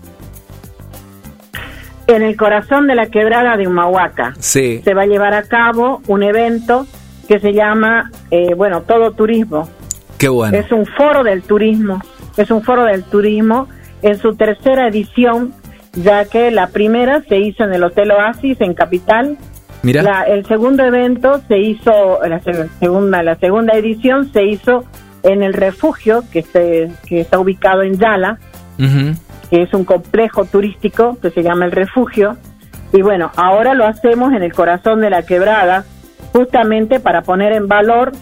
En 2.07 2.22
el 2.22 2.36
corazón 2.36 2.86
de 2.86 2.94
la 2.94 3.07
quebrada 3.07 3.57
de 3.57 3.66
Humahuaca 3.66 4.34
Sí, 4.38 4.82
se 4.84 4.94
va 4.94 5.02
a 5.02 5.07
llevar 5.07 5.34
a 5.34 5.42
cabo 5.42 6.00
un 6.07 6.22
evento 6.22 6.86
que 7.26 7.40
se 7.40 7.55
llama, 7.55 8.09
eh, 8.30 8.55
bueno, 8.55 8.82
Todo 8.82 9.11
Turismo. 9.11 9.68
qué 10.16 10.28
bueno. 10.28 10.57
Es 10.57 10.70
un 10.70 10.86
foro 10.86 11.24
del 11.24 11.42
turismo, 11.42 12.00
es 12.36 12.52
un 12.52 12.62
foro 12.62 12.84
del 12.84 13.02
turismo 13.02 13.66
en 14.05 14.18
su 14.18 14.34
tercera 14.36 14.86
edición, 14.88 15.52
ya 15.94 16.24
que 16.26 16.50
la 16.50 16.68
primera 16.68 17.22
se 17.28 17.38
hizo 17.38 17.64
en 17.64 17.72
el 17.74 17.82
Hotel 17.82 18.11
Oasis 18.12 18.61
en 18.61 18.74
Capital. 18.74 19.36
Mira, 19.82 20.02
La- 20.02 20.22
el 20.22 20.46
segundo 20.46 20.84
evento 20.84 21.40
se 21.48 21.59
hizo, 21.59 22.18
la 22.26 22.40
se- 22.40 22.68
segunda, 22.80 23.22
la 23.22 23.34
segunda 23.36 23.74
edición 23.74 24.32
se 24.32 24.44
hizo 24.44 24.84
en 25.22 25.42
el 25.42 25.52
refugio 25.55 26.22
que, 26.32 26.42
se, 26.42 26.90
que 27.07 27.20
está 27.20 27.38
ubicado 27.38 27.82
en 27.82 27.98
Yala, 27.98 28.38
que 29.50 29.62
es 29.62 29.72
un 29.72 29.84
complejo 29.84 30.44
turístico 30.44 31.16
que 31.20 31.30
se 31.30 31.42
llama 31.42 31.64
el 31.64 31.72
refugio. 31.72 32.36
Y 32.92 33.02
bueno, 33.02 33.30
ahora 33.36 33.74
lo 33.74 33.86
hacemos 33.86 34.32
en 34.32 34.42
el 34.42 34.52
corazón 34.52 35.00
de 35.00 35.11
la 35.11 35.22
quebrada, 35.22 35.84
justamente 36.32 37.00
para 37.00 37.22
poner 37.22 37.52
en 37.52 37.68
valor 37.68 38.12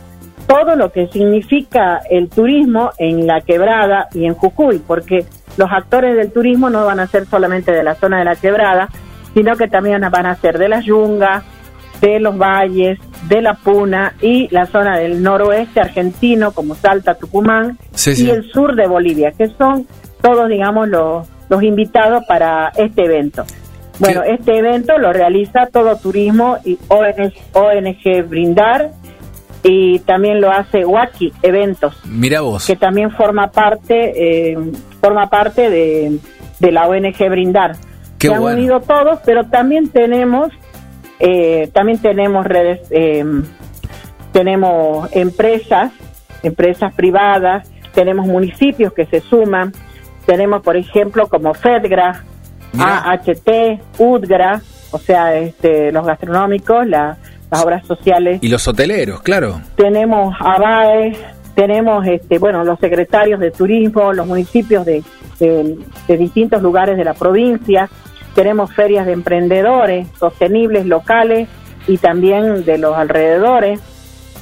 todo 0.46 0.76
lo 0.76 0.92
que 0.92 1.06
significa 1.08 2.00
el 2.10 2.28
turismo 2.28 2.90
en 2.98 3.26
la 3.26 3.40
quebrada 3.40 4.08
y 4.12 4.26
en 4.26 4.34
Jujuy, 4.34 4.80
porque 4.86 5.24
los 5.56 5.70
actores 5.70 6.16
del 6.16 6.32
turismo 6.32 6.70
no 6.70 6.84
van 6.86 7.00
a 7.00 7.06
ser 7.06 7.26
solamente 7.26 7.72
de 7.72 7.82
la 7.82 7.94
zona 7.94 8.18
de 8.18 8.24
la 8.24 8.36
quebrada, 8.36 8.88
sino 9.34 9.56
que 9.56 9.68
también 9.68 10.02
van 10.10 10.26
a 10.26 10.34
ser 10.36 10.58
de 10.58 10.68
las 10.68 10.84
yungas, 10.84 11.44
de 12.00 12.20
los 12.20 12.36
valles, 12.36 12.98
de 13.28 13.40
la 13.40 13.54
Puna 13.54 14.14
y 14.20 14.48
la 14.50 14.66
zona 14.66 14.98
del 14.98 15.22
noroeste 15.22 15.80
argentino 15.80 16.52
como 16.52 16.74
Salta, 16.74 17.14
Tucumán 17.14 17.78
Sí, 17.92 18.26
y 18.26 18.30
el 18.30 18.50
sur 18.50 18.74
de 18.74 18.86
Bolivia, 18.88 19.32
que 19.32 19.48
son 19.56 19.86
todos, 20.20 20.48
digamos, 20.48 20.88
los, 20.88 21.28
los 21.48 21.62
invitados 21.62 22.24
para 22.26 22.72
este 22.76 23.04
evento. 23.04 23.44
Bueno, 23.98 24.22
¿Qué? 24.22 24.32
este 24.34 24.58
evento 24.58 24.98
lo 24.98 25.12
realiza 25.12 25.66
todo 25.72 25.96
turismo 25.96 26.58
y 26.64 26.78
ONG, 26.88 27.32
ONG 27.52 28.26
Brindar 28.28 28.90
y 29.62 30.00
también 30.00 30.40
lo 30.40 30.50
hace 30.50 30.84
Waki 30.84 31.32
Eventos, 31.42 31.94
Mira 32.04 32.40
vos. 32.40 32.66
que 32.66 32.74
también 32.74 33.12
forma 33.12 33.50
parte 33.52 34.50
eh, 34.52 34.58
forma 35.02 35.28
parte 35.28 35.68
de, 35.68 36.18
de 36.60 36.72
la 36.72 36.86
ONG 36.88 37.28
Brindar. 37.28 37.72
Qué 38.18 38.28
Se 38.28 38.34
han 38.34 38.40
bueno. 38.40 38.56
unido 38.58 38.80
todos, 38.80 39.18
pero 39.26 39.44
también 39.48 39.88
tenemos 39.90 40.48
eh, 41.18 41.68
también 41.74 41.98
tenemos 41.98 42.46
redes, 42.46 42.80
eh, 42.90 43.24
tenemos 44.32 45.08
empresas, 45.14 45.92
empresas 46.42 46.92
privadas, 46.94 47.68
tenemos 47.94 48.26
municipios 48.26 48.92
que 48.92 49.06
se 49.06 49.20
suman, 49.20 49.72
tenemos 50.26 50.62
por 50.62 50.76
ejemplo 50.76 51.28
como 51.28 51.54
FEDGRA. 51.54 52.24
AHT, 52.78 53.80
UDGRA, 53.98 54.62
o 54.92 54.98
sea, 54.98 55.36
este, 55.36 55.92
los 55.92 56.06
gastronómicos, 56.06 56.86
la- 56.86 57.18
las 57.50 57.62
obras 57.62 57.86
sociales 57.86 58.38
Y 58.40 58.48
los 58.48 58.66
hoteleros, 58.66 59.20
claro. 59.20 59.60
tenemos 59.76 60.34
ABAE, 60.40 61.12
tenemos 61.54 62.06
este, 62.06 62.38
bueno, 62.38 62.64
los 62.64 62.78
secretarios 62.78 63.40
de 63.40 63.50
turismo, 63.50 64.12
los 64.12 64.26
municipios 64.26 64.84
de, 64.86 65.02
de- 65.38 65.76
de 66.08 66.16
distintos 66.16 66.62
lugares 66.62 66.96
de 66.96 67.04
la 67.04 67.14
provincia, 67.14 67.88
tenemos 68.34 68.72
ferias 68.72 69.04
de 69.06 69.12
emprendedores 69.12 70.08
sostenibles 70.18 70.86
locales 70.86 71.48
y 71.86 71.98
también 71.98 72.64
de 72.64 72.78
los 72.78 72.96
alrededores. 72.96 73.80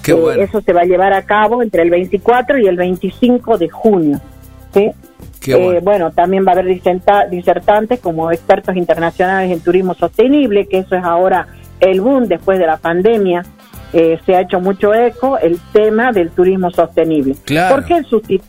Qué 0.03 0.13
Eh, 0.13 0.15
bueno. 0.15 0.43
Eso 0.43 0.61
se 0.61 0.73
va 0.73 0.83
a 0.83 0.85
llevar 0.85 1.13
a 1.13 1.23
cabo 1.23 1.63
entre 1.63 1.83
el 1.83 1.91
24 1.91 2.59
y 2.59 2.67
el 2.67 2.77
25 2.77 3.59
de 3.59 3.69
junio. 3.69 4.21
¿sí? 4.73 4.93
Qué 5.41 5.53
Eh, 5.77 5.81
bueno. 5.83 6.13
también 6.13 6.45
va 6.47 6.51
a 6.53 6.55
haber 6.61 6.67
disertantes 7.31 7.99
como 8.01 8.31
expertos 8.31 8.77
internacionales 8.77 9.51
en 9.51 9.61
turismo 9.61 9.95
sostenible, 9.95 10.67
que 10.67 10.79
eso 10.79 10.95
es 10.95 11.03
ahora 11.03 11.47
el 11.81 12.01
boom 12.01 12.29
después 12.29 12.59
de 12.59 12.67
la 12.67 12.77
pandemia. 12.77 13.43
Eh, 13.93 14.19
se 14.25 14.37
ha 14.37 14.43
hecho 14.43 14.61
mucho 14.61 14.95
eco 14.95 15.39
el 15.39 15.59
tema 15.73 16.13
del 16.13 16.31
turismo 16.31 16.71
sostenible. 16.71 17.35
Claro. 17.45 17.75
¿Por 17.75 17.85
qué 17.85 18.03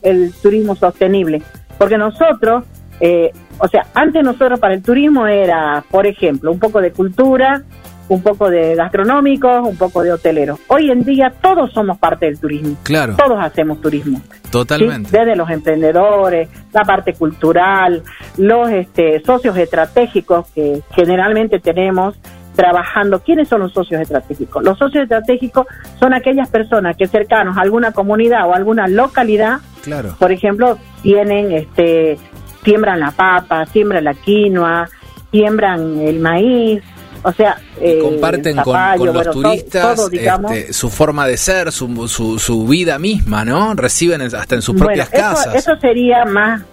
el, 0.04 0.34
turismo 0.34 0.76
sostenible? 0.76 1.42
Porque 1.78 1.98
nosotros, 1.98 2.64
eh, 3.00 3.32
o 3.58 3.68
sea, 3.68 3.88
antes 3.94 4.24
nosotros 4.24 4.60
para 4.60 4.76
el 4.76 4.84
turismo 4.84 5.26
era, 5.26 5.84
por 5.90 6.06
ejemplo, 6.06 6.52
un 6.52 6.60
poco 6.60 6.80
de 6.80 6.92
cultura, 6.92 7.64
un 8.12 8.22
poco 8.22 8.50
de 8.50 8.76
gastronómicos, 8.76 9.68
un 9.68 9.78
poco 9.78 10.04
de 10.04 10.12
hoteleros. 10.12 10.60
Hoy 10.68 10.92
en 10.92 11.04
día 11.06 11.34
todos 11.42 11.72
somos 11.72 11.98
parte 11.98 12.26
del 12.26 12.38
turismo. 12.40 12.76
Claro. 12.84 13.16
Todos 13.16 13.40
hacemos 13.42 13.80
turismo. 13.80 14.22
Totalmente. 14.52 15.10
¿sí? 15.10 15.18
Desde 15.18 15.36
los 15.36 15.50
emprendedores, 15.50 16.50
la 16.74 16.84
parte 16.84 17.14
cultural, 17.14 18.04
los 18.38 18.70
este, 18.70 19.22
socios 19.22 19.58
estratégicos 19.58 20.46
que 20.54 20.82
generalmente 20.94 21.60
tenemos 21.60 22.16
trabajando. 22.56 23.20
¿Quiénes 23.22 23.48
son 23.48 23.62
los 23.62 23.74
socios 23.74 24.02
estratégicos? 24.02 24.64
Los 24.64 24.78
socios 24.78 25.04
estratégicos 25.04 25.66
son 26.00 26.14
aquellas 26.14 26.50
personas 26.50 26.96
que 26.98 27.08
cercanos 27.08 27.58
a 27.58 27.62
alguna 27.62 27.92
comunidad 27.92 28.48
o 28.48 28.54
alguna 28.54 28.88
localidad, 28.88 29.60
Claro. 29.84 30.16
por 30.20 30.32
ejemplo, 30.32 30.78
tienen, 31.02 31.52
este, 31.52 32.18
siembran 32.64 33.00
la 33.00 33.12
papa, 33.12 33.66
siembran 33.68 34.04
la 34.04 34.14
quinoa, 34.14 34.88
siembran 35.32 36.00
el 36.00 36.20
maíz, 36.20 36.84
o 37.24 37.32
sea, 37.32 37.58
eh, 37.80 38.00
Comparten 38.02 38.56
con, 38.56 38.66
zapallo, 38.66 38.98
con 38.98 39.06
los 39.08 39.16
bueno, 39.16 39.32
turistas 39.32 39.96
todo, 39.96 40.10
este, 40.12 40.74
su 40.74 40.90
forma 40.90 41.28
de 41.28 41.38
ser, 41.38 41.72
su, 41.72 42.08
su, 42.08 42.40
su 42.40 42.68
vida 42.68 42.98
misma, 42.98 43.46
¿no? 43.46 43.74
Reciben 43.76 44.22
en- 44.22 44.36
hasta 44.36 44.56
en 44.56 44.62
sus 44.64 44.76
propias 44.76 45.08
eso- 45.14 45.22
casas. 45.22 45.56
Eso, 45.56 45.76
sería 45.80 46.26
más, 46.26 46.64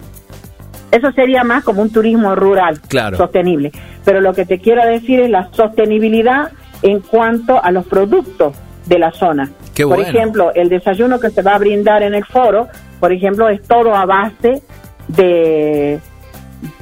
eso 0.91 1.13
sería 1.13 1.45
más 1.45 1.65
como 1.65 1.83
un 1.83 1.91
turismo 1.91 2.35
rural, 2.35 2.81
Claro. 2.89 3.17
sostenible. 3.17 3.73
Pero 4.05 4.21
lo 4.21 4.33
que 4.35 4.47
te 4.47 4.59
quiero 4.59 4.85
decir 4.87 5.21
es 5.21 5.31
la 5.31 5.49
sostenibilidad 5.53 6.51
en 6.83 7.01
cuanto 7.01 7.63
a 7.63 7.71
los 7.71 7.87
productos 7.87 8.57
de 8.87 8.99
la 8.99 9.13
zona. 9.13 9.51
Qué 9.75 9.85
por 9.85 9.97
bueno. 9.97 10.09
ejemplo, 10.09 10.53
el 10.55 10.69
desayuno 10.69 11.21
que 11.21 11.31
se 11.31 11.43
va 11.43 11.55
a 11.55 11.59
brindar 11.59 12.03
en 12.03 12.15
el 12.15 12.25
foro, 12.25 12.69
por 13.01 13.13
ejemplo, 13.13 13.49
es 13.49 13.63
todo 13.63 13.95
a 13.95 14.07
base 14.07 14.63
de 15.09 16.01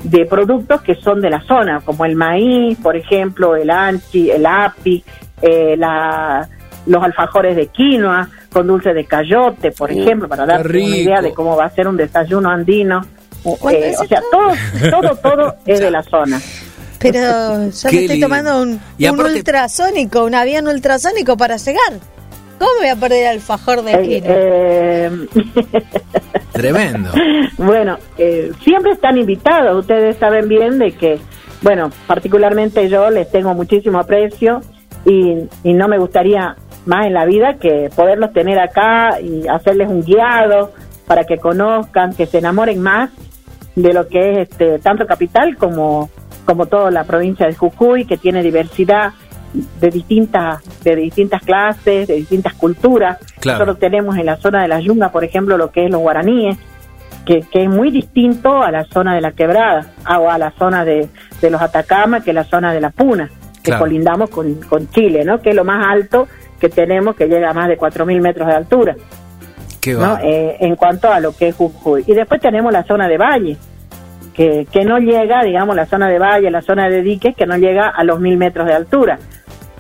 de 0.03 0.25
productos 0.25 0.81
que 0.83 0.95
son 0.95 1.21
de 1.21 1.29
la 1.31 1.41
zona, 1.43 1.81
como 1.85 2.05
el 2.05 2.17
maíz, 2.17 2.79
por 2.79 2.97
ejemplo, 2.97 3.57
el 3.57 3.69
anchi, 3.71 4.31
el 4.31 4.47
api, 4.47 5.05
eh, 5.43 5.77
la, 5.77 6.49
los 6.87 7.03
alfajores 7.03 7.57
de 7.57 7.67
quinoa 7.67 8.29
con 8.51 8.67
dulce 8.67 8.95
de 8.95 9.05
cayote, 9.05 9.73
por 9.73 9.91
ejemplo, 9.91 10.29
para 10.29 10.47
darte 10.47 10.69
una 10.83 10.97
idea 10.97 11.21
de 11.21 11.35
cómo 11.35 11.57
va 11.57 11.67
a 11.67 11.71
ser 11.71 11.89
un 11.89 11.97
desayuno 11.97 12.49
andino. 12.49 13.03
¿Cuánto 13.61 13.81
Eh, 13.81 13.95
o 13.99 14.05
sea, 14.07 14.23
todo, 14.31 14.91
todo, 14.91 15.17
todo 15.17 15.55
es 15.67 15.81
de 15.81 15.91
la 15.91 16.03
zona. 16.03 16.41
Pero 16.99 17.21
yo 17.21 17.59
me 17.93 18.01
estoy 18.01 18.21
tomando 18.21 18.63
un, 18.63 18.81
Y 18.99 19.07
un 19.09 19.15
aparte- 19.21 19.37
ultrasónico, 19.39 20.25
un 20.25 20.35
avión 20.35 20.67
ultrasónico 20.67 21.37
para 21.37 21.57
llegar. 21.57 21.93
¿Cómo 22.59 22.71
me 22.81 22.87
voy 22.87 22.89
a 22.89 22.97
perder 22.97 23.23
el 23.25 23.29
alfajor 23.37 23.83
de 23.83 23.93
Eh, 23.93 24.01
esquina? 24.01 24.27
eh, 24.29 25.11
Tremendo. 26.53 27.11
Bueno, 27.59 27.99
eh, 28.17 28.51
siempre 28.65 28.93
están 28.93 29.19
invitados. 29.19 29.79
Ustedes 29.79 30.17
saben 30.17 30.49
bien 30.49 30.79
de 30.79 30.93
que, 30.93 31.19
bueno, 31.63 31.91
particularmente 32.07 32.89
yo 32.89 33.11
les 33.11 33.31
tengo 33.31 33.53
muchísimo 33.55 33.99
aprecio 33.99 34.61
y, 35.05 35.35
y 35.65 35.75
no 35.75 35.87
me 35.89 35.99
gustaría 35.99 36.57
más 36.87 37.07
en 37.07 37.13
la 37.15 37.27
vida 37.27 37.57
que 37.61 37.91
poderlos 37.95 38.33
tener 38.33 38.59
acá 38.59 39.21
y 39.21 39.47
hacerles 39.49 39.89
un 39.89 40.03
guiado 40.03 40.73
para 41.07 41.25
que 41.25 41.37
conozcan, 41.37 42.15
que 42.15 42.27
se 42.27 42.39
enamoren 42.39 42.81
más 42.81 43.11
de 43.77 43.93
lo 43.93 44.09
que 44.09 44.33
es 44.33 44.39
este 44.49 44.79
tanto 44.81 45.07
capital 45.07 45.57
como 45.57 46.11
como 46.45 46.67
toda 46.67 46.91
la 46.91 47.05
provincia 47.05 47.47
de 47.47 47.55
Jujuy 47.55 48.05
que 48.07 48.17
tiene 48.17 48.43
diversidad 48.43 49.13
de 49.81 49.91
distintas 49.91 50.63
de 50.83 50.97
distintas 50.97 51.43
clases, 51.43 52.09
de 52.09 52.15
distintas 52.15 52.55
culturas. 52.55 53.19
Claro. 53.41 53.59
Nosotros 53.61 53.79
tenemos 53.79 54.17
en 54.17 54.27
la 54.27 54.37
zona 54.37 54.63
de 54.63 54.69
la 54.69 54.81
Yunga, 54.81 55.11
por 55.11 55.25
ejemplo, 55.25 55.57
lo 55.57 55.71
que 55.71 55.85
es 55.87 55.91
los 55.91 56.01
guaraníes, 56.01 56.57
que, 57.25 57.41
que 57.51 57.65
es 57.65 57.69
muy 57.69 57.91
distinto 57.91 58.63
a 58.63 58.71
la 58.71 58.85
zona 58.85 59.15
de 59.15 59.21
la 59.21 59.33
Quebrada 59.33 59.93
o 60.19 60.31
a 60.31 60.39
la 60.39 60.51
zona 60.53 60.85
de, 60.85 61.09
de 61.41 61.51
los 61.51 61.61
Atacama, 61.61 62.21
que 62.23 62.31
es 62.31 62.35
la 62.35 62.45
zona 62.45 62.73
de 62.73 62.81
la 62.81 62.91
Puna, 62.91 63.29
que 63.63 63.71
Claro. 63.71 63.81
colindamos 63.85 64.31
con, 64.31 64.55
con 64.63 64.89
Chile, 64.91 65.25
¿no? 65.25 65.41
Que 65.41 65.51
es 65.51 65.57
lo 65.57 65.65
más 65.65 65.85
alto 65.89 66.29
que 66.61 66.69
tenemos, 66.69 67.17
que 67.17 67.27
llega 67.27 67.51
a 67.51 67.55
más 67.55 67.69
de 67.69 67.79
4.000 67.79 68.21
metros 68.21 68.47
de 68.47 68.55
altura. 68.55 68.97
Eh, 70.23 70.57
en 70.61 70.77
cuanto 70.77 71.11
a 71.13 71.21
lo 71.21 71.35
que 71.35 71.49
es 71.49 71.55
Jujuy. 71.57 72.05
Y 72.07 72.15
después 72.15 72.41
tenemos 72.41 72.73
la 72.73 72.85
zona 72.85 73.09
de 73.09 73.19
valle, 73.19 73.57
que, 74.35 74.67
que 74.71 74.85
no 74.85 74.99
llega, 74.99 75.43
digamos, 75.43 75.75
la 75.77 75.87
zona 75.87 76.09
de 76.09 76.19
valle, 76.19 76.51
la 76.51 76.63
zona 76.63 76.89
de 76.89 77.03
diques, 77.03 77.35
que 77.37 77.47
no 77.47 77.57
llega 77.57 77.89
a 77.89 78.05
los 78.05 78.21
mil 78.21 78.37
metros 78.37 78.67
de 78.67 78.75
altura. 78.75 79.19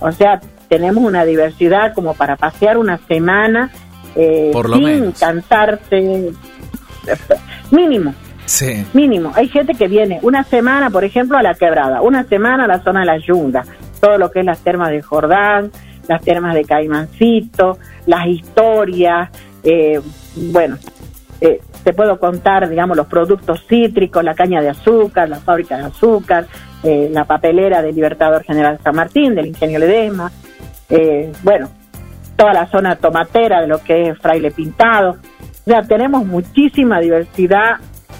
O 0.00 0.10
sea, 0.12 0.40
tenemos 0.68 1.04
una 1.04 1.24
diversidad 1.24 1.94
como 1.94 2.14
para 2.14 2.36
pasear 2.36 2.76
una 2.78 2.98
semana 3.06 3.70
eh, 4.14 4.50
Por 4.52 4.68
lo 4.68 4.76
sin 4.76 4.84
menos. 4.84 5.18
cansarse. 5.20 6.30
Mínimo, 7.70 8.14
Sí. 8.46 8.84
mínimo. 8.94 9.32
Hay 9.34 9.48
gente 9.48 9.74
que 9.74 9.88
viene 9.88 10.20
una 10.22 10.44
semana, 10.44 10.88
por 10.90 11.04
ejemplo, 11.04 11.36
a 11.36 11.42
la 11.42 11.54
quebrada, 11.54 12.00
una 12.00 12.24
semana 12.24 12.64
a 12.64 12.66
la 12.68 12.78
zona 12.80 13.00
de 13.00 13.06
la 13.06 13.18
yunga, 13.18 13.64
todo 14.00 14.18
lo 14.18 14.30
que 14.30 14.40
es 14.40 14.46
las 14.46 14.60
termas 14.60 14.90
de 14.90 15.02
Jordán, 15.02 15.70
las 16.08 16.22
termas 16.22 16.54
de 16.54 16.64
Caimancito, 16.64 17.78
las 18.06 18.26
historias, 18.28 19.30
eh, 19.66 20.00
bueno, 20.34 20.78
eh, 21.40 21.60
te 21.84 21.92
puedo 21.92 22.18
contar, 22.18 22.68
digamos, 22.68 22.96
los 22.96 23.06
productos 23.06 23.64
cítricos, 23.68 24.24
la 24.24 24.34
caña 24.34 24.62
de 24.62 24.70
azúcar, 24.70 25.28
la 25.28 25.38
fábrica 25.38 25.76
de 25.76 25.84
azúcar, 25.84 26.46
eh, 26.82 27.08
la 27.12 27.24
papelera 27.24 27.82
del 27.82 27.94
Libertador 27.94 28.42
General 28.44 28.78
San 28.82 28.96
Martín, 28.96 29.34
del 29.34 29.46
Ingenio 29.46 29.78
Ledesma, 29.78 30.32
eh, 30.88 31.32
bueno, 31.42 31.68
toda 32.36 32.52
la 32.52 32.66
zona 32.68 32.96
tomatera 32.96 33.60
de 33.60 33.66
lo 33.66 33.82
que 33.82 34.08
es 34.08 34.18
Fraile 34.18 34.50
Pintado. 34.50 35.16
Sea, 35.64 35.82
tenemos 35.82 36.24
muchísima 36.24 37.00
diversidad 37.00 37.76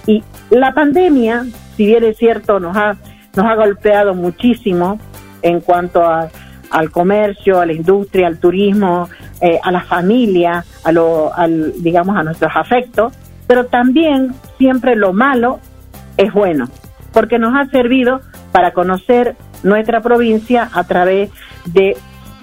y 0.06 0.22
la 0.50 0.74
pandemia, 0.74 1.46
si 1.76 1.86
bien 1.86 2.04
es 2.04 2.18
cierto, 2.18 2.60
nos 2.60 2.76
ha, 2.76 2.96
nos 3.34 3.46
ha 3.46 3.54
golpeado 3.54 4.14
muchísimo 4.14 4.98
en 5.42 5.60
cuanto 5.60 6.04
al 6.04 6.90
comercio, 6.90 7.60
a 7.60 7.66
la 7.66 7.72
industria, 7.72 8.26
al 8.26 8.38
turismo, 8.38 9.08
eh, 9.40 9.58
a 9.62 9.70
la 9.70 9.82
familia, 9.82 10.64
a 10.84 10.92
lo, 10.92 11.32
al, 11.34 11.74
digamos, 11.82 12.16
a 12.16 12.22
nuestros 12.22 12.52
afectos, 12.54 13.12
pero 13.46 13.66
también 13.66 14.34
siempre 14.58 14.96
lo 14.96 15.12
malo 15.12 15.60
es 16.16 16.32
bueno, 16.32 16.68
porque 17.12 17.38
nos 17.38 17.54
ha 17.54 17.66
servido 17.66 18.20
para 18.52 18.72
conocer 18.72 19.36
nuestra 19.62 20.00
provincia 20.00 20.68
a 20.72 20.84
través 20.84 21.30
de 21.66 21.96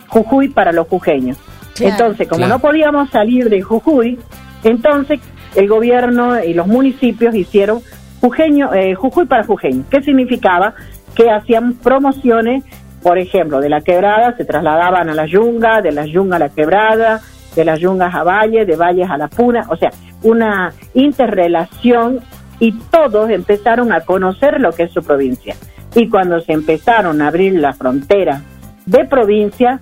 Jujuy 0.07 0.49
para 0.49 0.71
los 0.71 0.87
jujeños. 0.87 1.37
Claro. 1.75 1.91
entonces, 1.91 2.27
como 2.27 2.37
Claro. 2.37 2.53
no 2.53 2.59
podíamos 2.59 3.09
salir 3.09 3.49
de 3.49 3.63
Jujuy, 3.63 4.19
entonces 4.63 5.19
el 5.55 5.67
gobierno 5.67 6.43
y 6.43 6.53
los 6.53 6.67
municipios 6.67 7.33
hicieron 7.33 7.81
Jujeño, 8.21 8.73
eh, 8.73 8.95
Jujuy 8.95 9.25
para 9.25 9.43
jujeños. 9.43 9.85
¿Qué 9.89 10.01
significaba? 10.01 10.75
Que 11.15 11.29
hacían 11.29 11.73
promociones, 11.73 12.63
por 13.03 13.17
ejemplo, 13.17 13.59
de 13.59 13.69
la 13.69 13.81
quebrada 13.81 14.35
se 14.37 14.45
trasladaban 14.45 15.09
a 15.09 15.13
la 15.13 15.25
yunga, 15.25 15.81
de 15.81 15.91
la 15.91 16.05
yunga 16.05 16.37
a 16.37 16.39
la 16.39 16.49
quebrada, 16.49 17.21
de 17.55 17.65
las 17.65 17.79
yungas 17.79 18.15
a 18.15 18.23
Valle, 18.23 18.65
de 18.65 18.75
Valles 18.75 19.09
a 19.09 19.17
la 19.17 19.27
Puna, 19.27 19.65
o 19.69 19.75
sea, 19.75 19.91
una 20.23 20.73
interrelación 20.95 22.21
y 22.59 22.71
todos 22.89 23.29
empezaron 23.29 23.91
a 23.91 24.01
conocer 24.01 24.59
lo 24.59 24.71
que 24.71 24.83
es 24.83 24.91
su 24.91 25.03
provincia. 25.03 25.55
Y 25.95 26.09
cuando 26.09 26.39
se 26.39 26.53
empezaron 26.53 27.21
a 27.21 27.27
abrir 27.27 27.53
la 27.59 27.73
frontera 27.73 28.41
de 28.85 29.05
provincia, 29.05 29.79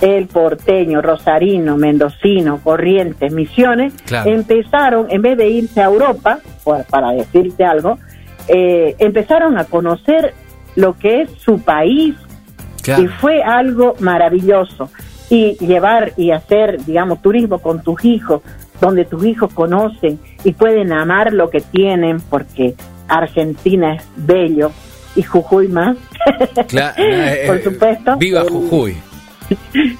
el 0.00 0.28
porteño, 0.28 1.02
rosarino, 1.02 1.76
mendocino, 1.76 2.60
corrientes, 2.62 3.32
misiones, 3.32 3.92
Claro. 4.06 4.30
empezaron, 4.30 5.06
en 5.10 5.20
vez 5.20 5.36
de 5.36 5.48
irse 5.50 5.82
a 5.82 5.86
Europa, 5.86 6.38
para 6.88 7.10
decirte 7.10 7.64
algo, 7.64 7.98
eh, 8.48 8.94
empezaron 8.98 9.58
a 9.58 9.64
conocer 9.64 10.32
lo 10.80 10.96
que 10.98 11.22
es 11.22 11.30
su 11.38 11.60
país, 11.60 12.14
Claro. 12.82 13.02
y 13.02 13.08
fue 13.08 13.42
algo 13.42 13.94
maravilloso. 14.00 14.90
Y 15.28 15.56
llevar 15.64 16.12
y 16.16 16.32
hacer, 16.32 16.84
digamos, 16.84 17.22
turismo 17.22 17.58
con 17.60 17.82
tus 17.82 18.04
hijos, 18.04 18.42
donde 18.80 19.04
tus 19.04 19.24
hijos 19.24 19.52
conocen 19.52 20.18
y 20.42 20.52
pueden 20.52 20.92
amar 20.92 21.32
lo 21.32 21.50
que 21.50 21.60
tienen, 21.60 22.20
porque 22.20 22.74
Argentina 23.06 23.94
es 23.94 24.02
bello 24.16 24.72
y 25.14 25.22
Jujuy 25.22 25.68
más. 25.68 25.96
Cla- 26.68 26.94
eh, 26.96 27.44
Por 27.46 27.56
eh, 27.58 27.62
supuesto. 27.62 28.16
Viva 28.16 28.42
Jujuy. 28.48 28.96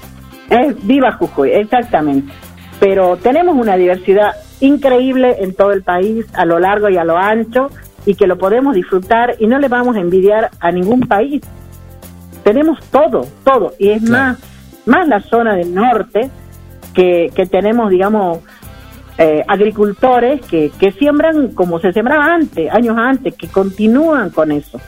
Es 0.49 0.85
viva 0.85 1.13
Jujuy, 1.13 1.51
exactamente. 1.51 2.31
Pero 2.79 3.15
tenemos 3.15 3.55
una 3.55 3.77
diversidad 3.77 4.33
increíble 4.59 5.37
en 5.39 5.53
todo 5.53 5.71
el 5.71 5.81
país, 5.83 6.25
a 6.33 6.43
lo 6.45 6.59
largo 6.59 6.89
y 6.89 6.97
a 6.97 7.05
lo 7.05 7.17
ancho, 7.17 7.69
y 8.05 8.15
que 8.15 8.27
lo 8.27 8.37
podemos 8.37 8.75
disfrutar 8.75 9.35
y 9.39 9.47
no 9.47 9.59
le 9.59 9.67
vamos 9.67 9.95
a 9.95 9.99
envidiar 9.99 10.49
a 10.59 10.71
ningún 10.71 11.01
país. 11.01 11.41
Tenemos 12.43 12.79
todo, 12.91 13.27
todo, 13.43 13.73
y 13.77 13.89
es 13.89 14.03
Claro. 14.03 14.23
más, 14.33 14.37
más 14.85 15.07
la 15.07 15.19
zona 15.21 15.55
del 15.55 15.73
norte 15.73 16.29
que, 16.93 17.31
que 17.35 17.45
tenemos, 17.45 17.89
digamos, 17.91 18.39
eh, 19.17 19.43
agricultores 19.47 20.41
que, 20.47 20.71
que 20.79 20.91
siembran 20.93 21.49
como 21.49 21.79
se 21.79 21.93
sembraba 21.93 22.25
antes, 22.33 22.71
años 22.71 22.97
antes, 22.97 23.35
que 23.35 23.47
continúan 23.47 24.31
con 24.31 24.51
eso. 24.51 24.79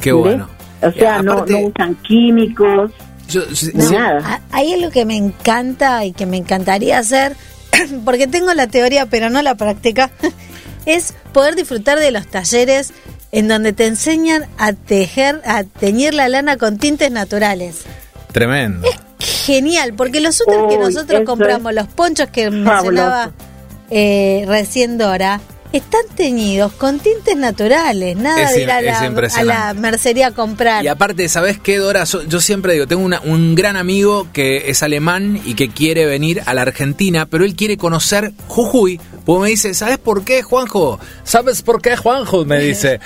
Qué 0.00 0.12
¿Ves? 0.12 0.20
bueno. 0.22 0.48
O 0.82 0.90
sea, 0.92 1.18
Y 1.20 1.22
no, 1.24 1.32
aparte- 1.32 1.52
no 1.52 1.68
usan 1.68 1.94
químicos, 1.96 2.90
Yo- 3.28 3.42
sí- 3.52 3.70
No, 3.74 3.82
sí- 3.82 3.94
nada. 3.94 4.20
a- 4.24 4.56
Hay 4.56 4.72
algo 4.72 4.90
que 4.90 5.04
me 5.04 5.16
encanta 5.16 6.02
y 6.06 6.12
que 6.12 6.24
me 6.24 6.38
encantaría 6.38 6.98
hacer, 6.98 7.36
porque 8.06 8.26
tengo 8.26 8.54
la 8.54 8.66
teoría 8.68 9.04
pero 9.06 9.28
no 9.28 9.42
la 9.42 9.54
práctica, 9.54 10.10
es 10.88 11.14
poder 11.32 11.54
disfrutar 11.54 11.98
de 11.98 12.10
los 12.10 12.26
talleres 12.26 12.92
en 13.30 13.46
donde 13.46 13.72
te 13.74 13.86
enseñan 13.86 14.46
a 14.56 14.72
tejer, 14.72 15.42
a 15.44 15.62
teñir 15.64 16.14
la 16.14 16.28
lana 16.28 16.56
con 16.56 16.78
tintes 16.78 17.10
naturales. 17.10 17.82
Tremendo. 18.32 18.88
Genial, 19.18 19.94
porque 19.94 20.20
los 20.20 20.40
útiles 20.40 20.64
que 20.68 20.78
nosotros 20.78 21.22
compramos, 21.26 21.74
los 21.74 21.88
ponchos 21.88 22.30
que 22.30 22.50
mencionaba 22.50 23.32
eh, 23.90 24.44
recién 24.46 24.96
Dora, 24.96 25.40
están 25.72 26.00
teñidos 26.16 26.72
con 26.72 26.98
tintes 26.98 27.36
naturales, 27.36 28.16
nada 28.16 28.42
Es 28.42 28.54
de 28.54 28.62
ir 28.62 28.70
a 28.70 28.80
la, 28.80 29.00
a 29.00 29.06
impresionante. 29.06 29.52
la 29.52 29.74
mercería 29.74 30.28
a 30.28 30.30
comprar. 30.32 30.82
Y 30.84 30.88
aparte, 30.88 31.28
¿sabes 31.28 31.58
qué, 31.58 31.76
Dora? 31.78 32.04
Yo 32.04 32.40
siempre 32.40 32.72
digo, 32.72 32.86
tengo 32.86 33.02
una- 33.04 33.20
un 33.20 33.54
gran 33.54 33.76
amigo 33.76 34.28
que 34.32 34.70
es 34.70 34.82
alemán 34.82 35.40
y 35.44 35.54
que 35.54 35.68
quiere 35.68 36.06
venir 36.06 36.42
a 36.46 36.54
la 36.54 36.62
Argentina, 36.62 37.26
pero 37.26 37.44
él 37.44 37.54
quiere 37.54 37.76
conocer 37.76 38.32
Jujuy. 38.46 39.00
Pues 39.26 39.40
me 39.42 39.48
dice, 39.50 39.74
¿sabes 39.74 39.98
por 39.98 40.24
qué, 40.24 40.42
Juanjo? 40.42 40.98
¿Sabes 41.22 41.60
por 41.62 41.82
qué, 41.82 41.96
Juanjo? 41.96 42.44
Me 42.46 42.58
dice. 42.60 42.98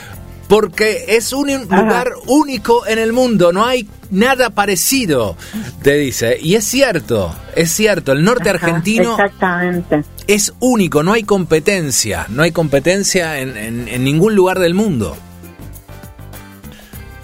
Porque 0.52 1.04
es 1.16 1.32
un 1.32 1.50
lugar 1.50 2.08
único 2.26 2.86
en 2.86 2.98
el 2.98 3.14
mundo, 3.14 3.54
no 3.54 3.64
hay 3.64 3.88
nada 4.10 4.50
parecido, 4.50 5.34
te 5.82 5.94
dice. 5.94 6.36
Y 6.42 6.56
es 6.56 6.64
cierto, 6.64 7.34
es 7.56 7.70
cierto, 7.72 8.12
el 8.12 8.22
norte 8.22 8.50
Ajá, 8.50 8.58
argentino 8.66 9.12
Exactamente. 9.12 10.02
es 10.26 10.52
único, 10.60 11.02
no 11.02 11.14
hay 11.14 11.22
competencia, 11.22 12.26
no 12.28 12.42
hay 12.42 12.52
competencia 12.52 13.38
en, 13.38 13.56
en- 13.56 13.88
en 13.88 14.04
ningún 14.04 14.34
lugar 14.34 14.58
del 14.58 14.74
mundo. 14.74 15.16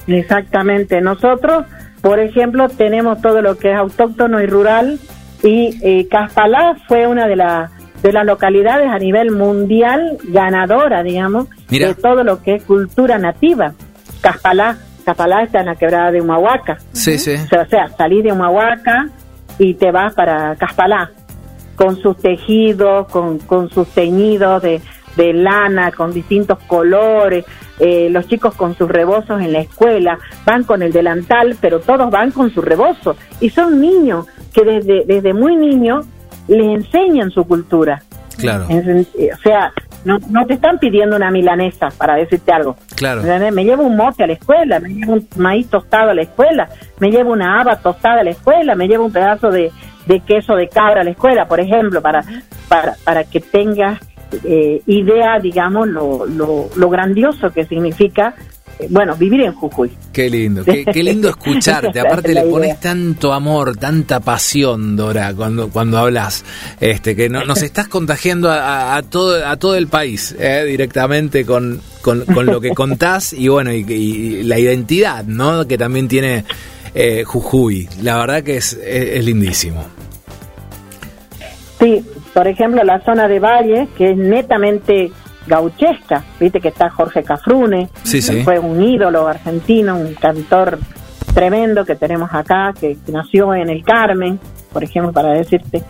Exactamente. 0.07 1.01
Nosotros, 1.03 1.67
por 2.01 2.19
ejemplo, 2.21 2.69
tenemos 2.71 3.21
todo 3.21 3.43
lo 3.43 3.59
que 3.59 3.73
es 3.73 3.77
autóctono 3.77 4.41
y 4.41 4.47
rural 4.47 4.99
y 5.43 5.79
eh, 5.83 6.09
Caspalá 6.11 6.77
fue 6.89 7.07
una 7.07 7.27
de, 7.29 7.37
las 7.37 7.71
de 8.03 8.13
las 8.13 8.25
localidades 8.25 8.89
a 8.89 8.99
nivel 8.99 9.33
mundial 9.33 10.19
ganadora, 10.25 11.03
digamos, 11.03 11.49
Mira. 11.71 11.89
de 11.89 11.95
todo 11.95 12.23
lo 12.25 12.43
que 12.43 12.57
es 12.57 12.65
cultura 12.65 13.19
nativa. 13.19 13.73
Caspalá, 14.21 14.79
Caspalá 15.05 15.43
está 15.43 15.61
en 15.61 15.67
la 15.67 15.75
quebrada 15.75 16.11
de 16.11 16.21
Humahuaca. 16.21 16.79
Sí, 16.93 17.19
sí. 17.19 17.35
O 17.35 17.49
sea, 17.49 17.63
o 17.63 17.69
sea, 17.69 17.89
salís 17.97 18.25
de 18.25 18.33
Humahuaca 18.33 19.09
y 19.59 19.75
te 19.75 19.91
vas 19.91 20.15
para 20.15 20.55
Caspalá, 20.57 21.11
con 21.77 21.97
sus 21.97 22.17
tejidos, 22.19 23.09
con, 23.09 23.39
con 23.39 23.71
sus 23.71 23.89
teñidos 23.89 24.63
de, 24.63 24.81
de 25.17 25.33
lana, 25.33 25.91
con 25.93 26.13
distintos 26.13 26.59
colores, 26.67 27.45
eh, 27.79 28.09
los 28.11 28.27
chicos 28.27 28.55
con 28.55 28.77
sus 28.77 28.89
rebozos 28.89 29.41
en 29.41 29.53
la 29.53 29.61
escuela, 29.61 30.19
van 30.45 30.65
con 30.65 30.83
el 30.83 30.93
delantal, 30.93 31.57
pero 31.61 31.81
todos 31.81 32.11
van 32.11 32.31
con 32.31 32.51
su 32.53 32.63
rebozo. 32.63 33.17
Y 33.41 33.51
son 33.51 33.81
niños 33.81 34.27
que 34.53 34.65
desde, 34.65 35.05
desde 35.07 35.35
muy 35.35 35.57
niños 35.57 36.07
les 36.49 36.67
enseñan 36.67 37.31
su 37.31 37.45
cultura. 37.45 38.03
Claro, 38.37 38.67
eh, 38.69 39.31
o 39.33 39.37
sea, 39.39 39.73
no, 40.05 40.19
no 40.31 40.47
te 40.47 40.55
están 40.55 40.79
pidiendo 40.79 41.17
una 41.17 41.31
milanesa 41.31 41.89
para 41.97 42.15
decirte 42.15 42.53
algo. 42.53 42.77
claro. 42.97 43.23
Me 43.53 43.65
llevo 43.65 43.83
un 43.83 43.97
mote 43.97 44.25
a 44.25 44.27
la 44.27 44.35
escuela, 44.35 44.79
me 44.79 44.91
llevo 44.91 45.15
un 45.15 45.29
maíz 45.37 45.69
tostado 45.69 46.11
a 46.11 46.15
la 46.15 46.23
escuela, 46.23 46.69
me 47.01 47.11
llevo 47.11 47.33
una 47.33 47.61
haba 47.61 47.77
tostada 47.77 48.21
a 48.21 48.25
la 48.25 48.31
escuela, 48.31 48.75
me 48.75 48.87
llevo 48.87 49.05
un 49.05 49.13
pedazo 49.13 49.51
de, 49.51 49.73
de 50.07 50.21
queso 50.21 50.55
de 50.55 50.69
cabra 50.69 51.01
a 51.01 51.05
la 51.05 51.11
escuela, 51.11 51.47
por 51.47 51.61
ejemplo, 51.61 52.01
para, 52.01 52.25
para, 52.69 52.95
para 53.05 53.25
que 53.25 53.41
tengas 53.41 53.99
eh, 54.45 54.83
idea, 54.87 55.39
digamos, 55.41 55.89
lo, 55.89 56.27
lo, 56.27 56.69
lo 56.77 56.91
grandioso 56.91 57.51
que 57.51 57.65
significa, 57.65 58.35
bueno, 58.91 59.17
vivir 59.17 59.41
en 59.43 59.53
Jujuy. 59.55 59.91
Qué 60.13 60.29
lindo, 60.31 60.65
qué, 60.65 60.85
qué 60.85 61.03
lindo 61.03 61.29
escucharte. 61.31 61.99
Aparte 62.01 62.35
le 62.35 62.43
pones 62.43 62.79
tanto 62.81 63.33
amor, 63.33 63.77
tanta 63.77 64.21
pasión, 64.21 64.97
Dora, 64.97 65.33
cuando 65.35 65.69
cuando 65.71 65.99
hablas, 65.99 66.45
este, 66.81 67.15
que 67.17 67.29
no- 67.29 67.45
nos 67.45 67.63
estás 67.63 67.89
contagiando 67.89 68.51
a, 68.51 68.59
a- 68.95 68.97
a 68.97 69.03
todo 69.03 69.47
a 69.47 69.57
todo 69.57 69.75
el 69.77 69.89
país 69.89 70.35
eh, 70.39 70.65
directamente 70.67 71.45
con, 71.45 71.81
con, 72.03 72.25
con 72.27 72.47
lo 72.47 72.61
que 72.61 72.71
contás 72.71 73.33
y 73.33 73.49
bueno 73.49 73.73
y, 73.73 73.85
y 73.93 74.43
la 74.45 74.59
identidad, 74.59 75.25
¿no? 75.25 75.67
Que 75.67 75.77
también 75.79 76.09
tiene 76.09 76.45
eh, 76.95 77.25
Jujuy. 77.25 77.89
La 78.03 78.17
verdad 78.19 78.43
que 78.43 78.57
es, 78.57 78.73
es, 78.73 79.19
es 79.19 79.25
lindísimo. 79.25 79.85
Sí, 81.81 82.05
por 82.35 82.47
ejemplo, 82.49 82.83
la 82.83 83.01
zona 83.05 83.29
de 83.29 83.39
Valle, 83.39 83.89
que 83.97 84.11
es 84.11 84.17
netamente 84.17 85.13
gauchesca, 85.49 86.23
viste 86.39 86.61
que 86.61 86.69
está 86.69 86.91
Jorge 86.91 87.23
Cafrune, 87.25 87.89
Sí, 88.05 88.23
sí. 88.23 88.37
que 88.37 88.45
fue 88.45 88.59
un 88.59 88.83
ídolo 88.83 89.27
argentino, 89.27 89.97
un 89.97 90.15
cantor 90.15 90.79
tremendo 91.35 91.85
que 91.85 91.97
tenemos 91.97 92.31
acá, 92.33 92.73
que, 92.79 92.97
que 93.05 93.13
nació 93.13 93.55
en 93.55 93.69
el 93.71 93.83
Carmen, 93.85 94.39
por 94.73 94.85
ejemplo, 94.85 95.13
para 95.13 95.31
decirte. 95.33 95.83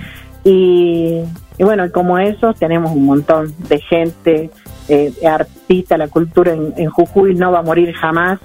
Y, 0.45 1.21
y 1.59 1.65
bueno, 1.65 1.85
y 1.85 1.91
como 1.91 2.19
eso 2.19 2.55
tenemos 2.55 2.93
un 2.93 3.05
montón 3.05 3.53
de 3.69 3.81
gente, 3.81 4.51
eh, 4.89 5.13
artista, 5.27 5.99
la 5.99 6.09
cultura 6.09 6.53
en, 6.53 6.73
en 6.77 6.89
Jujuy 6.91 7.35
no 7.35 7.53
va 7.53 7.59
a 7.59 7.63
morir 7.63 7.93
jamás, 7.93 8.39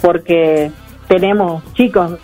porque 0.00 0.70
tenemos 1.08 1.62
chicos, 1.74 2.18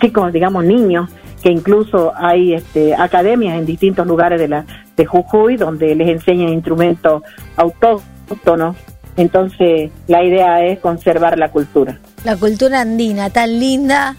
chicos, 0.00 0.32
digamos, 0.32 0.64
niños, 0.64 1.10
que 1.42 1.50
incluso 1.50 2.12
hay 2.16 2.54
este, 2.54 2.94
academias 2.94 3.58
en 3.58 3.66
distintos 3.66 4.06
lugares 4.06 4.40
de, 4.40 4.48
la, 4.48 4.64
de 4.96 5.06
Jujuy 5.06 5.56
donde 5.56 5.94
les 5.94 6.08
enseñan 6.08 6.50
instrumentos 6.50 7.22
autóctonos. 7.56 8.76
Entonces, 9.16 9.90
la 10.06 10.22
idea 10.22 10.64
es 10.64 10.78
conservar 10.78 11.38
la 11.38 11.50
cultura. 11.50 11.98
La 12.24 12.36
cultura 12.36 12.80
andina, 12.80 13.30
tan 13.30 13.58
linda, 13.58 14.16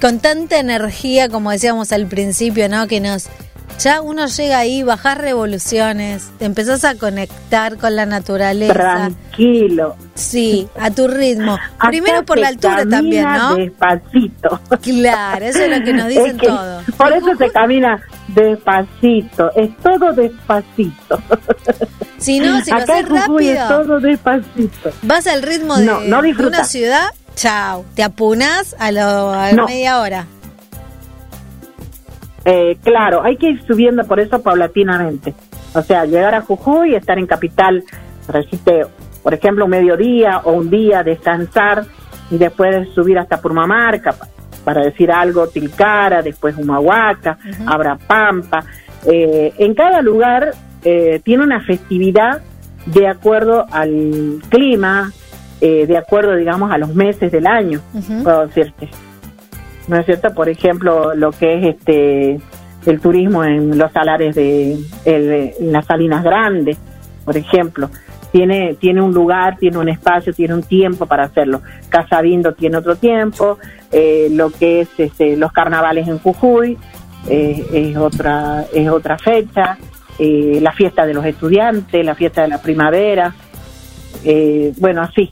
con 0.00 0.18
tanta 0.18 0.58
energía, 0.58 1.28
como 1.28 1.50
decíamos 1.50 1.92
al 1.92 2.06
principio, 2.06 2.68
¿no? 2.68 2.86
Que 2.88 3.00
nos. 3.00 3.28
Ya 3.78 4.00
uno 4.00 4.26
llega 4.26 4.58
ahí, 4.58 4.82
bajás 4.84 5.18
revoluciones, 5.18 6.30
te 6.38 6.44
empezás 6.44 6.84
a 6.84 6.94
conectar 6.94 7.76
con 7.78 7.96
la 7.96 8.06
naturaleza. 8.06 8.72
Tranquilo. 8.74 9.96
Sí, 10.14 10.68
a 10.78 10.90
tu 10.90 11.08
ritmo. 11.08 11.54
Acá 11.54 11.88
Primero 11.88 12.24
por 12.24 12.38
la 12.38 12.48
altura 12.48 12.84
también, 12.88 13.24
¿no? 13.24 13.56
Despacito. 13.56 14.60
Claro, 14.82 15.44
eso 15.46 15.58
es 15.64 15.78
lo 15.78 15.84
que 15.84 15.92
nos 15.94 16.06
dicen 16.08 16.26
Es 16.26 16.40
que 16.40 16.46
todos. 16.46 16.84
Por 16.96 17.12
eso 17.12 17.36
se 17.36 17.50
camina 17.50 18.00
despacito, 18.28 19.50
es 19.56 19.76
todo 19.78 20.12
despacito. 20.12 21.20
Si 22.18 22.38
no, 22.38 22.60
si 22.62 22.70
lo 22.70 22.76
Acá 22.76 22.98
haces 22.98 23.10
en 23.10 23.16
Jujuy 23.18 23.48
es 23.48 23.58
rápido, 23.58 23.82
todo 23.84 24.00
despacito. 24.00 24.90
vas 25.02 25.26
al 25.26 25.42
ritmo 25.42 25.76
de, 25.76 25.84
No, 25.86 26.00
no 26.02 26.22
de 26.22 26.28
disfrutas. 26.28 26.58
una 26.58 26.64
ciudad 26.64 27.06
Chao. 27.34 27.84
¿Te 27.96 28.02
apunas 28.04 28.76
a, 28.78 28.92
lo, 28.92 29.32
a 29.32 29.46
la 29.48 29.52
No. 29.54 29.64
media 29.66 30.00
hora? 30.00 30.26
Eh, 32.44 32.76
claro, 32.82 33.22
hay 33.22 33.36
que 33.36 33.50
ir 33.50 33.62
subiendo 33.66 34.04
por 34.04 34.18
eso 34.20 34.42
paulatinamente. 34.42 35.34
O 35.74 35.82
sea, 35.82 36.04
llegar 36.04 36.34
a 36.34 36.40
Jujuy, 36.42 36.94
estar 36.94 37.18
en 37.18 37.26
capital, 37.26 37.82
resiste, 38.28 38.84
por 39.22 39.32
ejemplo, 39.34 39.64
un 39.64 39.70
mediodía 39.70 40.38
o 40.44 40.52
un 40.52 40.68
día, 40.70 41.02
descansar 41.02 41.84
y 42.30 42.38
después 42.38 42.88
subir 42.94 43.18
hasta 43.18 43.40
Purmamarca, 43.40 44.12
pa- 44.12 44.28
para 44.64 44.82
decir 44.82 45.10
algo, 45.12 45.46
Tilcara, 45.48 46.22
después 46.22 46.56
Humahuaca, 46.56 47.38
Abrapampa. 47.66 48.64
Eh, 49.06 49.52
en 49.58 49.74
cada 49.74 50.02
lugar 50.02 50.52
eh, 50.84 51.20
tiene 51.24 51.42
una 51.44 51.60
festividad 51.60 52.40
de 52.86 53.06
acuerdo 53.08 53.66
al 53.70 54.40
clima, 54.48 55.12
eh, 55.60 55.86
de 55.86 55.96
acuerdo, 55.96 56.34
digamos, 56.36 56.70
a 56.72 56.78
los 56.78 56.94
meses 56.94 57.30
del 57.30 57.46
año, 57.46 57.80
puedo 58.22 58.46
decirte. 58.46 58.88
¿No 59.88 59.96
es 59.96 60.06
cierto? 60.06 60.32
Por 60.34 60.48
ejemplo, 60.48 61.14
lo 61.14 61.32
que 61.32 61.58
es 61.58 61.76
este 61.76 62.40
el 62.84 63.00
turismo 63.00 63.44
en 63.44 63.78
los 63.78 63.92
salares 63.92 64.34
de 64.34 64.76
en 65.04 65.72
las 65.72 65.86
Salinas 65.86 66.24
Grandes, 66.24 66.78
por 67.24 67.36
ejemplo, 67.36 67.90
tiene 68.32 68.74
tiene 68.74 69.00
un 69.02 69.12
lugar, 69.12 69.56
tiene 69.58 69.78
un 69.78 69.88
espacio, 69.88 70.32
tiene 70.32 70.54
un 70.54 70.62
tiempo 70.62 71.06
para 71.06 71.24
hacerlo. 71.24 71.62
Casabindo 71.88 72.54
tiene 72.54 72.78
otro 72.78 72.96
tiempo, 72.96 73.58
eh, 73.92 74.28
lo 74.32 74.50
que 74.50 74.80
es 74.80 74.88
este, 74.98 75.36
los 75.36 75.52
carnavales 75.52 76.08
en 76.08 76.18
Jujuy 76.18 76.78
eh, 77.28 77.64
es 77.72 77.96
otra 77.96 78.64
es 78.72 78.88
otra 78.88 79.18
fecha, 79.18 79.78
eh, 80.18 80.58
la 80.60 80.72
fiesta 80.72 81.06
de 81.06 81.14
los 81.14 81.24
estudiantes, 81.24 82.04
la 82.04 82.14
fiesta 82.14 82.42
de 82.42 82.48
la 82.48 82.60
primavera, 82.60 83.34
eh, 84.24 84.72
bueno, 84.78 85.02
así, 85.02 85.30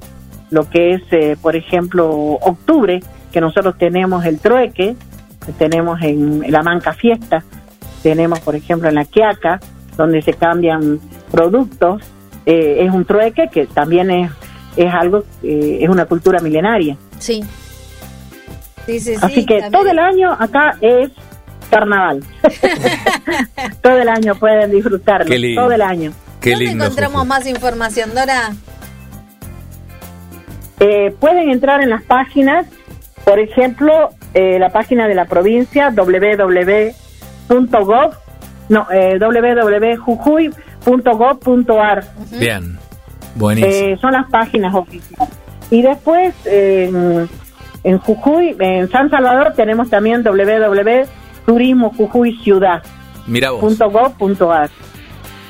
lo 0.51 0.68
que 0.68 0.94
es, 0.94 1.03
eh, 1.12 1.36
por 1.40 1.57
ejemplo, 1.57 2.09
octubre, 2.11 3.01
que 3.33 3.41
nosotros 3.41 3.76
tenemos 3.78 4.24
el 4.24 4.39
trueque, 4.39 4.97
que 5.45 5.53
tenemos 5.53 6.01
en 6.03 6.51
la 6.51 6.62
Manca 6.62 6.93
Fiesta, 6.93 7.43
tenemos, 8.03 8.41
por 8.41 8.57
ejemplo, 8.57 8.89
en 8.89 8.95
la 8.97 9.05
Quiaca, 9.05 9.61
donde 9.97 10.22
se 10.22 10.33
cambian 10.33 10.99
productos, 11.31 12.03
eh, 12.47 12.78
es 12.81 12.91
un 12.93 13.05
trueque 13.05 13.49
que 13.53 13.66
también 13.66 14.11
es, 14.11 14.31
es 14.76 14.93
algo, 14.93 15.24
eh, 15.43 15.78
es 15.83 15.89
una 15.89 16.07
cultura 16.07 16.41
milenaria. 16.41 16.97
Sí. 17.18 17.45
Sí, 18.87 18.99
sí, 19.01 19.14
sí. 19.14 19.20
Así 19.20 19.47
que 19.47 19.61
también. 19.61 19.72
todo 19.72 19.91
el 19.91 19.99
año 19.99 20.33
acá 20.33 20.76
es 20.81 21.11
carnaval. 21.70 22.24
todo 23.83 23.99
el 23.99 24.09
año 24.09 24.35
pueden 24.37 24.70
disfrutarlo, 24.70 25.26
Qué 25.26 25.39
lindo. 25.39 25.62
todo 25.62 25.72
el 25.72 25.83
año. 25.83 26.12
Qué 26.41 26.51
¿Dónde 26.53 26.64
lindo. 26.64 26.85
encontramos 26.85 27.26
más 27.26 27.47
información, 27.47 28.11
Dora? 28.14 28.53
Eh, 30.81 31.14
pueden 31.20 31.51
entrar 31.51 31.83
en 31.83 31.91
las 31.91 32.03
páginas, 32.03 32.66
por 33.24 33.38
ejemplo, 33.38 34.10
eh, 34.34 34.58
la 34.58 34.68
página 34.70 35.06
de 35.08 35.14
la 35.14 35.24
provincia 35.26 35.90
www.gov, 35.90 36.94
no, 38.68 38.86
eh, 38.90 39.18
www.jujuy.gov.ar. 39.18 42.04
Bien. 42.38 42.78
Buenísimo. 43.34 43.72
Eh, 43.72 43.96
son 44.00 44.12
las 44.12 44.30
páginas 44.30 44.74
oficiales. 44.74 45.28
Y 45.70 45.82
después 45.82 46.34
en, 46.46 47.28
en 47.84 47.98
Jujuy, 47.98 48.56
en 48.58 48.90
San 48.90 49.08
Salvador 49.10 49.52
tenemos 49.54 49.88
también 49.88 50.24
www.turismojujuyciudad.gov.ar. 50.24 52.82
Mira 53.26 53.50
vos. 53.52 53.76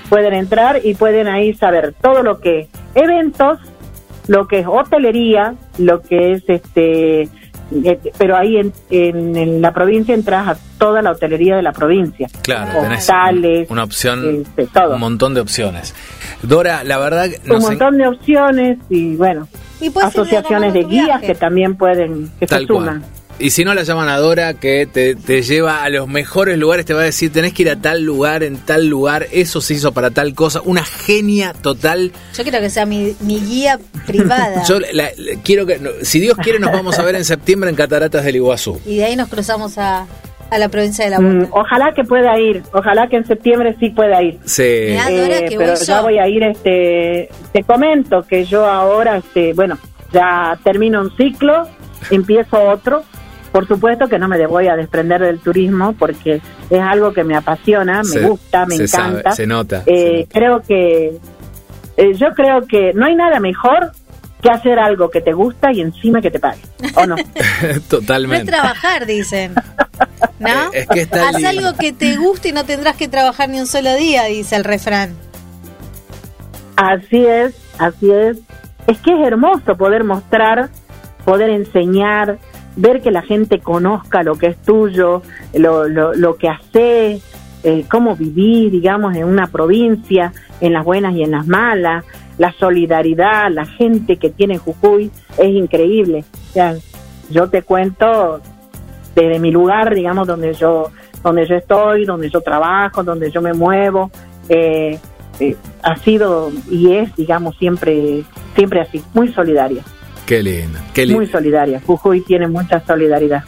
Pueden 0.09 0.35
entrar 0.35 0.81
y 0.85 0.95
pueden 0.95 1.27
ahí 1.29 1.55
saber 1.55 1.95
todo 2.01 2.23
lo 2.23 2.39
que 2.41 2.69
eventos, 2.95 3.59
lo 4.27 4.49
que 4.49 4.59
es 4.59 4.67
hotelería, 4.67 5.55
lo 5.79 6.03
que 6.03 6.33
es 6.33 6.43
este, 6.49 7.29
pero 8.19 8.37
ahí 8.37 8.57
en, 8.57 8.73
en, 8.91 9.37
en 9.37 9.63
la 9.63 9.73
provincia 9.73 10.15
entras 10.15 10.49
a 10.49 10.57
toda 10.79 11.03
la 11.03 11.13
hotelería 11.13 11.57
de 11.57 11.63
la 11.63 11.73
provincia. 11.73 12.29
Claro, 12.43 12.81
tenés 12.83 13.01
Hostales, 13.01 13.71
una 13.71 13.85
opción, 13.85 14.43
este, 14.43 14.67
todo. 14.67 14.95
un 14.95 15.01
montón 15.01 15.35
de 15.35 15.41
opciones. 15.41 15.95
Dora, 16.43 16.85
la 16.85 16.99
verdad, 16.99 17.27
un 17.43 17.49
nos 17.49 17.63
en- 17.65 17.69
montón 17.71 17.99
de 17.99 18.09
opciones 18.09 18.79
y 18.89 19.15
bueno, 19.17 19.47
Y 19.81 19.91
asociaciones 20.03 20.73
de 20.75 20.85
guías 20.85 21.21
que 21.21 21.35
también 21.35 21.77
pueden, 21.77 22.31
que 22.41 22.47
se 22.47 22.67
cual. 22.67 23.03
Y 23.41 23.51
si 23.51 23.65
no 23.65 23.73
la 23.75 23.83
llaman 23.83 24.09
a 24.09 24.19
Dora, 24.19 24.53
que 24.55 24.87
te, 24.87 25.15
te 25.15 25.41
lleva 25.43 25.83
a 25.83 25.89
los 25.89 26.07
mejores 26.07 26.59
lugares, 26.59 26.85
te 26.85 26.93
va 26.95 27.01
a 27.01 27.05
decir, 27.05 27.33
tenés 27.33 27.55
que 27.55 27.63
ir 27.63 27.71
a 27.71 27.77
tal 27.77 28.03
lugar, 28.03 28.43
en 28.43 28.59
tal 28.59 28.87
lugar, 28.87 29.27
eso 29.33 29.61
se 29.63 29.75
hizo 29.75 29.93
para 29.93 30.11
tal 30.11 30.35
cosa. 30.35 30.61
Una 30.65 30.85
genia 30.85 31.55
total. 31.55 32.13
Yo 32.37 32.43
quiero 32.43 32.61
que 32.61 32.69
sea 32.69 32.85
mi, 32.87 33.17
mi 33.21 33.41
guía 33.41 33.79
privada. 34.07 34.63
Yo 34.69 34.79
la- 34.81 34.89
la- 34.93 35.11
quiero 35.43 35.65
que, 35.65 35.79
no, 35.79 35.91
si 36.03 36.21
Dios 36.21 36.37
quiere, 36.43 36.59
nos 36.59 36.71
vamos 36.71 36.99
a 36.99 37.03
ver 37.03 37.15
en 37.15 37.25
septiembre 37.25 37.71
en 37.71 37.77
Cataratas 37.77 38.25
del 38.25 38.37
Iguazú. 38.37 38.79
Y 38.85 38.97
de 38.99 39.05
ahí 39.07 39.17
nos 39.17 39.29
cruzamos 39.29 39.79
a, 39.79 40.07
a 40.51 40.59
la 40.59 40.69
provincia 40.69 41.07
de 41.07 41.11
la 41.13 41.21
Mm, 41.21 41.39
Bota. 41.47 41.51
ojalá 41.61 41.93
que 41.97 42.05
pueda 42.05 42.39
ir, 42.39 42.63
ojalá 42.75 43.09
que 43.09 43.17
en 43.17 43.27
septiembre 43.27 43.75
sí 43.81 43.89
pueda 43.91 44.23
ir. 44.23 44.39
Sí. 44.45 44.87
Mirá, 44.89 45.09
Dora, 45.11 45.39
Eh, 45.39 45.45
que 45.49 45.57
pero 45.57 45.73
voy 45.73 45.87
ya 45.87 45.97
yo. 45.97 46.03
voy 46.03 46.19
a 46.19 46.29
ir, 46.29 46.43
este, 46.43 47.29
te 47.53 47.63
comento 47.65 48.23
que 48.29 48.45
yo 48.45 48.67
ahora, 48.67 49.17
este, 49.17 49.55
bueno, 49.55 49.79
ya 50.13 50.59
termino 50.63 51.01
un 51.01 51.17
ciclo, 51.17 51.67
empiezo 52.11 52.61
otro. 52.69 53.03
Por 53.53 53.67
supuesto 53.67 54.09
que 54.09 54.19
no 54.19 54.29
me 54.29 54.47
voy 54.47 54.69
a 54.69 54.77
desprender 54.77 55.21
del 55.23 55.41
turismo 55.41 55.93
porque 55.99 56.41
es 56.71 56.81
algo 56.81 57.13
que 57.13 57.25
me 57.25 57.37
apasiona, 57.37 58.05
Se- 58.05 58.21
me 58.21 58.29
gusta, 58.29 58.65
me 58.67 58.77
se 58.77 58.87
sabe, 58.89 59.09
encanta. 59.21 59.33
se 59.33 59.47
nota, 59.47 59.83
Eh, 59.87 59.87
se 59.87 60.19
nota. 60.23 60.29
Creo 60.33 60.63
que, 60.63 61.19
eh, 61.97 62.15
yo 62.15 62.29
creo 62.35 62.67
que 62.67 62.93
no 62.95 63.07
hay 63.07 63.15
nada 63.17 63.41
mejor 63.41 63.91
que 64.41 64.51
hacer 64.51 64.79
algo 64.79 65.11
que 65.11 65.21
te 65.21 65.33
gusta 65.33 65.71
y 65.73 65.81
encima 65.81 66.21
que 66.23 66.31
te 66.31 66.39
pague, 66.39 66.61
¿o 66.95 67.07
no? 67.07 67.17
No 67.63 67.69
es 67.69 67.83
Totalmente. 67.89 68.47
trabajar, 68.51 69.05
dicen. 69.05 69.53
¿No? 70.39 70.49
Eh, 70.73 70.81
es 70.81 70.87
que 70.87 71.01
está 71.03 71.29
Haz 71.29 71.35
lindo. 71.37 71.49
algo 71.69 71.79
que 71.79 71.93
te 71.93 72.17
guste 72.17 72.49
y 72.49 72.53
no 72.53 72.65
tendrás 72.65 72.97
que 72.97 73.09
trabajar 73.09 73.49
ni 73.51 73.61
un 73.61 73.67
solo 73.67 73.95
día, 73.97 74.25
dice 74.25 74.57
el 74.57 74.65
refrán. 74.65 75.15
Así 76.77 77.27
es, 77.27 77.55
así 77.79 78.11
es. 78.11 78.39
Es 78.87 78.99
que 79.01 79.13
es 79.13 79.27
hermoso 79.27 79.77
poder 79.77 80.05
mostrar, 80.05 80.71
poder 81.25 81.51
enseñar, 81.51 82.39
ver 82.77 83.01
que 83.01 83.11
la 83.11 83.23
gente 83.23 83.59
conozca 83.59 84.23
lo 84.23 84.37
que 84.37 84.49
es 84.49 84.57
tuyo, 84.59 85.23
lo, 85.55 85.89
lo, 85.89 86.15
lo 86.15 86.37
que 86.37 86.49
haces, 86.49 87.23
eh, 87.63 87.85
cómo 87.91 88.17
vivir, 88.17 88.71
digamos, 88.71 89.15
en 89.17 89.25
una 89.25 89.47
provincia, 89.47 90.33
en 90.61 90.73
las 90.73 90.85
buenas 90.85 91.15
y 91.15 91.23
en 91.23 91.33
las 91.33 91.47
malas, 91.47 92.05
la 92.39 92.53
solidaridad, 92.53 93.51
la 93.51 93.67
gente 93.67 94.17
que 94.17 94.31
tiene 94.31 94.57
Jujuy 94.59 95.11
es 95.37 95.49
increíble. 95.49 96.25
O 96.51 96.53
sea, 96.53 96.75
yo 97.31 97.51
te 97.51 97.63
cuento 97.63 98.41
desde 99.15 99.39
mi 99.39 99.51
lugar, 99.51 99.95
digamos, 99.95 100.27
donde 100.27 100.55
yo, 100.55 100.91
donde 101.23 101.47
yo 101.47 101.57
estoy, 101.57 102.07
donde 102.07 102.31
yo 102.31 102.41
trabajo, 102.41 103.05
donde 103.05 103.31
yo 103.31 103.43
me 103.43 103.53
muevo, 103.53 104.11
eh, 104.49 104.99
eh, 105.39 105.57
ha 105.83 105.97
sido 105.97 106.51
y 106.71 106.95
es, 106.95 107.15
digamos, 107.17 107.57
siempre, 107.59 108.25
siempre 108.55 108.81
así, 108.81 109.03
muy 109.13 109.29
solidaria, 109.33 109.83
Qué 110.31 110.45
lindo, 110.45 110.79
qué 110.95 111.07
lindo. 111.07 111.21
muy 111.21 111.27
solidaria. 111.29 111.83
Jujuy 111.85 112.21
tiene 112.21 112.47
mucha 112.47 112.81
solidaridad. 112.87 113.43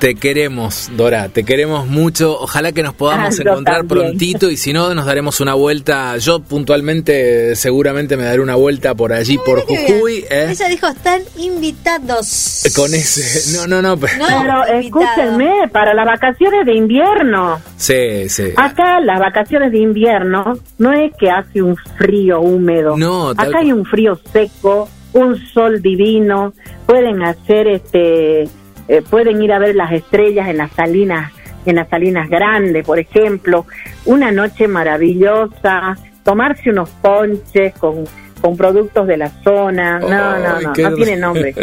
Te 0.00 0.14
queremos, 0.16 0.90
Dora, 0.96 1.28
te 1.28 1.44
queremos 1.44 1.86
mucho. 1.86 2.36
Ojalá 2.40 2.72
que 2.72 2.82
nos 2.82 2.94
podamos 2.94 3.28
Ah, 3.38 3.42
encontrar 3.42 3.76
también. 3.86 4.06
prontito 4.08 4.50
y 4.50 4.56
si 4.56 4.72
no, 4.72 4.92
nos 4.94 5.04
daremos 5.06 5.38
una 5.40 5.54
vuelta. 5.54 6.16
Yo 6.16 6.40
puntualmente, 6.40 7.54
seguramente 7.54 8.16
me 8.16 8.24
daré 8.24 8.40
una 8.40 8.56
vuelta 8.56 8.94
por 8.96 9.12
allí, 9.12 9.38
por. 9.44 9.60
Jujuy. 9.66 10.24
¿eh? 10.30 10.48
Ella 10.50 10.68
dijo, 10.68 10.88
están 10.88 11.20
invitados. 11.38 12.64
Con 12.74 12.92
ese. 12.94 13.20
No, 13.56 13.66
no, 13.68 13.82
no. 13.82 13.96
pero- 13.98 14.12
No, 14.18 14.26
Pero 14.26 14.64
escúchenme, 14.80 15.68
para 15.70 15.94
las 15.94 16.06
vacaciones 16.06 16.64
de 16.66 16.74
invierno, 16.74 17.60
Sí, 17.76 18.28
sí. 18.28 18.44
acá 18.56 18.98
las 19.00 19.20
vacaciones 19.20 19.70
de 19.70 19.78
invierno 19.78 20.58
no 20.78 20.92
es 20.92 21.12
que 21.18 21.30
hace 21.30 21.62
un 21.62 21.76
frío 21.98 22.40
húmedo, 22.40 22.96
No, 22.96 23.28
acá 23.30 23.58
hay 23.58 23.70
un 23.72 23.84
frío 23.84 24.18
seco, 24.32 24.88
un 25.12 25.36
sol 25.38 25.82
divino, 25.82 26.52
pueden 26.86 27.22
hacer 27.22 27.66
este, 27.68 28.42
eh, 28.42 29.02
pueden 29.10 29.42
ir 29.42 29.52
a 29.52 29.58
ver 29.58 29.74
las 29.76 29.92
estrellas 29.92 30.48
en 30.48 30.58
las 30.58 30.70
salinas, 30.72 31.32
en 31.66 31.76
las 31.76 31.88
salinas 31.88 32.28
grandes, 32.28 32.84
por 32.86 32.98
ejemplo, 32.98 33.66
una 34.06 34.30
noche 34.32 34.66
maravillosa, 34.68 35.96
tomarse 36.24 36.70
unos 36.70 36.88
ponches 36.90 37.74
con 37.78 38.04
con 38.40 38.56
productos 38.56 39.06
de 39.06 39.18
la 39.18 39.28
zona, 39.44 39.98
no, 39.98 40.08
no, 40.38 40.60
no, 40.62 40.72
qué- 40.72 40.82
no 40.84 40.94
tiene 40.94 41.16
nombre. 41.18 41.54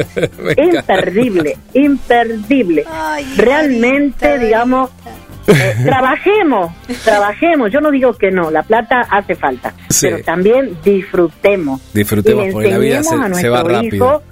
Imperdible, 0.56 1.58
imperdible. 1.74 2.86
Ay, 2.88 3.26
Realmente, 3.36 4.38
digamos, 4.38 4.91
eh, 5.48 5.76
trabajemos, 5.84 6.72
trabajemos. 7.04 7.72
Yo 7.72 7.80
no 7.82 7.91
digo 7.91 8.14
que 8.14 8.32
no, 8.32 8.52
la 8.52 8.64
plata 8.64 9.02
hace 9.10 9.36
falta, 9.36 9.74
Sí. 9.89 10.08
pero 10.10 10.24
también 10.24 10.78
disfrutemos. 10.84 11.82
Disfrutemos, 11.93 12.48
y 12.48 12.52
porque 12.52 12.70
la 12.72 12.78
vida 12.78 12.98
enseñemos 12.98 13.32
a 13.32 13.36
se, 13.36 13.41
se 13.41 13.50
va 13.50 13.58
nuestro 13.64 13.76
rápido. 13.82 13.95
hijo 13.95 14.24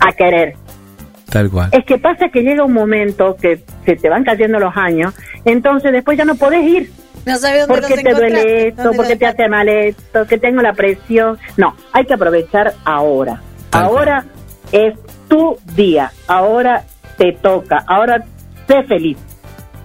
a 0.00 0.12
querer. 0.12 0.54
Tal 1.30 1.50
cual. 1.50 1.70
Es 1.72 1.84
que 1.86 1.98
pasa 1.98 2.28
que 2.30 2.42
llega 2.42 2.64
un 2.64 2.72
momento 2.74 3.36
que 3.40 3.62
se 3.86 3.96
te 3.96 4.08
van 4.10 4.22
cayendo 4.24 4.58
los 4.58 4.76
años, 4.76 5.14
entonces 5.44 5.90
después 5.92 6.18
ya 6.18 6.24
no 6.26 6.34
podés 6.34 6.62
ir. 6.64 6.90
No 7.24 7.36
sabe 7.38 7.60
dónde 7.60 7.74
¿Por 7.74 7.86
qué 7.86 7.94
los 7.94 8.04
te 8.04 8.14
duele 8.14 8.68
esto? 8.68 8.82
dónde 8.82 8.96
¿Por 8.96 9.06
qué 9.06 9.12
los 9.12 9.18
te 9.20 9.26
hace 9.26 9.48
mal 9.48 9.68
esto? 9.68 10.26
¿Que 10.26 10.38
tengo 10.38 10.60
la 10.60 10.72
presión? 10.74 11.38
No, 11.56 11.74
hay 11.92 12.04
que 12.04 12.14
aprovechar 12.14 12.74
ahora. 12.84 13.40
Tal 13.70 13.84
ahora 13.84 14.24
es 14.72 14.94
tu 15.28 15.56
día, 15.76 16.10
ahora 16.26 16.82
te 17.16 17.32
toca, 17.40 17.82
ahora 17.86 18.24
sé 18.66 18.82
feliz. 18.82 19.16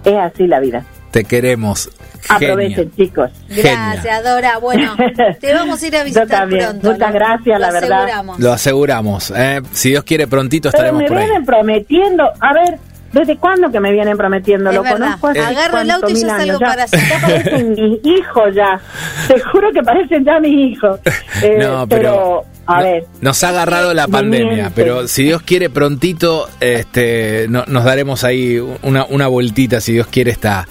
Es 0.04 0.14
así 0.16 0.46
la 0.46 0.60
vida. 0.60 0.84
Te 1.10 1.24
queremos. 1.24 1.90
Aprovechen, 2.28 2.90
Genia. 2.90 2.96
chicos. 2.96 3.30
Gracias, 3.48 4.24
Dora. 4.24 4.58
Bueno, 4.58 4.94
te 5.40 5.54
vamos 5.54 5.82
a 5.82 5.86
ir 5.86 5.96
a 5.96 5.98
Yo 6.00 6.04
visitar 6.04 6.28
también. 6.28 6.64
pronto. 6.64 6.92
Muchas 6.92 7.08
lo- 7.08 7.14
gracias, 7.18 7.58
lo 7.60 7.66
la 7.66 7.72
verdad. 7.72 7.92
aseguramos. 8.02 8.38
Lo 8.40 8.52
aseguramos. 8.52 9.32
¿eh? 9.36 9.60
Si 9.72 9.90
Dios 9.90 10.04
quiere, 10.04 10.26
prontito 10.26 10.70
Pero 10.70 10.78
estaremos 10.84 11.02
me 11.02 11.08
por 11.08 11.16
ahí. 11.18 11.24
vienen 11.24 11.44
prometiendo, 11.46 12.24
a 12.40 12.52
ver, 12.52 12.78
¿desde 13.12 13.36
cuándo 13.38 13.70
que 13.70 13.80
me 13.80 13.90
vienen 13.92 14.16
prometiendo? 14.18 14.68
Es 14.70 14.76
Lo 14.76 14.82
verdad. 14.82 14.98
conozco 14.98 15.28
hace 15.28 15.40
Agarro 15.40 15.78
el 15.80 15.90
auto 15.90 16.08
y 16.10 16.14
ya 16.16 16.34
años, 16.36 16.46
salgo 16.46 16.58
para 16.60 16.82
allá. 16.82 16.98
ya 17.08 17.20
parecen 17.26 17.70
mis 17.70 18.00
hijos 18.04 18.54
ya. 18.54 18.80
Te 19.28 19.40
juro 19.40 19.72
que 19.72 19.82
parecen 19.82 20.24
ya 20.24 20.38
mis 20.40 20.72
hijos. 20.72 21.00
Eh, 21.42 21.56
No, 21.62 21.88
pero, 21.88 22.44
a 22.68 22.76
no- 22.78 22.84
ver, 22.84 23.06
nos 23.20 23.42
ha 23.42 23.48
agarrado 23.48 23.94
la 23.94 24.06
pandemia, 24.08 24.70
pero 24.74 25.08
si 25.08 25.24
Dios 25.24 25.42
quiere 25.42 25.70
prontito, 25.70 26.48
este, 26.60 27.46
no- 27.48 27.64
nos 27.66 27.84
daremos 27.84 28.24
ahí 28.24 28.58
una, 28.82 29.04
una 29.06 29.26
vueltita, 29.26 29.80
si 29.80 29.92
Dios 29.92 30.06
quiere 30.06 30.30
está, 30.30 30.66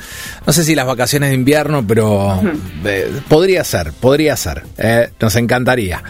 no 0.46 0.54
sé 0.54 0.64
si 0.64 0.76
las 0.76 0.86
vacaciones 0.86 1.30
de 1.30 1.36
invierno, 1.36 1.84
pero 1.88 2.40
eh, 2.86 3.12
podría 3.28 3.64
ser, 3.64 3.92
podría 4.00 4.36
ser, 4.38 4.64
eh, 4.78 5.10
nos 5.20 5.36
encantaría. 5.36 6.04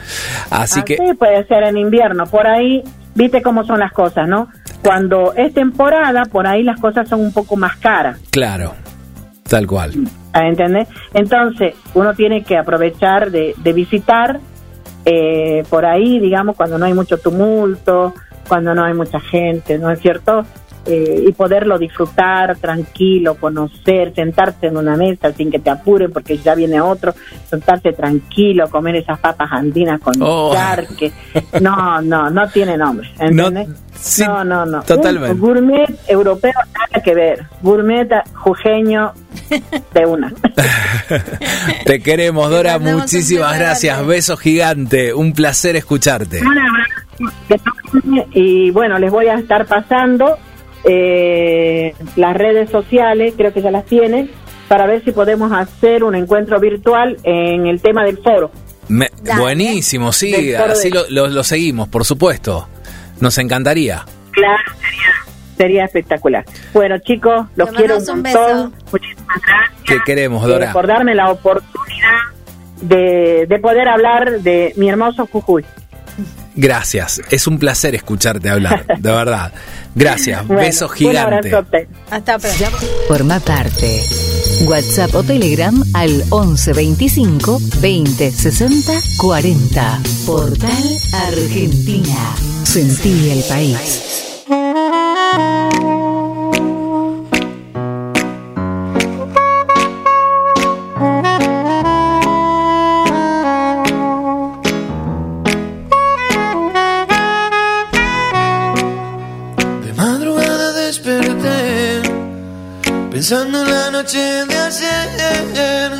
Así 0.49 0.83
que, 0.83 0.97
puede 1.17 1.45
ser 1.47 1.63
en 1.63 1.77
invierno. 1.77 2.25
Por 2.27 2.45
ahí, 2.47 2.83
viste 3.15 3.41
cómo 3.41 3.65
son 3.65 3.79
las 3.79 3.93
cosas, 3.93 4.27
¿no? 4.27 4.49
Cuando 4.83 5.33
es 5.35 5.53
temporada, 5.53 6.23
por 6.25 6.45
ahí 6.47 6.63
las 6.63 6.79
cosas 6.79 7.07
son 7.09 7.21
un 7.21 7.33
poco 7.33 7.55
más 7.55 7.77
caras. 7.77 8.19
claro, 8.29 8.75
tal 9.49 9.65
cual. 9.65 9.93
¿entendés? 10.33 10.87
Entonces, 11.13 11.73
uno 11.95 12.13
tiene 12.13 12.43
que 12.43 12.57
aprovechar 12.57 13.31
de, 13.31 13.55
de 13.57 13.73
visitar 13.73 14.39
eh, 15.09 15.63
por 15.69 15.85
ahí, 15.85 16.19
digamos, 16.19 16.57
cuando 16.57 16.77
no 16.77 16.85
hay 16.85 16.93
mucho 16.93 17.17
tumulto, 17.17 18.13
cuando 18.45 18.75
no 18.75 18.83
hay 18.83 18.93
mucha 18.93 19.21
gente, 19.21 19.79
¿no 19.79 19.89
es 19.89 20.01
cierto? 20.01 20.45
Eh, 20.89 21.25
y 21.27 21.31
poderlo 21.33 21.77
disfrutar 21.77 22.55
tranquilo, 22.59 23.35
conocer, 23.35 24.13
sentarse 24.15 24.67
en 24.67 24.77
una 24.77 24.95
mesa 24.95 25.33
sin 25.33 25.51
que 25.51 25.59
te 25.59 25.69
apuren 25.69 26.13
porque 26.13 26.37
ya 26.37 26.55
viene 26.55 26.79
otro, 26.79 27.13
sentarse 27.49 27.91
tranquilo, 27.91 28.69
comer 28.69 28.95
esas 28.95 29.19
papas 29.19 29.51
andinas 29.51 29.99
con 29.99 30.13
Oh. 30.21 30.53
charque. 30.53 31.11
No, 31.59 32.01
no, 32.01 32.29
no 32.29 32.47
tiene 32.49 32.77
nombre, 32.77 33.09
¿entendés? 33.19 33.67
No, 33.67 33.75
sí, 33.99 34.23
no, 34.25 34.43
no, 34.45 34.65
no. 34.65 34.81
totalmente. 34.83 35.33
Un 35.33 35.39
gourmet 35.41 35.89
europeo 36.07 36.53
nada 36.53 37.03
que 37.03 37.13
ver. 37.13 37.45
Gourmet 37.61 38.07
jujeño 38.33 39.11
de 39.93 40.05
una. 40.05 40.31
Te 41.85 41.99
queremos, 42.01 42.49
Dora, 42.49 42.79
muchísimas 42.79 43.57
gracias, 43.59 43.97
grande. 43.97 44.15
beso 44.15 44.37
gigante, 44.37 45.13
un 45.13 45.33
placer 45.33 45.75
escucharte. 45.75 46.39
Un 46.41 46.57
abrazo. 46.57 46.93
Y 48.33 48.71
bueno, 48.71 48.99
les 48.99 49.11
voy 49.11 49.27
a 49.27 49.35
estar 49.35 49.65
pasando 49.65 50.37
eh, 50.87 51.93
las 52.15 52.35
redes 52.35 52.69
sociales, 52.69 53.33
creo 53.37 53.53
que 53.53 53.61
ya 53.61 53.71
las 53.71 53.85
tienen, 53.85 54.29
para 54.67 54.85
ver 54.85 55.03
si 55.03 55.11
podemos 55.11 55.51
hacer 55.51 56.03
un 56.03 56.15
encuentro 56.15 56.59
virtual 56.59 57.17
en 57.23 57.67
el 57.67 57.81
tema 57.81 58.03
del 58.03 58.17
foro. 58.17 58.51
Me- 58.89 59.09
buenísimo, 59.37 60.11
sí, 60.11 60.53
así 60.55 60.89
de- 60.89 60.95
lo, 60.95 61.03
lo- 61.09 61.27
lo 61.27 61.43
seguimos, 61.43 61.87
por 61.89 62.05
supuesto. 62.05 62.67
Nos 63.19 63.37
encantaría. 63.37 64.05
Claro, 64.31 64.63
sería, 64.81 65.13
sería 65.57 65.85
espectacular. 65.85 66.45
Bueno, 66.73 66.97
chicos, 66.99 67.47
los 67.55 67.69
Te 67.71 67.75
quiero 67.75 67.97
un 67.97 68.01
un 68.01 68.07
montón. 68.07 68.23
beso. 68.23 68.71
Muchísimas 68.91 69.37
gracias. 69.45 69.83
Te 69.85 69.99
queremos, 70.05 70.43
eh, 70.45 70.47
Dora. 70.47 70.71
por 70.73 70.85
darme 70.87 71.15
la 71.15 71.31
oportunidad 71.31 72.19
de, 72.81 73.45
de 73.49 73.59
poder 73.59 73.87
hablar 73.87 74.41
de 74.41 74.73
mi 74.77 74.87
hermoso 74.89 75.25
Jujuy. 75.31 75.65
Gracias, 76.57 77.21
es 77.29 77.45
un 77.47 77.59
placer 77.59 77.93
escucharte 77.95 78.49
hablar, 78.49 78.85
de 78.97 79.11
verdad. 79.11 79.53
Gracias, 79.95 80.45
Bueno, 80.47 80.61
beso 80.63 80.87
Un 80.87 80.93
gigante. 80.95 81.49
abrazote. 81.55 81.87
Hasta 82.11 82.37
pronto. 82.39 82.65
Forma 83.07 83.39
parte. 83.39 84.03
WhatsApp 84.65 85.13
o 85.15 85.23
Telegram 85.23 85.83
al 85.93 86.23
11 86.29 86.73
25 86.73 87.59
20 87.79 88.31
60 88.31 88.93
40. 89.19 89.99
Portal 90.25 90.97
Argentina. 91.27 92.35
Sentí 92.63 93.29
el 93.29 93.43
país. 93.43 94.36
Pensando 113.17 113.63
en 113.63 113.71
la 113.71 113.89
noche 113.89 114.19
de 114.19 114.57
ayer 114.59 115.91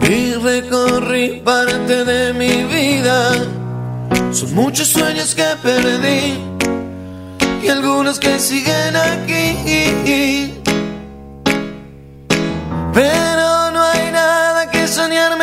y 0.00 0.34
recorrí 0.34 1.40
parte 1.44 2.04
de 2.04 2.32
mi 2.32 2.64
vida. 2.64 3.30
Son 4.32 4.52
muchos 4.56 4.88
sueños 4.88 5.36
que 5.36 5.46
perdí 5.62 6.40
y 7.62 7.68
algunos 7.68 8.18
que 8.18 8.40
siguen 8.40 8.96
aquí. 8.96 10.52
Pero 12.92 13.70
no 13.70 13.82
hay 13.84 14.10
nada 14.10 14.68
que 14.68 14.88
soñar 14.88 15.38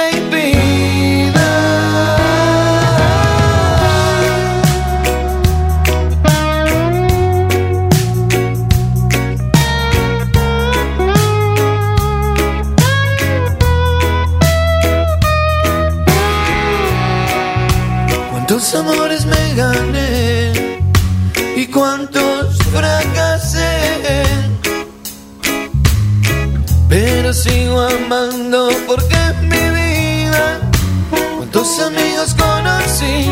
Amores 18.76 19.26
me 19.26 19.54
gané 19.54 20.82
y 21.56 21.68
cuántos 21.68 22.58
fracasé. 22.72 24.24
Pero 26.90 27.34
sigo 27.34 27.82
amando 27.82 28.70
porque 28.88 29.16
es 29.16 29.42
mi 29.42 29.70
vida. 29.80 30.60
Cuántos 31.38 31.80
amigos 31.80 32.36
conocí 32.36 33.30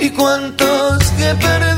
y 0.00 0.10
cuántos 0.10 1.04
que 1.18 1.34
perdí. 1.34 1.77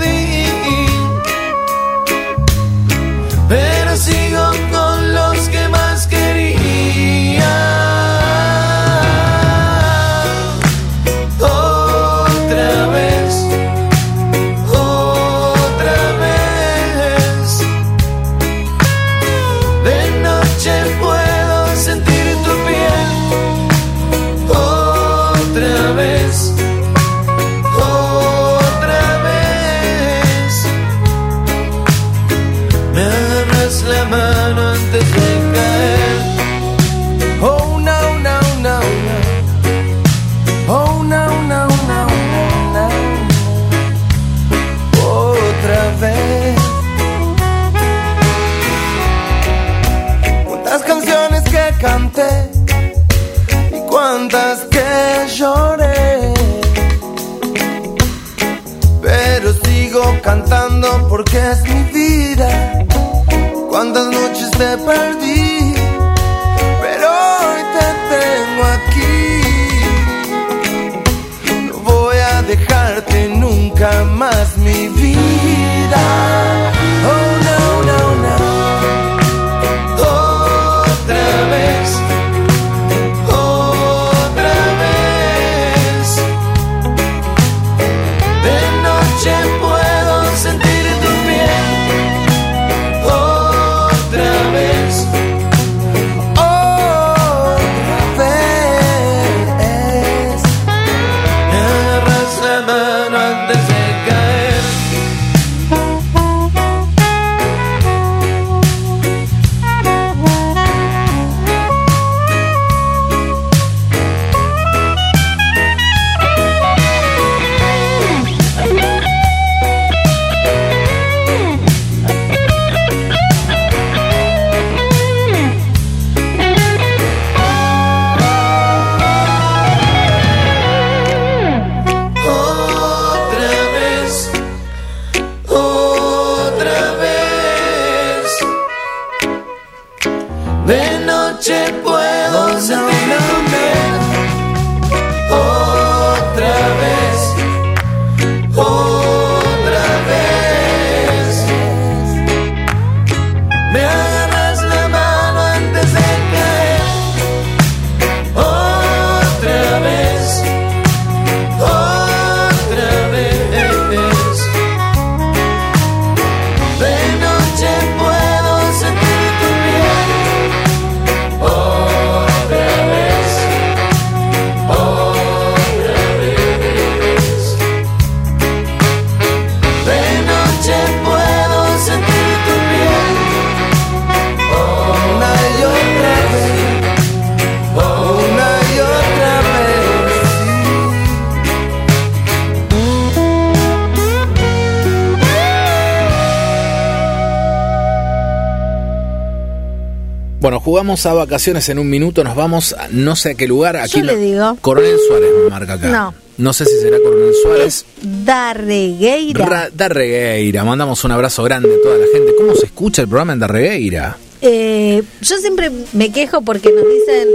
Bueno, 200.41 200.59
jugamos 200.59 201.05
a 201.05 201.13
vacaciones 201.13 201.69
en 201.69 201.79
un 201.79 201.91
minuto, 201.91 202.25
nos 202.25 202.35
vamos 202.35 202.73
a 202.73 202.89
no 202.91 203.15
sé 203.15 203.31
a 203.33 203.35
qué 203.35 203.47
lugar. 203.47 203.77
Aquí 203.77 203.99
Yo 203.99 204.05
le 204.07 204.17
digo. 204.17 204.57
Coronel 204.63 204.97
Suárez 205.07 205.31
me 205.45 205.51
marca 205.51 205.75
acá. 205.75 205.89
No. 205.89 206.15
No 206.39 206.53
sé 206.55 206.65
si 206.65 206.79
será 206.81 206.97
Coronel 206.99 207.35
Suárez. 207.43 207.85
Darregueira. 208.01 209.45
Ra- 209.45 209.69
Darregueira, 209.75 210.65
mandamos 210.65 211.05
un 211.05 211.13
abrazo 211.13 211.43
grande 211.43 211.69
a 211.75 211.83
toda 211.83 211.99
la 211.99 212.07
gente. 212.11 212.35
¿Cómo 212.39 212.55
se 212.55 212.65
escucha 212.67 213.03
el 213.03 213.09
programa 213.09 213.35
en 213.35 213.39
Darregueira? 213.41 214.17
Eh, 214.41 215.03
yo 215.21 215.37
siempre 215.37 215.71
me 215.93 216.11
quejo 216.11 216.41
porque 216.41 216.73
nos 216.73 216.85
dicen, 216.89 217.29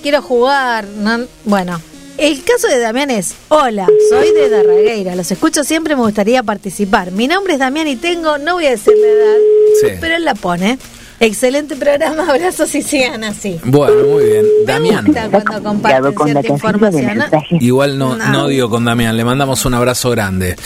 quiero 0.00 0.22
jugar. 0.22 0.84
no- 0.86 1.26
Bueno, 1.44 1.80
el 2.16 2.44
caso 2.44 2.68
de 2.68 2.78
Damián 2.78 3.10
es, 3.10 3.34
hola, 3.48 3.88
soy 4.08 4.30
de 4.30 4.48
Darregueira, 4.48 5.16
los 5.16 5.28
escucho 5.32 5.64
siempre, 5.64 5.96
me 5.96 6.02
gustaría 6.02 6.44
participar. 6.44 7.10
Mi 7.10 7.26
nombre 7.26 7.54
es 7.54 7.58
Damián 7.58 7.88
y 7.88 7.96
tengo, 7.96 8.38
no 8.38 8.54
voy 8.54 8.66
a 8.66 8.70
decir 8.70 8.94
la 8.96 9.08
edad, 9.08 9.36
Sí. 9.80 9.86
pero 10.00 10.14
él 10.14 10.24
la 10.24 10.36
pone. 10.36 10.78
Excelente 11.22 11.76
programa, 11.76 12.26
abrazos 12.28 12.74
y 12.74 12.82
sigan 12.82 13.22
así. 13.24 13.58
Bueno, 13.64 14.02
muy 14.08 14.24
bien. 14.24 14.44
Damián. 14.66 15.04
cuando 15.06 15.62
comparten 15.62 16.14
cierta 16.24 16.48
información. 16.48 17.22
Igual 17.60 17.96
no, 17.98 18.16
No. 18.16 18.28
no 18.32 18.48
digo 18.48 18.68
con 18.68 18.84
Damián, 18.84 19.16
le 19.16 19.24
mandamos 19.24 19.64
un 19.64 19.74
abrazo 19.74 20.10
grande. 20.10 20.56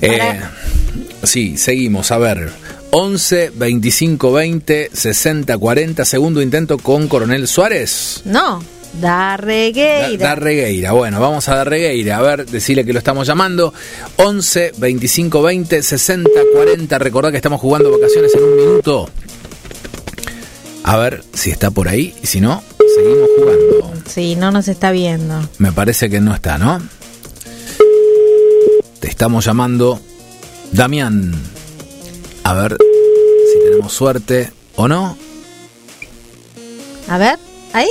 Eh, 0.00 0.40
sí, 1.22 1.56
seguimos, 1.58 2.10
a 2.10 2.18
ver. 2.18 2.50
11 2.92 3.52
25 3.54 4.32
20 4.32 4.90
60 4.92 5.58
40, 5.58 6.04
segundo 6.06 6.40
intento 6.40 6.78
con 6.78 7.08
Coronel 7.08 7.46
Suárez. 7.46 8.22
No, 8.24 8.62
Da- 9.00 9.36
Darregueira. 9.36 10.28
Darregueira, 10.28 10.92
bueno, 10.92 11.20
vamos 11.20 11.46
a 11.50 11.56
Darregueira, 11.56 12.16
a 12.16 12.22
ver, 12.22 12.46
decirle 12.46 12.86
que 12.86 12.94
lo 12.94 12.98
estamos 13.00 13.26
llamando. 13.26 13.74
11 14.16 14.72
25 14.78 15.42
20 15.42 15.82
60 15.82 16.30
40, 16.54 16.98
recordá 16.98 17.30
que 17.30 17.36
estamos 17.36 17.60
jugando 17.60 17.90
vacaciones 17.90 18.32
en 18.34 18.44
un 18.44 18.56
minuto. 18.56 19.10
A 20.88 20.96
ver 20.96 21.22
si 21.34 21.50
está 21.50 21.70
por 21.72 21.88
ahí, 21.88 22.14
y 22.22 22.26
si 22.28 22.40
no, 22.40 22.62
seguimos 22.94 23.28
jugando. 23.36 23.92
Sí, 24.08 24.36
no 24.36 24.52
nos 24.52 24.68
está 24.68 24.92
viendo. 24.92 25.46
Me 25.58 25.72
parece 25.72 26.08
que 26.08 26.20
no 26.20 26.32
está, 26.32 26.58
¿no? 26.58 26.80
Te 29.00 29.08
estamos 29.08 29.44
llamando 29.44 30.00
Damián. 30.72 31.34
A 32.44 32.54
ver 32.54 32.76
si 33.52 33.64
tenemos 33.68 33.92
suerte 33.92 34.52
o 34.76 34.86
no. 34.86 35.18
A 37.08 37.18
ver, 37.18 37.36
ahí. 37.72 37.88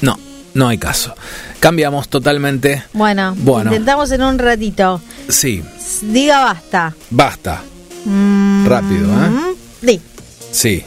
No, 0.00 0.16
no 0.54 0.68
hay 0.68 0.78
caso. 0.78 1.14
Cambiamos 1.58 2.08
totalmente. 2.08 2.84
Bueno, 2.92 3.34
Bueno. 3.36 3.70
intentamos 3.72 4.12
en 4.12 4.22
un 4.22 4.38
ratito. 4.38 5.00
Sí, 5.28 5.64
Diga 6.02 6.44
basta. 6.44 6.94
basta. 7.10 7.62
Mm, 8.04 8.66
Rápido, 8.66 9.08
¿eh? 9.24 9.54
Di. 9.82 10.00
Sí, 10.52 10.82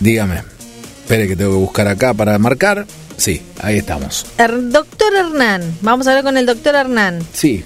dígame. 0.00 0.42
Espere 1.02 1.28
que 1.28 1.36
tengo 1.36 1.52
que 1.52 1.56
buscar 1.58 1.88
acá 1.88 2.14
para 2.14 2.38
marcar. 2.38 2.86
Sí, 3.16 3.42
ahí 3.62 3.78
estamos. 3.78 4.26
Er- 4.38 4.70
doctor 4.70 5.14
Hernán. 5.14 5.62
Vamos 5.80 6.06
a 6.06 6.10
hablar 6.10 6.24
con 6.24 6.36
el 6.36 6.44
doctor 6.46 6.74
Hernán, 6.74 7.20
Sí. 7.32 7.62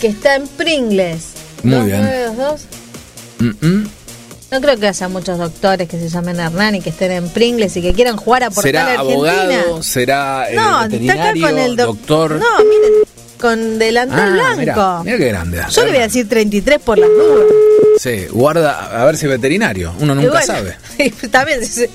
que 0.00 0.08
está 0.08 0.34
en 0.36 0.46
Pringles. 0.48 1.22
Muy 1.62 1.86
bien. 1.86 2.02
Mm, 3.38 3.66
mm. 3.66 3.88
No 4.52 4.60
creo 4.60 4.78
que 4.78 4.86
haya 4.86 5.08
muchos 5.08 5.38
doctores 5.38 5.88
que 5.88 5.98
se 5.98 6.08
llamen 6.08 6.38
Hernán 6.38 6.76
y 6.76 6.80
que 6.80 6.90
estén 6.90 7.10
en 7.12 7.28
Pringles 7.28 7.76
y 7.76 7.82
que 7.82 7.92
quieran 7.92 8.16
jugar 8.16 8.44
a 8.44 8.50
Portal 8.50 8.62
¿Será 8.62 8.82
Argentina. 8.92 9.12
abogado? 9.14 9.82
¿Será 9.82 10.50
eh, 10.50 10.54
no, 10.54 10.62
está 10.62 10.74
acá 10.74 10.86
veterinario? 11.32 11.42
con 11.48 11.58
el 11.58 11.76
doc- 11.76 11.86
doctor? 11.96 12.30
No, 12.38 12.58
mire, 12.64 13.05
con 13.40 13.78
delantal 13.78 14.38
Ah, 14.40 14.54
blanco. 14.54 15.04
Mira, 15.04 15.18
qué 15.18 15.28
grande. 15.28 15.60
Yo 15.70 15.82
le 15.84 15.88
voy 15.90 15.98
a 16.00 16.02
decir 16.02 16.28
33 16.28 16.78
por 16.80 16.98
las 16.98 17.08
dudas. 17.08 17.46
Sí, 17.98 18.26
guarda, 18.30 19.02
a 19.02 19.04
ver 19.06 19.16
si 19.16 19.24
es 19.24 19.30
veterinario. 19.30 19.92
Uno 20.00 20.14
nunca 20.14 20.30
bueno, 20.30 20.46
sabe. 20.46 20.76
También, 21.30 21.64
si 21.64 21.86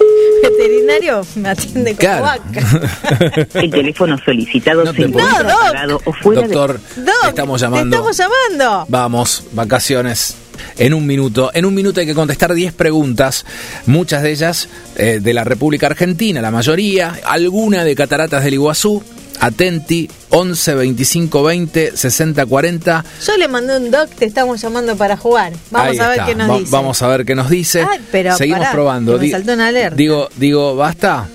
veterinario 0.42 1.26
me 1.36 1.50
atiende 1.50 1.92
como 1.96 2.00
Claro. 2.00 2.24
vaca. 2.24 3.48
El 3.54 3.70
teléfono 3.70 4.18
solicitado 4.24 4.84
No 4.84 4.94
se 4.94 5.04
encuentra. 5.04 5.44
No, 5.44 5.50
apagado 5.60 6.02
o 6.06 6.14
fuera 6.14 6.42
de... 6.42 6.48
Doctor, 6.48 6.80
Doc, 6.98 7.16
te 7.24 7.30
estamos 7.30 7.62
te 7.62 7.66
llamando. 7.68 7.96
estamos 7.96 8.18
llamando. 8.18 8.86
Vamos, 8.90 9.44
vacaciones. 9.52 10.36
En 10.78 10.94
un 10.94 11.06
minuto. 11.08 11.50
En 11.54 11.66
un 11.66 11.74
minuto 11.74 12.00
hay 12.00 12.06
que 12.06 12.14
contestar 12.16 12.54
10 12.54 12.74
preguntas, 12.74 13.46
muchas 13.86 14.22
de 14.24 14.32
ellas 14.32 14.70
eh, 14.96 15.20
de 15.22 15.34
la 15.34 15.44
República 15.44 15.88
Argentina, 15.88 16.42
la 16.42 16.52
mayoría, 16.52 17.20
alguna 17.26 17.84
de 17.84 17.96
Cataratas 17.96 18.44
del 18.44 18.56
Iguazú. 18.56 19.04
Atenti, 19.42 20.08
11 20.30 20.76
25 20.76 21.42
20 21.44 21.98
60 21.98 22.46
40. 22.46 23.06
Yo 23.26 23.38
le 23.38 23.48
mandé 23.48 23.76
un 23.78 23.90
doc, 23.90 24.08
te 24.12 24.26
estamos 24.26 24.62
llamando 24.62 24.96
para 24.96 25.18
jugar. 25.18 25.52
Vamos 25.72 25.90
Ahí 25.92 25.98
a 26.00 26.08
ver 26.10 26.12
está. 26.20 26.26
qué 26.28 26.36
nos 26.36 26.50
Va- 26.50 26.58
dice. 26.60 26.72
Vamos 26.72 27.02
a 27.02 27.08
ver 27.08 27.26
qué 27.26 27.34
nos 27.36 27.50
dice. 27.50 27.82
Ay, 27.90 28.00
pero 28.12 28.38
Seguimos 28.38 28.60
pará, 28.60 28.72
probando. 28.72 29.18
me 29.18 29.30
saltó 29.32 29.54
una 29.54 29.68
alerta. 29.70 29.96
Digo, 29.96 30.30
digo, 30.38 30.76
¿basta? 30.76 31.28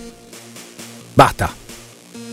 Basta. 1.16 1.50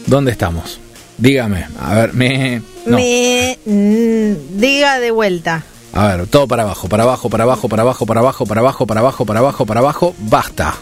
¿Dónde 0.06 0.32
estamos? 0.32 0.80
Dígame. 1.18 1.66
A 1.80 1.96
ver, 1.96 2.14
me. 2.14 2.62
No. 2.86 2.98
Me 2.98 3.58
mm, 3.66 4.60
diga 4.60 5.00
de 5.00 5.10
vuelta. 5.12 5.64
A 5.94 6.08
ver, 6.16 6.28
todo 6.28 6.48
para 6.48 6.64
abajo, 6.64 6.88
para 6.88 7.04
abajo, 7.04 7.30
para 7.30 7.44
abajo, 7.46 7.68
para 7.70 7.82
abajo, 7.84 8.06
para 8.06 8.22
abajo, 8.22 8.46
para 8.46 8.60
abajo, 8.62 8.86
para 8.86 9.00
abajo, 9.00 9.26
para 9.26 9.40
abajo, 9.40 9.66
para 9.66 9.80
abajo. 9.80 10.16
Basta. 10.20 10.76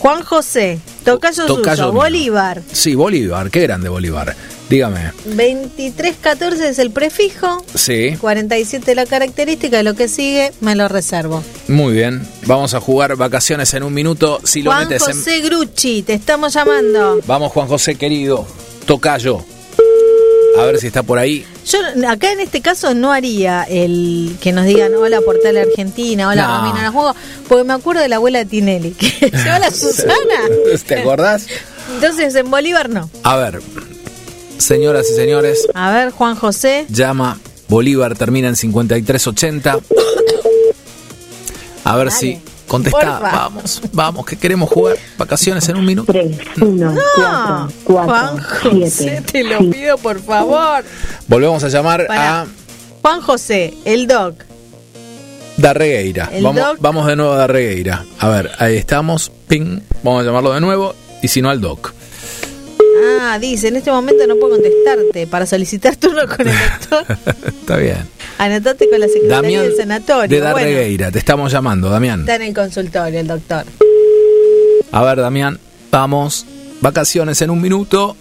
Juan 0.00 0.22
José, 0.24 0.80
tocayo, 1.04 1.44
Tocayo 1.46 1.76
suyo. 1.76 1.92
Bolívar. 1.92 2.62
Sí, 2.72 2.94
Bolívar. 2.94 3.50
Qué 3.50 3.60
grande 3.60 3.88
Bolívar. 3.88 4.34
Dígame. 4.70 5.12
2314 5.24 6.68
es 6.68 6.78
el 6.78 6.90
prefijo, 6.90 7.64
Sí, 7.74 8.16
47 8.20 8.94
la 8.94 9.04
característica 9.04 9.80
y 9.80 9.82
lo 9.82 9.94
que 9.94 10.08
sigue 10.08 10.52
me 10.60 10.74
lo 10.76 10.88
reservo. 10.88 11.42
muy 11.68 11.92
bien. 11.92 12.26
Vamos 12.46 12.72
a 12.74 12.80
jugar 12.80 13.16
vacaciones 13.16 13.74
en 13.74 13.82
un 13.82 13.92
minuto. 13.92 14.40
Si 14.44 14.62
lo 14.62 14.70
Juan 14.70 14.88
metes 14.88 15.06
en. 15.08 15.14
José 15.16 15.40
Grucci, 15.40 16.02
te 16.02 16.14
estamos 16.14 16.54
llamando. 16.54 17.20
Vamos, 17.26 17.52
Juan 17.52 17.66
José, 17.68 17.96
querido. 17.96 18.46
Tocayo. 18.86 19.44
A 20.58 20.64
ver 20.64 20.78
si 20.78 20.86
está 20.86 21.02
por 21.02 21.18
ahí. 21.18 21.44
Yo 21.70 22.08
acá 22.08 22.32
en 22.32 22.40
este 22.40 22.60
caso 22.60 22.94
no 22.94 23.12
haría 23.12 23.62
el 23.64 24.36
que 24.40 24.52
nos 24.52 24.64
digan 24.64 24.94
hola 24.94 25.20
Portal 25.20 25.56
Argentina, 25.56 26.28
hola 26.28 26.46
No. 26.46 26.58
Romina 26.66 26.90
juego, 26.90 27.14
porque 27.48 27.64
me 27.64 27.72
acuerdo 27.74 28.02
de 28.02 28.08
la 28.08 28.16
abuela 28.16 28.40
de 28.40 28.44
Tinelli, 28.46 28.90
que 28.92 29.08
se 29.20 29.30
llama 29.30 29.58
la 29.60 29.70
Susana. 29.70 30.14
¿Te 30.86 31.00
acordás? 31.00 31.46
Entonces 31.94 32.34
en 32.34 32.50
Bolívar 32.50 32.88
no. 32.88 33.08
A 33.22 33.36
ver, 33.36 33.60
señoras 34.58 35.10
y 35.10 35.14
señores, 35.14 35.66
A 35.74 35.92
ver, 35.92 36.10
Juan 36.10 36.34
José. 36.36 36.86
llama 36.88 37.38
Bolívar, 37.68 38.16
termina 38.16 38.48
en 38.48 38.56
5380. 38.56 39.78
A 41.84 41.96
ver 41.96 42.10
si 42.10 42.38
contesta. 42.70 42.98
porfa. 42.98 43.18
Vamos, 43.20 43.82
vamos, 43.92 44.24
que 44.24 44.36
queremos 44.36 44.70
jugar 44.70 44.96
vacaciones 45.18 45.68
en 45.68 45.76
un 45.76 45.84
minuto. 45.84 46.12
3, 46.12 46.36
1, 46.60 46.92
No, 46.92 47.00
4, 47.16 47.68
Juan 47.84 48.36
4, 48.38 48.70
José, 48.70 48.90
7, 48.90 49.22
te 49.32 49.44
lo 49.44 49.58
pido 49.70 49.98
por 49.98 50.20
favor. 50.22 50.84
Volvemos 51.26 51.64
a 51.64 51.68
llamar 51.68 52.06
a 52.08 52.46
Juan 53.02 53.20
José, 53.20 53.74
el 53.84 54.06
doc. 54.06 54.44
Darregueira. 55.56 56.30
Vamos, 56.40 56.64
doc. 56.64 56.76
vamos 56.80 57.06
de 57.06 57.16
nuevo 57.16 57.32
a 57.32 57.36
Darregueira. 57.36 58.04
A 58.18 58.28
ver, 58.28 58.50
ahí 58.58 58.76
estamos. 58.76 59.30
Ping. 59.48 59.80
Vamos 60.02 60.22
a 60.22 60.26
llamarlo 60.26 60.52
de 60.54 60.60
nuevo. 60.60 60.94
Y 61.22 61.28
si 61.28 61.42
no, 61.42 61.50
al 61.50 61.60
doc. 61.60 61.92
Ah, 63.20 63.38
dice, 63.40 63.68
en 63.68 63.76
este 63.76 63.90
momento 63.90 64.26
no 64.26 64.36
puedo 64.36 64.54
contestarte. 64.54 65.26
Para 65.26 65.46
solicitar 65.46 65.96
turno 65.96 66.22
con 66.26 66.46
el 66.48 66.54
doctor, 66.80 67.18
Está 67.60 67.76
bien. 67.76 68.08
anotate 68.38 68.88
con 68.88 69.00
la 69.00 69.06
secretaria 69.06 69.36
Damián 69.42 69.62
del 69.62 69.76
sanatorio. 69.76 70.36
de 70.36 70.40
Bueno, 70.52 70.58
Darregueira. 70.66 71.10
Te 71.10 71.18
estamos 71.18 71.52
llamando, 71.52 71.88
Damián. 71.90 72.20
está 72.20 72.34
en 72.36 72.42
el 72.42 72.54
consultorio 72.54 73.20
el 73.20 73.26
doctor. 73.26 73.64
A 74.92 75.02
ver, 75.04 75.18
Damián, 75.18 75.58
vamos. 75.90 76.46
Vacaciones 76.80 77.40
en 77.42 77.50
un 77.50 77.60
minuto. 77.60 78.16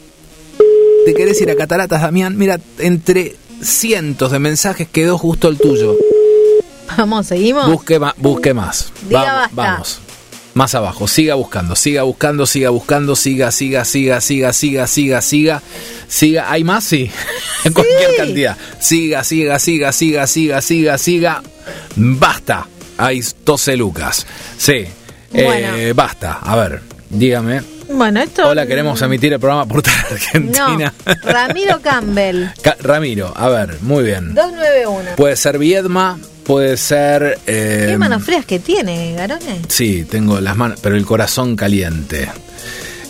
¿Te 1.06 1.14
querés 1.14 1.40
ir 1.42 1.50
a 1.50 1.56
Cataratas, 1.56 2.02
Damián? 2.02 2.38
Mira, 2.38 2.60
entre 2.78 3.36
cientos 3.64 4.32
de 4.32 4.40
mensajes 4.40 4.88
quedó 4.88 5.18
justo 5.18 5.48
el 5.48 5.58
tuyo. 5.58 5.96
Vamos, 6.98 7.28
seguimos. 7.28 7.70
Busque, 7.72 8.00
busque 8.18 8.54
más. 8.54 8.92
Diga 9.08 9.22
vamos, 9.24 9.56
basta. 9.56 9.72
vamos. 9.72 10.00
Más 10.60 10.76
abajo. 10.76 11.08
Siga 11.08 11.36
buscando, 11.36 11.74
siga 11.74 12.04
buscando, 12.04 12.46
siga 12.46 12.70
buscando, 12.70 13.16
siga, 13.16 13.50
siga, 13.50 13.86
siga, 13.86 14.20
siga, 14.20 14.52
siga, 14.52 14.88
siga, 14.88 15.22
siga. 15.22 15.62
Siga. 16.10 16.52
¿Hay 16.52 16.66
más? 16.66 16.84
Sí. 16.84 17.10
en 17.64 17.72
cualquier 17.72 18.18
cantidad. 18.18 18.58
Siga, 18.78 19.24
siga, 19.24 19.58
siga, 19.58 19.94
siga, 19.94 20.28
siga, 20.28 20.62
siga, 20.62 20.98
siga. 20.98 21.44
Basta. 21.96 22.68
Hay 22.98 23.24
12 23.46 23.78
lucas. 23.78 24.28
Sí. 24.58 24.84
Eh, 25.32 25.94
basta. 25.96 26.40
A 26.42 26.58
ver, 26.58 26.82
dígame. 27.10 27.62
Bueno, 27.88 28.20
esto. 28.22 28.46
Hola, 28.50 28.68
queremos 28.68 29.02
emitir 29.02 29.32
el 29.32 29.40
programa 29.40 29.66
por 29.66 29.78
No, 29.88 29.94
Argentina. 30.12 30.94
Ramiro 31.24 31.80
Campbell, 31.82 32.48
Ca- 32.62 32.76
Ramiro, 32.82 33.34
a 33.34 33.48
ver, 33.48 33.78
muy 33.82 34.04
bien. 34.04 34.36
291. 34.36 35.12
Puede 35.16 35.38
ser 35.38 35.58
Viedma, 35.58 36.20
puede 36.50 36.78
ser. 36.78 37.38
eh, 37.46 37.86
¿Qué 37.92 37.98
manos 38.00 38.24
frías 38.24 38.44
que 38.44 38.58
tiene, 38.58 39.14
Garone? 39.14 39.62
Sí, 39.68 40.04
tengo 40.10 40.42
las 40.42 40.58
manos, 40.58 40.80
pero 40.82 40.96
el 40.96 41.06
corazón 41.06 41.56
caliente. 41.56 42.28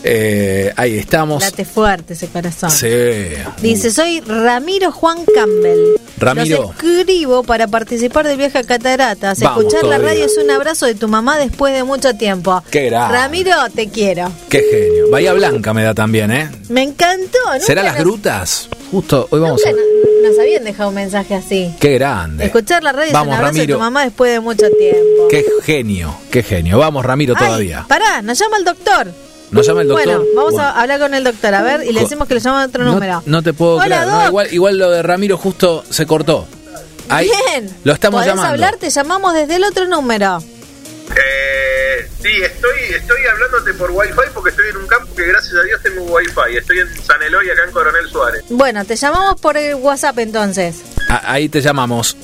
Eh, 0.03 0.73
ahí 0.77 0.97
estamos. 0.97 1.43
Late 1.43 1.65
fuerte 1.65 2.13
ese 2.13 2.27
corazón. 2.27 2.71
Sí. 2.71 2.87
Dice, 3.61 3.91
soy 3.91 4.21
Ramiro 4.21 4.91
Juan 4.91 5.19
Campbell. 5.33 5.97
Ramiro. 6.17 6.73
Los 6.81 6.95
escribo 7.03 7.43
para 7.43 7.67
participar 7.67 8.27
del 8.27 8.37
viaje 8.37 8.57
a 8.59 8.63
Cataratas. 8.63 9.39
Vamos 9.41 9.65
Escuchar 9.65 9.85
la 9.85 9.97
radio 9.97 10.25
es 10.25 10.37
un 10.37 10.49
abrazo 10.51 10.85
de 10.85 10.95
tu 10.95 11.07
mamá 11.07 11.37
después 11.37 11.73
de 11.73 11.83
mucho 11.83 12.13
tiempo. 12.15 12.61
Qué 12.71 12.85
grande. 12.85 13.17
Ramiro, 13.17 13.51
te 13.73 13.89
quiero. 13.89 14.31
Qué 14.49 14.61
genio. 14.69 15.09
Bahía 15.11 15.33
Blanca 15.33 15.73
me 15.73 15.83
da 15.83 15.93
también, 15.93 16.31
¿eh? 16.31 16.49
Me 16.69 16.83
encantó. 16.83 17.37
¿Será 17.59 17.83
las 17.83 17.95
nos- 17.95 18.03
grutas? 18.03 18.69
Justo 18.91 19.27
hoy 19.31 19.39
vamos 19.39 19.61
Nunca 19.65 19.69
a... 19.69 19.73
no- 19.73 20.29
nos 20.29 20.39
habían 20.39 20.63
dejado 20.63 20.89
un 20.89 20.95
mensaje 20.95 21.35
así. 21.35 21.73
Qué 21.79 21.93
grande. 21.93 22.45
Escuchar 22.45 22.83
la 22.83 22.91
radio 22.91 23.05
es 23.07 23.11
un 23.13 23.31
abrazo 23.33 23.57
de 23.59 23.67
tu 23.67 23.79
mamá 23.79 24.03
después 24.03 24.31
de 24.31 24.39
mucho 24.39 24.65
tiempo. 24.77 25.27
Qué 25.29 25.45
genio, 25.63 26.15
qué 26.31 26.43
genio. 26.43 26.77
Vamos, 26.77 27.05
Ramiro, 27.05 27.33
Ay, 27.37 27.45
todavía. 27.45 27.85
pará, 27.87 28.21
nos 28.21 28.37
llama 28.39 28.57
el 28.57 28.65
doctor. 28.65 29.11
¿Nos 29.51 29.65
llama 29.65 29.81
el 29.81 29.87
doctor? 29.87 30.05
Bueno, 30.07 30.23
vamos 30.35 30.53
Bueno. 30.53 30.67
a 30.67 30.81
hablar 30.81 30.99
con 30.99 31.13
el 31.13 31.23
doctor, 31.23 31.55
a 31.55 31.61
ver, 31.63 31.83
y 31.83 31.91
le 31.91 32.01
decimos 32.01 32.27
que 32.27 32.35
le 32.35 32.39
llamamos 32.39 32.65
a 32.65 32.67
otro 32.69 32.83
No- 32.83 32.93
número. 32.93 33.23
No, 33.25 33.41
te 33.41 33.53
puedo 33.53 33.75
Hola, 33.77 33.85
creer. 34.03 34.07
No, 34.07 34.27
igual, 34.27 34.47
igual 34.53 34.77
lo 34.77 34.89
de 34.91 35.01
Ramiro 35.01 35.37
justo 35.37 35.83
se 35.89 36.05
cortó. 36.05 36.47
Ahí 37.09 37.29
Bien. 37.53 37.69
lo 37.83 37.93
estamos 37.93 38.19
¿Podés 38.19 38.27
llamando. 38.35 38.51
hablar? 38.53 38.77
Te 38.77 38.89
llamamos 38.91 39.33
desde 39.33 39.55
el 39.55 39.63
otro 39.63 39.87
número. 39.87 40.43
Eh, 41.17 42.07
sí, 42.21 42.29
estoy, 42.43 42.79
estoy 42.95 43.17
hablándote 43.25 43.73
por 43.73 43.89
Wi-Fi 43.91 44.29
porque 44.33 44.51
estoy 44.51 44.69
en 44.69 44.77
un 44.77 44.87
campo 44.87 45.13
que 45.15 45.25
gracias 45.25 45.55
a 45.55 45.63
Dios 45.63 45.81
tengo 45.81 46.03
Wi-Fi. 46.03 46.57
Estoy 46.57 46.79
en 46.79 47.03
San 47.03 47.21
Eloy, 47.23 47.49
acá 47.49 47.61
en 47.65 47.71
Coronel 47.71 48.07
Suárez. 48.09 48.43
Bueno, 48.49 48.85
te 48.85 48.95
llamamos 48.95 49.41
por 49.41 49.57
el 49.57 49.75
WhatsApp 49.75 50.19
entonces. 50.19 50.75
Ah, 51.09 51.21
Ahí 51.25 51.49
te 51.49 51.61
llamamos. 51.61 52.15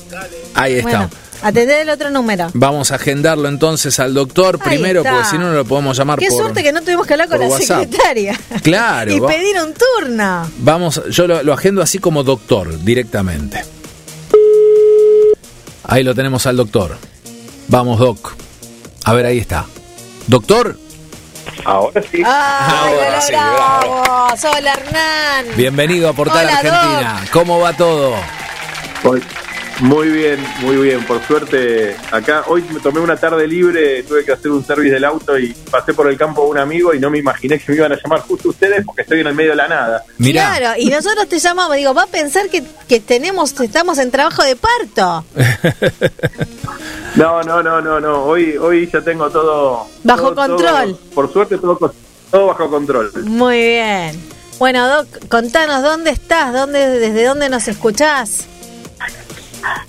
Ahí 0.54 0.74
está. 0.76 0.88
Bueno, 0.88 1.10
atender 1.42 1.80
el 1.80 1.90
otro 1.90 2.10
número. 2.10 2.48
Vamos 2.54 2.90
a 2.92 2.96
agendarlo 2.96 3.48
entonces 3.48 3.98
al 4.00 4.14
doctor 4.14 4.58
Ahí 4.62 4.76
primero, 4.76 5.00
está. 5.00 5.12
porque 5.12 5.28
si 5.28 5.38
no, 5.38 5.44
no 5.48 5.52
lo 5.54 5.64
podemos 5.64 5.96
llamar 5.96 6.18
Qué 6.18 6.28
por... 6.28 6.38
suerte 6.38 6.62
que 6.62 6.72
no 6.72 6.82
tuvimos 6.82 7.06
que 7.06 7.14
hablar 7.14 7.28
con 7.28 7.40
la 7.40 7.46
WhatsApp. 7.48 7.80
secretaria. 7.84 8.38
Claro, 8.62 9.12
y 9.14 9.18
va- 9.20 9.28
pedir 9.28 9.56
un 9.60 9.74
turno. 9.74 10.50
Vamos, 10.58 11.02
yo 11.10 11.26
lo, 11.26 11.42
lo 11.42 11.52
agendo 11.52 11.82
así 11.82 11.98
como 11.98 12.22
doctor, 12.22 12.78
directamente. 12.82 13.64
Ahí 15.84 16.02
lo 16.02 16.14
tenemos 16.14 16.46
al 16.46 16.56
doctor. 16.56 16.96
Vamos, 17.68 17.98
doc. 17.98 18.34
A 19.04 19.12
ver, 19.12 19.26
ahí 19.26 19.38
está. 19.38 19.66
Doctor, 20.26 20.76
Ahora 21.64 22.02
sí. 22.02 22.22
¡Ay, 22.24 22.94
Ahora 22.94 23.20
sí, 23.20 23.32
logramos! 23.32 24.44
Hola, 24.44 24.72
Hernán. 24.74 25.56
bienvenido 25.56 26.08
a 26.08 26.12
Portal 26.12 26.44
Hola, 26.46 26.58
Argentina. 26.58 27.24
¿Cómo 27.32 27.60
va 27.60 27.72
todo? 27.72 28.14
Hoy- 29.04 29.22
Muy 29.80 30.08
bien, 30.08 30.38
muy 30.62 30.76
bien. 30.76 31.04
Por 31.04 31.22
suerte, 31.26 31.94
acá 32.10 32.44
hoy 32.46 32.64
me 32.72 32.80
tomé 32.80 32.98
una 33.00 33.16
tarde 33.16 33.46
libre, 33.46 34.02
tuve 34.04 34.24
que 34.24 34.32
hacer 34.32 34.50
un 34.50 34.64
service 34.64 34.94
del 34.94 35.04
auto 35.04 35.38
y 35.38 35.52
pasé 35.70 35.92
por 35.92 36.08
el 36.08 36.16
campo 36.16 36.44
de 36.44 36.48
un 36.50 36.58
amigo 36.58 36.94
y 36.94 36.98
no 36.98 37.10
me 37.10 37.18
imaginé 37.18 37.58
que 37.58 37.72
me 37.72 37.76
iban 37.76 37.92
a 37.92 37.96
llamar 38.02 38.20
justo 38.20 38.48
ustedes 38.48 38.84
porque 38.86 39.02
estoy 39.02 39.20
en 39.20 39.26
el 39.26 39.34
medio 39.34 39.50
de 39.50 39.56
la 39.56 39.68
nada. 39.68 40.04
Mirá, 40.16 40.56
Claro, 40.56 40.80
y 40.80 40.88
nosotros 40.88 41.28
te 41.28 41.38
llamamos, 41.38 41.76
digo, 41.76 41.92
va 41.92 42.04
a 42.04 42.06
pensar 42.06 42.48
que, 42.48 42.62
que 42.88 43.00
tenemos, 43.00 43.58
estamos 43.60 43.98
en 43.98 44.10
trabajo 44.10 44.42
de 44.42 44.56
parto. 44.56 45.24
No, 47.16 47.42
no, 47.42 47.62
no, 47.62 47.80
no, 47.80 47.98
no. 47.98 48.24
Hoy, 48.24 48.58
hoy 48.58 48.90
ya 48.92 49.00
tengo 49.00 49.30
todo 49.30 49.86
Bajo 50.04 50.34
todo- 50.34 50.48
control. 50.48 50.90
todo- 50.98 51.10
por 51.14 51.32
suerte 51.32 51.56
todo, 51.56 51.94
todo 52.30 52.46
bajo 52.48 52.68
control. 52.68 53.10
Muy 53.24 53.56
bien. 53.56 54.20
Bueno, 54.58 54.86
Doc, 54.86 55.26
contanos, 55.28 55.82
¿dónde 55.82 56.10
estás? 56.10 56.52
¿Dónde, 56.52 56.86
¿Desde 56.98 57.24
dónde 57.24 57.48
nos 57.48 57.68
escuchás? 57.68 58.44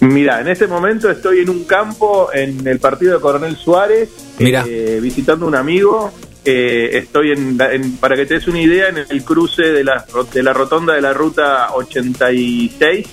Mira, 0.01 0.41
en 0.41 0.47
este 0.47 0.67
momento 0.67 1.09
estoy 1.09 1.39
en 1.39 1.49
un 1.49 1.63
campo 1.65 2.29
en 2.33 2.65
el 2.67 2.79
partido 2.79 3.15
de 3.15 3.19
Coronel 3.21 3.55
Suárez, 3.57 4.09
Mirá. 4.39 4.63
eh, 4.67 4.99
visitando 5.01 5.45
a 5.45 5.47
un 5.49 5.55
amigo. 5.55 6.11
Eh, 6.45 6.97
estoy 6.99 7.31
en, 7.31 7.57
la- 7.57 7.73
en- 7.73 7.97
para 7.97 8.15
que 8.15 8.25
te 8.25 8.35
des 8.35 8.47
una 8.47 8.61
idea, 8.61 8.87
en 8.89 8.97
el 9.09 9.23
cruce 9.23 9.63
de 9.63 9.83
la, 9.83 10.05
de 10.33 10.43
la 10.43 10.53
rotonda 10.53 10.93
de 10.93 11.01
la 11.01 11.11
ruta 11.13 11.73
86 11.73 13.05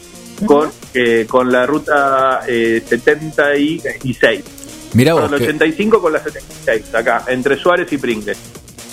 con, 0.46 0.70
eh, 0.94 1.26
con 1.28 1.50
la 1.50 1.66
ruta 1.66 2.42
eh, 2.46 2.82
76. 2.86 4.40
mirá 4.92 5.12
Con 5.12 5.22
vos, 5.22 5.32
el 5.32 5.38
que- 5.38 5.44
85 5.44 6.00
con 6.00 6.12
la 6.12 6.22
76, 6.22 6.94
acá, 6.94 7.24
entre 7.28 7.56
Suárez 7.58 7.92
y 7.92 7.98
Pringles. 7.98 8.38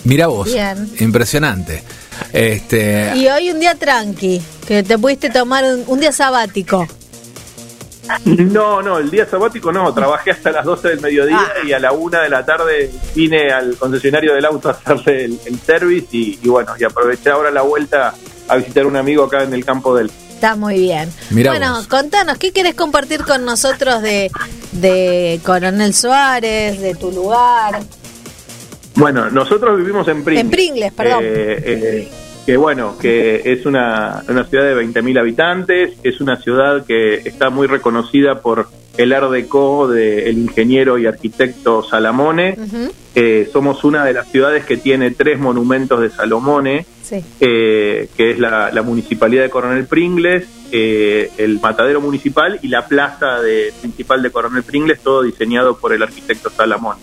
mirá 0.06 0.28
vos. 0.28 0.52
Bien. 0.52 0.90
Impresionante. 1.00 1.84
Este, 2.34 3.12
Y 3.16 3.28
hoy 3.28 3.50
un 3.52 3.60
día 3.60 3.76
tranqui, 3.76 4.42
que 4.68 4.84
te 4.84 4.98
pudiste 4.98 5.30
tomar 5.30 5.64
un, 5.66 5.84
un 5.88 6.00
día 6.00 6.12
sabático. 6.12 6.88
No, 8.26 8.82
no, 8.82 8.98
el 8.98 9.10
día 9.12 9.26
sabático 9.26 9.72
no, 9.72 9.94
trabajé 9.94 10.32
hasta 10.32 10.52
las 10.52 10.66
12 10.66 10.88
del 10.90 11.02
mediodía 11.02 11.38
Ah. 11.40 11.66
y 11.66 11.72
a 11.74 11.80
la 11.80 11.92
1 11.92 12.22
de 12.22 12.30
la 12.30 12.46
tarde 12.46 12.92
vine 13.16 13.52
al 13.52 13.76
concesionario 13.78 14.34
del 14.34 14.44
auto 14.46 14.70
a 14.70 14.72
hacerle 14.72 15.26
el, 15.26 15.40
el 15.46 15.60
service 15.60 16.08
y, 16.12 16.40
y 16.42 16.50
bueno, 16.50 16.74
y 16.80 16.84
aproveché 16.84 17.30
ahora 17.30 17.52
la 17.52 17.62
vuelta 17.62 18.14
a 18.48 18.56
visitar 18.58 18.84
a 18.84 18.88
un 18.88 18.96
amigo 18.98 19.24
acá 19.24 19.44
en 19.44 19.54
el 19.54 19.64
campo 19.64 19.96
del... 19.96 20.12
Está 20.34 20.56
muy 20.56 20.80
bien. 20.80 21.12
Mirá 21.30 21.52
bueno, 21.52 21.76
vos. 21.76 21.88
contanos, 21.88 22.38
¿qué 22.40 22.52
querés 22.52 22.74
compartir 22.74 23.24
con 23.24 23.46
nosotros 23.46 24.02
de, 24.02 24.32
de 24.72 25.40
Coronel 25.46 25.94
Suárez, 25.94 26.80
de 26.82 26.96
tu 26.96 27.12
lugar? 27.12 27.80
Bueno, 28.96 29.30
nosotros 29.30 29.78
vivimos 29.78 30.08
en 30.08 30.24
Pringles. 30.24 30.44
En 30.46 30.50
Pringles, 30.52 30.94
perdón. 30.94 31.20
Eh, 31.24 31.64
eh, 31.66 32.12
que 32.46 32.58
bueno, 32.58 32.98
que 33.00 33.42
es 33.46 33.66
una, 33.66 34.24
una 34.28 34.44
ciudad 34.46 34.64
de 34.66 34.76
20.000 34.76 35.20
habitantes, 35.20 35.94
es 36.04 36.22
una 36.22 36.38
ciudad 36.38 36.86
que 36.86 37.16
está 37.26 37.50
muy 37.50 37.68
reconocida 37.68 38.42
por 38.42 38.68
el 38.98 39.14
Art 39.14 39.32
Deco 39.32 39.88
del 39.88 40.38
ingeniero 40.38 40.98
y 40.98 41.06
arquitecto 41.06 41.84
Salamone. 41.84 42.58
Eh, 43.16 43.50
somos 43.52 43.84
una 43.84 44.06
de 44.06 44.14
las 44.14 44.28
ciudades 44.32 44.66
que 44.66 44.78
tiene 44.78 45.12
tres 45.12 45.40
monumentos 45.40 46.02
de 46.02 46.10
Salomone, 46.10 46.86
Sí. 47.04 47.24
eh, 47.42 48.08
que 48.16 48.32
es 48.32 48.40
la, 48.40 48.72
la 48.72 48.82
municipalidad 48.84 49.44
de 49.44 49.50
Coronel 49.50 49.86
Pringles, 49.86 50.46
eh, 50.72 51.30
el 51.38 51.60
matadero 51.60 52.00
municipal 52.02 52.58
y 52.62 52.70
la 52.70 52.88
plaza 52.88 53.42
de, 53.42 53.74
principal 53.82 54.22
de 54.22 54.32
Coronel 54.32 54.64
Pringles, 54.64 55.02
todo 55.02 55.22
diseñado 55.24 55.78
por 55.78 55.94
el 55.94 56.02
arquitecto 56.04 56.50
Salamone. 56.50 57.02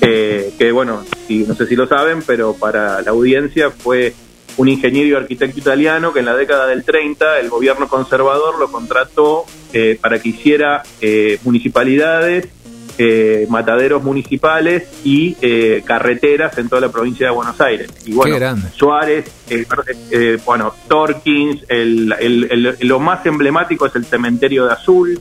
Eh, 0.00 0.52
que 0.58 0.70
bueno, 0.72 1.02
si, 1.26 1.44
no 1.44 1.54
sé 1.54 1.66
si 1.66 1.76
lo 1.76 1.86
saben, 1.86 2.22
pero 2.26 2.54
para 2.54 3.00
la 3.02 3.10
audiencia 3.10 3.70
fue 3.70 4.14
un 4.56 4.68
ingeniero 4.68 5.08
y 5.08 5.14
arquitecto 5.14 5.58
italiano 5.58 6.12
que 6.12 6.20
en 6.20 6.26
la 6.26 6.36
década 6.36 6.66
del 6.66 6.84
30 6.84 7.40
el 7.40 7.48
gobierno 7.48 7.88
conservador 7.88 8.58
lo 8.58 8.70
contrató 8.70 9.44
eh, 9.72 9.98
para 10.00 10.20
que 10.20 10.28
hiciera 10.30 10.82
eh, 11.00 11.38
municipalidades, 11.44 12.48
eh, 12.96 13.46
mataderos 13.50 14.04
municipales 14.04 14.84
y 15.02 15.36
eh, 15.42 15.82
carreteras 15.84 16.56
en 16.58 16.68
toda 16.68 16.80
la 16.82 16.92
provincia 16.92 17.26
de 17.26 17.32
Buenos 17.32 17.60
Aires. 17.60 17.90
Y 18.06 18.12
bueno, 18.12 18.34
Qué 18.34 18.38
grande. 18.38 18.68
Suárez, 18.76 19.24
eh, 19.50 19.66
eh, 20.12 20.38
bueno, 20.46 20.72
Torkins, 20.88 21.64
el, 21.68 22.14
el- 22.20 22.48
el- 22.80 22.88
lo 22.88 23.00
más 23.00 23.26
emblemático 23.26 23.86
es 23.86 23.96
el 23.96 24.04
cementerio 24.04 24.66
de 24.66 24.72
Azul, 24.74 25.20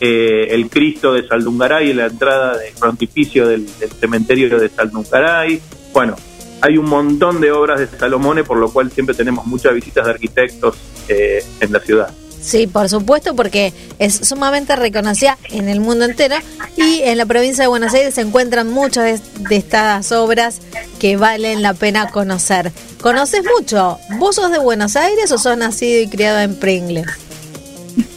eh, 0.00 0.48
el 0.50 0.68
Cristo 0.68 1.12
de 1.12 1.24
Saldungaray 1.28 1.92
la 1.94 2.06
entrada 2.06 2.58
del 2.58 2.72
frontificio 2.72 3.46
del, 3.46 3.64
del 3.78 3.90
cementerio 3.92 4.58
de 4.58 4.68
Saldungaray. 4.68 5.60
Bueno, 5.92 6.16
hay 6.64 6.78
un 6.78 6.88
montón 6.88 7.42
de 7.42 7.52
obras 7.52 7.78
de 7.78 7.86
Salomone, 7.86 8.42
por 8.42 8.56
lo 8.56 8.72
cual 8.72 8.90
siempre 8.90 9.14
tenemos 9.14 9.44
muchas 9.44 9.74
visitas 9.74 10.06
de 10.06 10.12
arquitectos 10.12 10.76
eh, 11.08 11.44
en 11.60 11.70
la 11.70 11.80
ciudad. 11.80 12.08
Sí, 12.40 12.66
por 12.66 12.88
supuesto, 12.88 13.36
porque 13.36 13.74
es 13.98 14.14
sumamente 14.14 14.74
reconocida 14.74 15.36
en 15.50 15.68
el 15.68 15.80
mundo 15.80 16.06
entero 16.06 16.36
y 16.76 17.02
en 17.02 17.18
la 17.18 17.26
provincia 17.26 17.64
de 17.64 17.68
Buenos 17.68 17.92
Aires 17.92 18.14
se 18.14 18.22
encuentran 18.22 18.70
muchas 18.70 19.20
de, 19.46 19.56
estas 19.56 20.10
obras 20.12 20.60
que 20.98 21.18
valen 21.18 21.60
la 21.60 21.74
pena 21.74 22.08
conocer. 22.08 22.72
¿Conoces 23.02 23.42
mucho? 23.58 23.98
¿Vos 24.18 24.36
sos 24.36 24.50
de 24.50 24.58
Buenos 24.58 24.96
Aires 24.96 25.32
o 25.32 25.38
sos 25.38 25.58
nacido 25.58 26.00
y 26.00 26.08
criado 26.08 26.40
en 26.40 26.54
Pringles? 26.54 27.06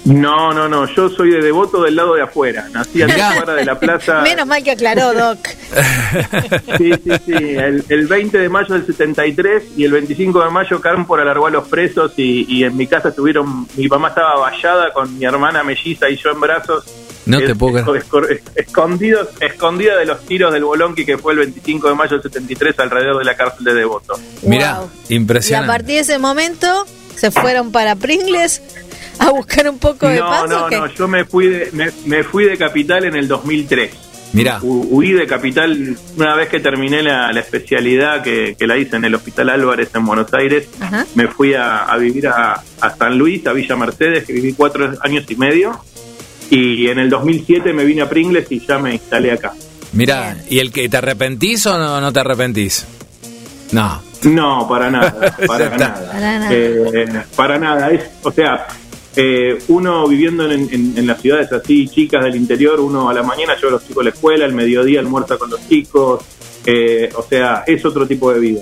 No, 0.06 0.54
no, 0.54 0.68
no, 0.70 0.86
yo 0.96 1.10
soy 1.10 1.32
de 1.32 1.42
devoto 1.42 1.84
del 1.84 1.96
lado 1.96 2.16
de 2.16 2.22
afuera. 2.24 2.68
Nací 2.72 3.02
a 3.02 3.08
la 3.08 3.16
cuadra 3.36 3.54
de 3.56 3.66
la 3.66 3.78
plaza. 3.80 4.22
Menos 4.24 4.48
mal 4.48 4.64
que 4.64 4.72
aclaró, 4.72 5.14
Doc. 5.14 5.40
Sí, 6.78 6.92
sí, 7.04 7.12
sí. 7.26 7.34
El, 7.34 7.84
el 7.90 8.08
20 8.08 8.38
de 8.38 8.50
mayo 8.50 8.74
del 8.74 8.86
73 8.86 9.64
y 9.76 9.84
el 9.84 9.92
25 9.92 10.44
de 10.44 10.50
mayo 10.50 10.80
Cámpora 10.82 11.24
alargó 11.24 11.48
a 11.48 11.50
los 11.50 11.68
presos 11.68 12.14
y, 12.18 12.46
y 12.48 12.64
en 12.64 12.76
mi 12.78 12.88
casa 12.88 13.10
estuvieron, 13.10 13.68
mi 13.76 13.88
mamá 13.88 14.10
estaba 14.10 14.36
vallada 14.40 14.94
con 14.94 15.18
mi 15.18 15.26
hermana 15.26 15.64
melliza 15.64 16.10
y 16.10 16.16
yo 16.18 16.30
en 16.32 16.40
brazos. 16.40 16.86
No 17.26 17.40
te 17.40 17.52
Es- 17.52 17.58
puedo 17.58 17.84
creer. 17.84 18.04
escor- 18.04 18.32
es- 18.32 18.42
escondidos, 18.56 19.28
escondida 19.42 19.98
de 19.98 20.06
los 20.06 20.22
tiros 20.26 20.54
del 20.54 20.64
Bolonqui 20.64 21.06
que 21.06 21.18
fue 21.18 21.34
el 21.34 21.40
25 21.40 21.90
de 21.90 21.96
mayo 21.96 22.12
del 22.18 22.22
73 22.24 22.80
alrededor 22.80 23.18
de 23.20 23.26
la 23.26 23.36
cárcel 23.36 23.66
de 23.66 23.74
Devoto. 23.74 24.18
Mirá, 24.44 24.80
Wow. 24.80 24.90
Y 25.10 25.14
a 25.14 25.18
impresionante. 25.18 25.68
partir 25.68 25.96
de 25.96 26.00
ese 26.02 26.20
momento 26.20 26.86
se 27.16 27.32
fueron 27.32 27.72
para 27.72 27.96
Pringles 27.96 28.62
a 29.28 29.30
buscar 29.32 29.70
un 29.70 29.78
poco 29.80 30.08
de 30.08 30.20
No, 30.20 30.26
paz. 30.28 30.50
no, 30.50 30.66
¿o 30.66 30.70
qué? 30.70 30.78
no, 30.78 30.88
yo 30.88 31.08
me 31.08 31.26
fui 31.26 31.48
de, 31.48 31.70
me, 31.74 31.92
me 32.06 32.24
fui 32.24 32.46
de 32.46 32.58
Capital 32.58 33.06
en 33.06 33.16
el 33.16 33.28
2003. 33.28 33.92
Mirá, 34.34 34.60
Hu- 34.60 34.88
Huí 34.92 35.14
de 35.14 35.26
Capital 35.26 35.98
una 36.18 36.36
vez 36.36 36.50
que 36.50 36.60
terminé 36.60 37.02
la, 37.02 37.32
la 37.32 37.40
especialidad 37.40 38.22
que, 38.22 38.56
que 38.60 38.68
la 38.68 38.78
hice 38.78 38.98
en 38.98 39.06
el 39.06 39.16
Hospital 39.16 39.50
Álvarez 39.50 39.90
en 39.96 40.06
Buenos 40.06 40.34
Aires. 40.34 40.68
Ajá. 40.82 41.06
Me 41.16 41.28
fui 41.30 41.54
a, 41.54 41.84
a 41.84 41.98
vivir 41.98 42.28
a, 42.28 42.62
a 42.82 42.96
San 42.98 43.18
Luis, 43.18 43.48
a 43.48 43.54
Villa 43.54 43.76
Mercedes, 43.78 44.26
que 44.26 44.34
viví 44.34 44.54
cuatro 44.54 44.92
años 45.02 45.24
y 45.30 45.36
medio. 45.38 45.80
Y 46.50 46.88
en 46.90 47.00
el 47.00 47.10
2007 47.10 47.72
me 47.74 47.86
vine 47.86 48.02
a 48.02 48.10
Pringles 48.10 48.52
y 48.52 48.66
ya 48.66 48.78
me 48.80 48.94
instalé 48.94 49.32
acá. 49.32 49.54
mirá. 49.94 50.36
¿Y 50.50 50.60
el 50.60 50.72
que 50.74 50.88
te 50.90 50.98
arrepentís 50.98 51.66
o 51.66 51.78
no, 51.78 52.00
no 52.02 52.12
te 52.12 52.20
arrepentís? 52.20 52.86
No. 53.72 54.02
No, 54.24 54.68
para 54.68 54.90
nada, 54.90 55.36
para 55.48 55.70
nada. 55.78 56.12
Para 56.12 56.40
nada. 56.40 56.48
Eh, 56.52 57.08
para 57.36 57.58
nada. 57.60 57.90
Es, 57.92 58.04
o 58.24 58.32
sea, 58.32 58.66
eh, 59.18 59.58
uno 59.68 60.08
viviendo 60.08 60.50
en, 60.50 60.70
en- 60.72 60.94
en 60.98 61.08
las 61.08 61.22
ciudades 61.22 61.52
así, 61.52 61.88
chicas 61.90 62.24
del 62.24 62.36
interior, 62.36 62.80
uno 62.80 63.10
a 63.10 63.14
la 63.14 63.24
mañana 63.24 63.56
lleva 63.56 63.70
a 63.70 63.72
los 63.74 63.88
chicos 63.88 64.02
a 64.02 64.04
la 64.06 64.10
escuela, 64.12 64.46
al 64.46 64.54
mediodía 64.54 65.00
almuerza 65.02 65.38
con 65.38 65.50
los 65.50 65.60
chicos. 65.68 66.22
eh, 66.66 67.10
o 67.16 67.24
sea, 67.28 67.64
es 67.66 67.84
otro 67.86 68.06
tipo 68.08 68.32
de 68.34 68.40
vida. 68.40 68.62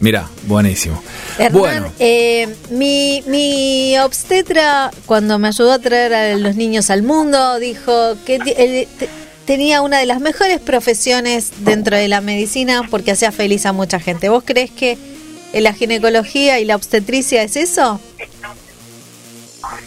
Mira, 0.00 0.28
buenísimo. 0.48 1.00
Hernán, 1.38 1.52
Bueno, 1.60 1.92
eh, 2.00 2.48
mi, 2.70 3.22
mi 3.28 3.96
obstetra, 3.98 4.90
cuando 5.06 5.38
me 5.38 5.46
ayudó 5.48 5.72
a 5.72 5.78
traer 5.78 6.12
a 6.12 6.36
los 6.36 6.56
niños 6.56 6.90
al 6.90 7.02
mundo, 7.04 7.58
dijo 7.60 8.16
que 8.26 8.88
tenía 9.44 9.80
una 9.82 9.98
de 10.00 10.06
las 10.06 10.20
mejores 10.20 10.60
profesiones 10.60 11.52
dentro 11.60 11.96
de 11.96 12.08
la 12.08 12.20
medicina 12.20 12.82
porque 12.90 13.12
hacía 13.12 13.30
feliz 13.30 13.64
a 13.66 13.72
mucha 13.72 14.00
gente. 14.00 14.28
¿Vos 14.28 14.42
crees 14.44 14.70
que 14.72 14.98
la 15.54 15.72
ginecología 15.72 16.58
y 16.58 16.64
la 16.64 16.74
obstetricia 16.76 17.42
es 17.44 17.56
eso? 17.56 18.00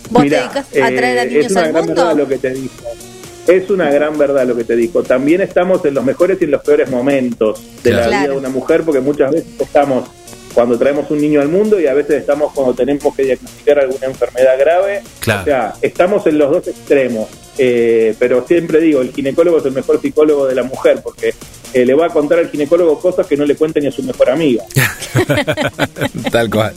¿Vos 0.10 0.24
Mirá, 0.24 0.38
te 0.38 0.44
dedicas 0.44 0.68
a 0.68 0.95
traer 0.95 1.20
a 1.20 1.24
eh, 1.24 1.28
niños 1.28 1.45
es 1.45 1.52
una 1.52 1.62
al 1.62 1.72
gran 1.72 1.86
mundo? 1.86 2.02
verdad 2.02 2.18
lo 2.18 2.28
que 2.28 2.38
te 2.38 2.49
dijo. 2.52 2.86
Es 3.48 3.70
una 3.70 3.90
gran 3.91 4.18
verdad 4.18 4.48
lo 4.48 4.56
que 4.56 4.64
te 4.64 4.76
dijo. 4.76 5.03
También 5.03 5.41
estamos 5.41 5.86
en 5.86 5.94
los 5.94 6.03
mejores 6.03 6.41
y 6.41 6.45
en 6.45 6.52
los 6.52 6.62
peores 6.64 6.90
momentos 6.90 7.62
de 7.84 7.91
la 7.91 8.07
vida 8.07 8.28
de 8.28 8.32
una 8.32 8.49
mujer, 8.49 8.84
porque 8.84 9.02
muchas 9.02 9.32
veces 9.32 9.48
estamos 9.60 10.10
cuando 10.56 10.80
traemos 10.80 11.12
un 11.12 11.20
niño 11.20 11.41
al 11.41 11.49
mundo 11.49 11.80
y 11.80 11.86
a 11.86 11.94
veces 11.94 12.22
estamos 12.22 12.53
cuando 12.53 12.74
tenemos 12.74 13.14
que 13.14 13.24
diagnosticar 13.24 13.80
alguna 13.80 14.07
enfermedad 14.07 14.57
grave. 14.57 15.03
Claro. 15.20 15.41
O 15.41 15.45
sea, 15.45 15.74
estamos 15.82 16.26
en 16.28 16.38
los 16.38 16.49
dos 16.49 16.68
extremos. 16.68 17.28
Eh, 17.57 18.16
pero 18.18 18.45
siempre 18.48 18.80
digo, 18.80 19.02
el 19.02 19.14
ginecólogo 19.14 19.60
es 19.60 19.66
el 19.66 19.74
mejor 19.74 20.02
psicólogo 20.02 20.48
de 20.48 20.56
la 20.56 20.64
mujer, 20.64 21.02
porque 21.03 21.34
eh, 21.76 21.85
le 21.85 21.93
va 21.93 22.06
a 22.07 22.10
contar 22.10 22.39
al 22.39 22.49
ginecólogo 22.49 22.97
cosas 22.99 23.27
que 23.27 23.35
no 23.35 23.45
le 23.45 23.56
cuenta 23.56 23.80
ni 23.81 23.88
a 23.88 23.91
su 23.91 24.02
mejor 24.02 24.30
amiga. 24.30 24.64
tal 26.31 26.49
cual. 26.49 26.73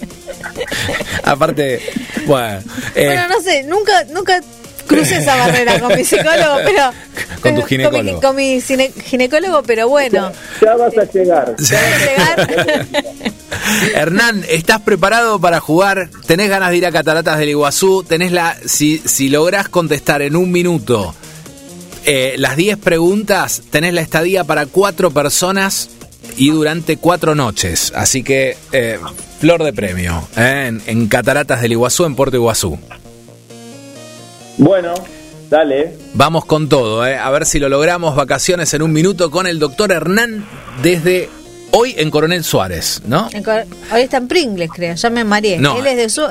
Aparte, 1.23 1.81
bueno, 2.27 2.59
eh, 2.95 3.07
Bueno, 3.07 3.29
no 3.29 3.41
sé, 3.41 3.63
nunca, 3.63 4.05
nunca 4.11 4.41
crucé 4.89 5.19
esa 5.19 5.37
barrera 5.37 5.79
con 5.79 5.95
mi 5.97 6.05
psicólogo, 6.05 6.57
pero... 6.65 6.91
Con 7.43 7.55
tu 7.55 7.63
ginecólogo. 7.63 8.21
Con 8.21 8.35
mi, 8.35 8.61
cine- 8.61 8.91
ginecólogo, 9.05 9.63
pero 9.63 9.89
bueno. 9.89 10.33
Ya 10.61 10.75
vas 10.75 10.93
a 10.99 11.05
llegar. 11.05 11.55
Llegar- 11.59 12.87
Hernán, 13.95 14.45
¿estás 14.49 14.81
preparado 14.81 15.41
para 15.41 15.61
jugar? 15.61 16.09
¿Tenés 16.27 16.49
ganas 16.49 16.71
de 16.71 16.79
ir 16.79 16.87
a 16.87 16.91
Cataratas 16.91 17.39
del 17.39 17.51
Iguazú? 17.51 18.03
¿Tenés 18.03 18.33
la, 18.33 18.57
si, 18.67 18.99
si 18.99 19.29
lográs 19.29 19.69
contestar 19.69 20.23
en 20.23 20.35
un 20.35 20.51
minuto 20.51 21.15
eh, 22.11 22.35
las 22.39 22.57
10 22.57 22.79
preguntas, 22.79 23.63
tenés 23.71 23.93
la 23.93 24.01
estadía 24.01 24.45
para 24.45 24.65
cuatro 24.67 25.11
personas 25.11 25.91
y 26.37 26.51
durante 26.51 26.97
cuatro 26.97 27.35
noches. 27.35 27.93
Así 27.95 28.23
que, 28.23 28.57
eh, 28.73 28.99
flor 29.41 29.63
de 29.63 29.73
premio 29.75 30.27
eh, 30.37 30.65
en, 30.69 30.83
en 30.87 31.07
Cataratas 31.09 31.61
del 31.61 31.73
Iguazú, 31.73 32.05
en 32.07 32.15
Puerto 32.17 32.37
Iguazú. 32.37 32.79
Bueno, 34.57 34.95
dale. 35.51 35.95
Vamos 36.15 36.45
con 36.45 36.69
todo, 36.69 37.07
eh, 37.07 37.17
a 37.17 37.31
ver 37.31 37.47
si 37.47 37.59
lo 37.59 37.69
logramos. 37.69 38.17
Vacaciones 38.17 38.73
en 38.75 38.83
un 38.83 38.93
minuto 38.93 39.31
con 39.31 39.47
el 39.47 39.59
doctor 39.59 39.93
Hernán 39.93 40.45
desde 40.83 41.29
hoy 41.73 41.95
en 41.99 42.11
Coronel 42.11 42.43
Suárez, 42.43 43.03
¿no? 43.07 43.29
Hoy 43.93 44.03
está 44.03 44.17
en 44.17 44.27
Pringles, 44.29 44.71
creo. 44.75 44.95
Ya 44.95 45.11
me 45.11 45.25
mareé. 45.25 45.59
No. 45.59 45.79
Él 45.79 45.87
es 45.87 45.97
de 45.97 46.09
su- 46.09 46.27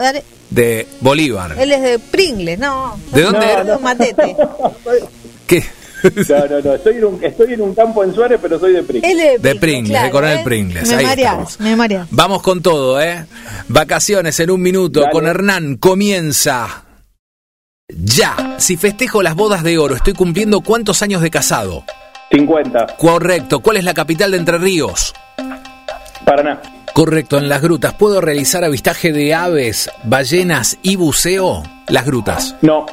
De 0.50 0.88
Bolívar. 1.02 1.56
él 1.60 1.72
es 1.72 1.82
de 1.82 2.00
Pringles, 2.00 2.58
no. 2.60 3.00
¿De 3.14 3.22
dónde 3.22 3.40
no, 3.40 3.52
era? 3.52 3.64
no, 3.64 3.80
Matete. 3.80 4.36
¿Qué? 5.48 5.64
No, 6.30 6.46
no, 6.48 6.62
no. 6.62 6.74
Estoy 6.76 6.98
en 6.98 7.06
un, 7.06 7.24
estoy 7.24 7.54
en 7.54 7.62
un 7.62 7.74
campo 7.74 8.04
en 8.04 8.14
Suárez, 8.14 8.40
pero 8.42 8.60
soy 8.60 8.74
de 8.74 8.84
Pringles. 8.84 9.42
De 9.42 9.56
Pringles, 9.56 10.02
de 10.04 10.10
Coronel 10.12 10.44
Pringles, 10.44 10.88
Me 10.90 11.04
estamos. 11.04 11.60
me 11.60 11.76
mareás. 11.76 12.08
Vamos 12.12 12.42
con 12.44 12.62
todo, 12.62 13.02
¿eh? 13.02 13.26
Vacaciones 13.68 14.40
en 14.40 14.52
un 14.52 14.62
minuto 14.62 15.00
Dale. 15.02 15.12
con 15.12 15.26
Hernán. 15.26 15.78
Comienza. 15.78 16.84
Ya. 17.90 18.56
Si 18.58 18.78
festejo 18.78 19.24
las 19.24 19.34
bodas 19.36 19.64
de 19.64 19.78
oro, 19.80 19.96
estoy 19.96 20.14
cumpliendo 20.14 20.62
cuántos 20.62 21.02
años 21.02 21.22
de 21.22 21.32
casado. 21.32 21.84
50. 22.32 22.98
Correcto. 22.98 23.62
¿Cuál 23.62 23.78
es 23.78 23.84
la 23.84 23.94
capital 23.94 24.32
de 24.32 24.38
Entre 24.38 24.58
Ríos? 24.58 25.14
Paraná. 26.26 26.62
Correcto. 26.94 27.38
En 27.38 27.48
las 27.50 27.62
grutas, 27.62 27.94
¿puedo 27.94 28.22
realizar 28.22 28.64
avistaje 28.64 29.12
de 29.12 29.34
aves, 29.34 29.90
ballenas 30.04 30.78
y 30.82 30.96
buceo? 30.96 31.64
Las 31.88 32.06
grutas. 32.06 32.56
No. 32.62 32.86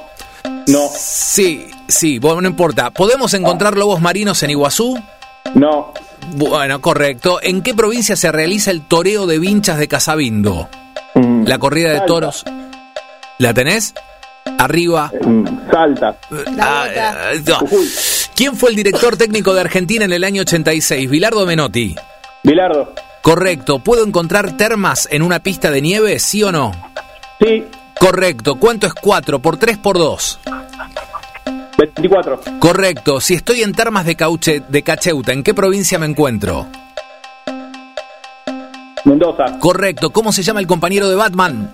No. 0.69 0.89
Sí, 0.97 1.67
sí, 1.89 2.19
bueno, 2.19 2.41
no 2.43 2.49
importa. 2.49 2.91
¿Podemos 2.91 3.35
encontrar 3.35 3.77
lobos 3.77 4.01
marinos 4.01 4.43
en 4.43 4.51
Iguazú? 4.51 4.99
No. 5.55 5.93
Bueno, 6.35 6.81
correcto. 6.81 7.39
¿En 7.43 7.63
qué 7.63 7.75
provincia 7.75 8.17
se 8.17 8.33
realiza 8.33 8.71
el 8.71 8.83
toreo 8.83 9.27
de 9.27 9.39
vinchas 9.39 9.79
de 9.79 9.89
Casabindo? 9.89 10.69
Mm, 11.15 11.47
La 11.47 11.59
corrida 11.59 11.89
de 11.91 11.99
Salta. 11.99 12.07
toros. 12.07 12.45
¿La 13.39 13.53
tenés? 13.53 13.95
Arriba. 14.59 15.13
Mm, 15.25 15.45
Salta. 15.71 16.17
Ah, 16.61 16.87
eh, 17.35 17.43
no. 17.47 17.59
¿Quién 18.35 18.57
fue 18.57 18.71
el 18.71 18.77
director 18.77 19.17
técnico 19.17 19.55
de 19.55 19.61
Argentina 19.61 20.05
en 20.05 20.13
el 20.13 20.25
año 20.25 20.43
86? 20.43 21.09
Bilardo 21.11 21.45
Menotti. 21.47 21.95
Bilardo. 22.43 22.93
Correcto. 23.23 23.79
¿Puedo 23.79 24.05
encontrar 24.05 24.57
termas 24.57 25.09
en 25.11 25.23
una 25.23 25.39
pista 25.41 25.71
de 25.71 25.81
nieve? 25.81 26.19
¿Sí 26.19 26.43
o 26.43 26.53
no? 26.53 26.73
Sí. 27.41 27.65
Correcto. 27.99 28.57
¿Cuánto 28.57 28.87
es 28.87 28.95
4 28.95 29.39
por 29.41 29.57
3 29.57 29.79
por 29.79 29.99
2? 29.99 30.41
24. 31.77 32.41
Correcto. 32.59 33.21
Si 33.21 33.35
estoy 33.35 33.63
en 33.63 33.73
termas 33.73 34.07
de, 34.07 34.17
Cauche, 34.17 34.63
de 34.69 34.83
Cacheuta, 34.83 35.33
¿en 35.33 35.43
qué 35.43 35.55
provincia 35.55 35.99
me 35.99 36.07
encuentro? 36.07 36.67
Mendoza. 39.05 39.59
Correcto. 39.59 40.11
¿Cómo 40.11 40.33
se 40.33 40.43
llama 40.43 40.61
el 40.61 40.67
compañero 40.67 41.09
de 41.09 41.17
Batman? 41.17 41.71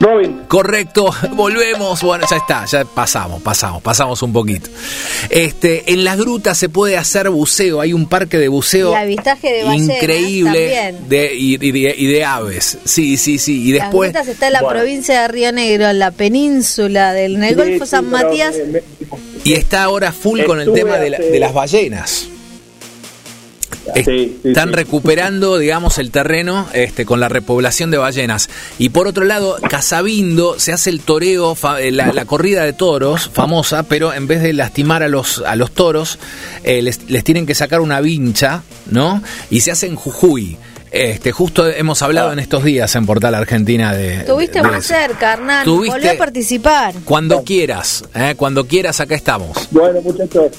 Robin. 0.00 0.40
Correcto, 0.48 1.14
volvemos. 1.32 2.02
Bueno, 2.02 2.26
ya 2.30 2.36
está, 2.38 2.64
ya 2.64 2.84
pasamos, 2.86 3.42
pasamos, 3.42 3.82
pasamos 3.82 4.22
un 4.22 4.32
poquito. 4.32 4.70
Este, 5.28 5.92
en 5.92 6.04
las 6.04 6.16
grutas 6.18 6.56
se 6.56 6.70
puede 6.70 6.96
hacer 6.96 7.28
buceo, 7.28 7.80
hay 7.82 7.92
un 7.92 8.08
parque 8.08 8.38
de 8.38 8.48
buceo 8.48 8.92
Y 8.92 8.94
avistaje 8.94 9.52
de 9.52 9.64
ballenas 9.64 9.96
increíble 9.96 10.94
de, 11.06 11.34
y, 11.34 11.54
y 11.60 11.70
de, 11.72 11.94
y 11.96 12.06
de 12.06 12.24
aves. 12.24 12.78
Sí, 12.84 13.16
sí, 13.18 13.38
sí. 13.38 13.62
Y 13.68 13.72
Las 13.74 13.88
después. 13.88 14.12
grutas 14.12 14.28
está 14.28 14.46
en 14.46 14.54
la 14.54 14.62
Bueno. 14.62 14.78
provincia 14.80 15.20
de 15.22 15.28
Río 15.28 15.52
Negro, 15.52 15.88
en 15.90 15.98
la 15.98 16.10
península 16.12 17.12
del 17.12 17.36
en 17.36 17.44
el 17.44 17.50
Sí, 17.50 17.54
Golfo 17.56 17.84
sí, 17.84 17.90
San 17.90 18.08
Matías. 18.10 18.54
me- 18.72 18.82
Y 19.44 19.52
está 19.52 19.82
ahora 19.84 20.12
full 20.12 20.42
con 20.44 20.60
el 20.60 20.72
tema 20.72 20.96
de, 20.96 21.10
la- 21.10 21.18
de 21.18 21.38
las 21.40 21.52
ballenas. 21.52 22.26
Sí, 23.94 24.02
sí, 24.04 24.40
Están 24.48 24.68
sí. 24.70 24.74
recuperando, 24.74 25.58
digamos, 25.58 25.98
el 25.98 26.10
terreno 26.10 26.66
este, 26.72 27.04
con 27.06 27.20
la 27.20 27.28
repoblación 27.28 27.90
de 27.90 27.98
ballenas. 27.98 28.48
Y 28.78 28.90
por 28.90 29.06
otro 29.06 29.24
lado, 29.24 29.56
Casabindo 29.68 30.58
se 30.58 30.72
hace 30.72 30.90
el 30.90 31.00
toreo, 31.00 31.54
fa- 31.54 31.80
eh, 31.80 31.90
la, 31.90 32.12
la 32.12 32.24
corrida 32.24 32.64
de 32.64 32.72
toros, 32.72 33.30
famosa, 33.32 33.82
pero 33.84 34.12
en 34.14 34.26
vez 34.26 34.42
de 34.42 34.52
lastimar 34.52 35.02
a 35.02 35.08
los, 35.08 35.42
a 35.46 35.56
los 35.56 35.72
toros, 35.72 36.18
eh, 36.64 36.82
les, 36.82 37.10
les 37.10 37.24
tienen 37.24 37.46
que 37.46 37.54
sacar 37.54 37.80
una 37.80 38.00
vincha, 38.00 38.62
¿no? 38.90 39.22
Y 39.50 39.60
se 39.60 39.70
hace 39.70 39.86
en 39.86 39.96
Jujuy. 39.96 40.56
Este, 40.92 41.30
justo 41.30 41.68
hemos 41.68 42.02
hablado 42.02 42.32
en 42.32 42.40
estos 42.40 42.64
días 42.64 42.96
en 42.96 43.06
Portal 43.06 43.34
Argentina 43.36 43.94
de. 43.94 44.16
Estuviste 44.16 44.60
de 44.60 44.68
muy 44.68 44.82
cerca, 44.82 45.34
Hernán. 45.34 45.64
Tuviste- 45.64 45.92
Volví 45.92 46.08
a 46.08 46.18
participar. 46.18 46.94
Cuando 47.04 47.44
quieras, 47.44 48.04
¿eh? 48.12 48.34
cuando 48.36 48.66
quieras, 48.66 48.98
acá 48.98 49.14
estamos. 49.14 49.56
Bueno, 49.70 50.00
muchachos. 50.02 50.50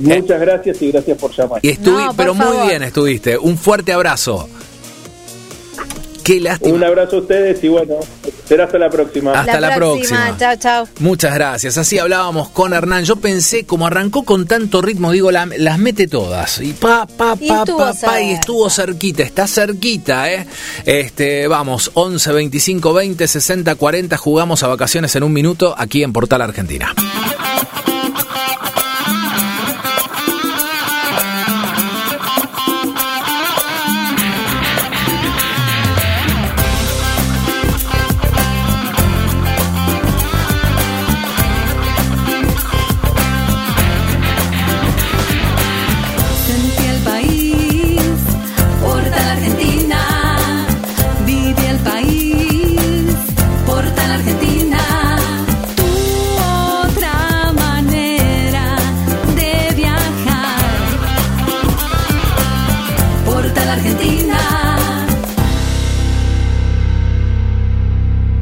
Muchas 0.00 0.40
gracias 0.40 0.82
y 0.82 0.90
gracias 0.90 1.18
por 1.18 1.30
llamar. 1.34 1.60
Y 1.62 1.68
estuvi- 1.70 2.06
No, 2.06 2.06
por 2.08 2.16
pero 2.16 2.34
muy 2.34 2.68
bien 2.68 2.82
estuviste. 2.82 3.38
Un 3.38 3.56
fuerte 3.58 3.92
abrazo. 3.92 4.48
Qué 6.24 6.40
lástima. 6.40 6.74
Un 6.74 6.82
abrazo 6.82 7.16
a 7.16 7.18
ustedes 7.20 7.62
y 7.62 7.68
bueno, 7.68 7.96
será 8.48 8.64
hasta 8.64 8.78
la 8.78 8.88
próxima. 8.88 9.32
Hasta 9.38 9.60
la 9.60 9.74
próxima. 9.74 10.34
Chao, 10.38 10.56
chao. 10.56 10.88
Muchas 11.00 11.34
gracias. 11.34 11.76
Así 11.76 11.98
hablábamos 11.98 12.48
con 12.48 12.72
Hernán. 12.72 13.04
Yo 13.04 13.16
pensé, 13.16 13.66
como 13.66 13.86
arrancó 13.86 14.22
con 14.24 14.46
tanto 14.46 14.80
ritmo, 14.80 15.12
digo, 15.12 15.30
la- 15.30 15.44
las 15.58 15.78
mete 15.78 16.08
todas. 16.08 16.60
Y 16.62 16.72
pa, 16.72 17.06
pa, 17.06 17.36
Y 17.38 17.46
pa, 17.46 17.58
estuvo 17.58 17.92
pa, 18.00 18.22
y 18.22 18.30
estuvo 18.32 18.70
cerquita. 18.70 19.22
Está 19.22 19.46
cerquita, 19.46 20.32
¿eh? 20.32 20.46
Este, 20.86 21.46
vamos, 21.46 21.90
11, 21.92 22.32
25, 22.32 22.94
20, 22.94 23.28
60, 23.28 23.74
40. 23.74 24.16
Jugamos 24.16 24.62
a 24.62 24.68
vacaciones 24.68 25.14
en 25.16 25.24
un 25.24 25.32
minuto 25.34 25.74
aquí 25.76 26.02
en 26.02 26.14
Portal 26.14 26.40
Argentina. 26.40 26.94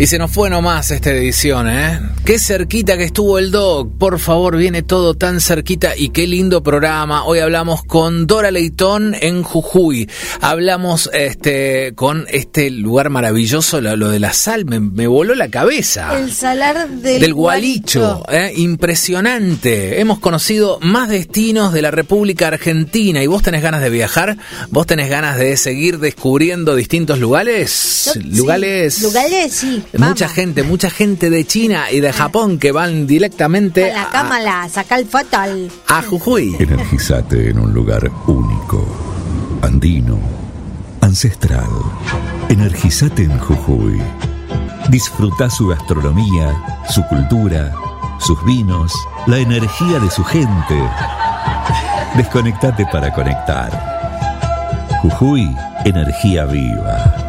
Y 0.03 0.09
se 0.09 0.19
nos 0.19 0.33
fue 0.33 0.51
nomás 0.51 0.91
esta 0.91 1.11
edición, 1.13 1.69
¿eh? 1.71 2.01
Qué 2.25 2.41
cerquita 2.41 2.97
que 2.97 3.05
estuvo 3.05 3.39
el 3.39 3.53
Doc. 3.53 3.89
Por 3.99 4.19
favor, 4.19 4.57
viene 4.57 4.83
todo 4.83 5.15
tan 5.15 5.41
cerquita 5.41 5.97
y 5.97 6.09
qué 6.09 6.27
lindo 6.27 6.61
programa. 6.61 7.25
Hoy 7.25 7.39
hablamos 7.39 7.85
con 7.85 8.27
Dora 8.27 8.51
Leitón 8.51 9.15
en 9.21 9.45
Jujuy. 9.45 10.11
Hablamos 10.41 11.09
este, 11.13 11.93
con 11.95 12.27
este 12.31 12.71
lugar 12.71 13.11
maravilloso, 13.11 13.81
lo, 13.81 13.95
lo 13.97 14.09
de 14.09 14.19
la 14.19 14.33
sal, 14.33 14.65
me, 14.65 14.81
me 14.81 15.07
voló 15.07 15.37
la 15.37 15.47
cabeza. 15.51 16.19
El 16.19 16.33
salar 16.33 16.89
del, 16.89 17.21
del 17.21 17.33
Gualicho, 17.35 18.25
¿eh? 18.29 18.53
impresionante. 18.57 20.01
Hemos 20.01 20.19
conocido 20.19 20.81
más 20.81 21.11
destinos 21.11 21.73
de 21.73 21.81
la 21.81 21.93
República 21.93 22.49
Argentina 22.49 23.23
y 23.23 23.29
vos 23.29 23.43
tenés 23.43 23.63
ganas 23.63 23.81
de 23.83 23.91
viajar, 23.91 24.37
vos 24.71 24.85
tenés 24.85 25.09
ganas 25.09 25.39
de 25.39 25.57
seguir 25.57 26.01
descubriendo 26.01 26.75
distintos 26.75 27.21
lugares, 27.21 28.03
Yo- 28.07 28.13
sí, 28.15 28.21
lugares, 28.25 29.01
lugares, 29.01 29.65
mucha 29.99 30.29
gente, 30.29 30.63
mucha 30.63 30.91
gente 30.91 31.31
de 31.31 31.47
China 31.47 31.91
y 31.91 32.01
de 32.01 32.13
Japón 32.13 32.59
que 32.59 32.73
van 32.73 33.07
directamente 33.07 33.91
A 33.91 33.95
la 33.95 34.03
a, 34.05 34.11
cámara, 34.11 34.69
saca 34.69 34.97
el 34.97 35.07
foto 35.07 35.37
al... 35.37 35.71
a 35.89 36.03
Jujuy. 36.03 36.57
Energizate 36.59 37.51
en 37.51 37.59
un 37.59 37.73
lugar 37.73 38.11
único, 38.27 38.87
andino, 39.63 40.19
ancestral. 41.01 41.69
Energizate 42.49 43.25
en 43.25 43.39
Jujuy. 43.39 44.01
Disfruta 44.89 45.49
su 45.49 45.69
gastronomía, 45.69 46.83
su 46.89 47.03
cultura, 47.05 47.73
sus 48.19 48.43
vinos, 48.45 48.93
la 49.27 49.39
energía 49.39 49.99
de 49.99 50.11
su 50.11 50.25
gente. 50.25 50.81
Desconectate 52.17 52.87
para 52.87 53.13
conectar. 53.13 53.71
Jujuy, 55.03 55.49
energía 55.85 56.45
viva. 56.45 57.22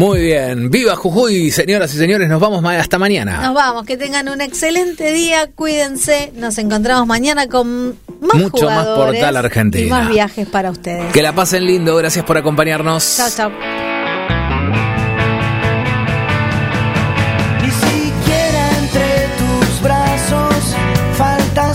Muy 0.00 0.18
bien, 0.18 0.70
viva 0.70 0.96
Jujuy, 0.96 1.50
señoras 1.50 1.92
y 1.92 1.98
señores, 1.98 2.26
nos 2.26 2.40
vamos 2.40 2.64
hasta 2.64 2.98
mañana. 2.98 3.42
Nos 3.42 3.52
vamos, 3.52 3.84
que 3.84 3.98
tengan 3.98 4.30
un 4.30 4.40
excelente 4.40 5.12
día, 5.12 5.50
cuídense, 5.54 6.32
nos 6.36 6.56
encontramos 6.56 7.06
mañana 7.06 7.48
con 7.48 7.98
más 8.22 8.34
Mucho 8.34 8.64
más 8.70 8.86
Portal 8.86 9.36
Argentina. 9.36 9.84
y 9.86 9.90
más 9.90 10.08
viajes 10.08 10.48
para 10.48 10.70
ustedes. 10.70 11.12
Que 11.12 11.20
la 11.20 11.34
pasen 11.34 11.66
lindo, 11.66 11.94
gracias 11.96 12.24
por 12.24 12.38
acompañarnos. 12.38 13.14
Chao, 13.18 13.28
chao. 13.28 13.50
Ni 17.60 17.70
siquiera 17.70 18.70
entre 18.78 19.28
tus 19.36 19.82
brazos 19.82 20.76
falta 21.18 21.74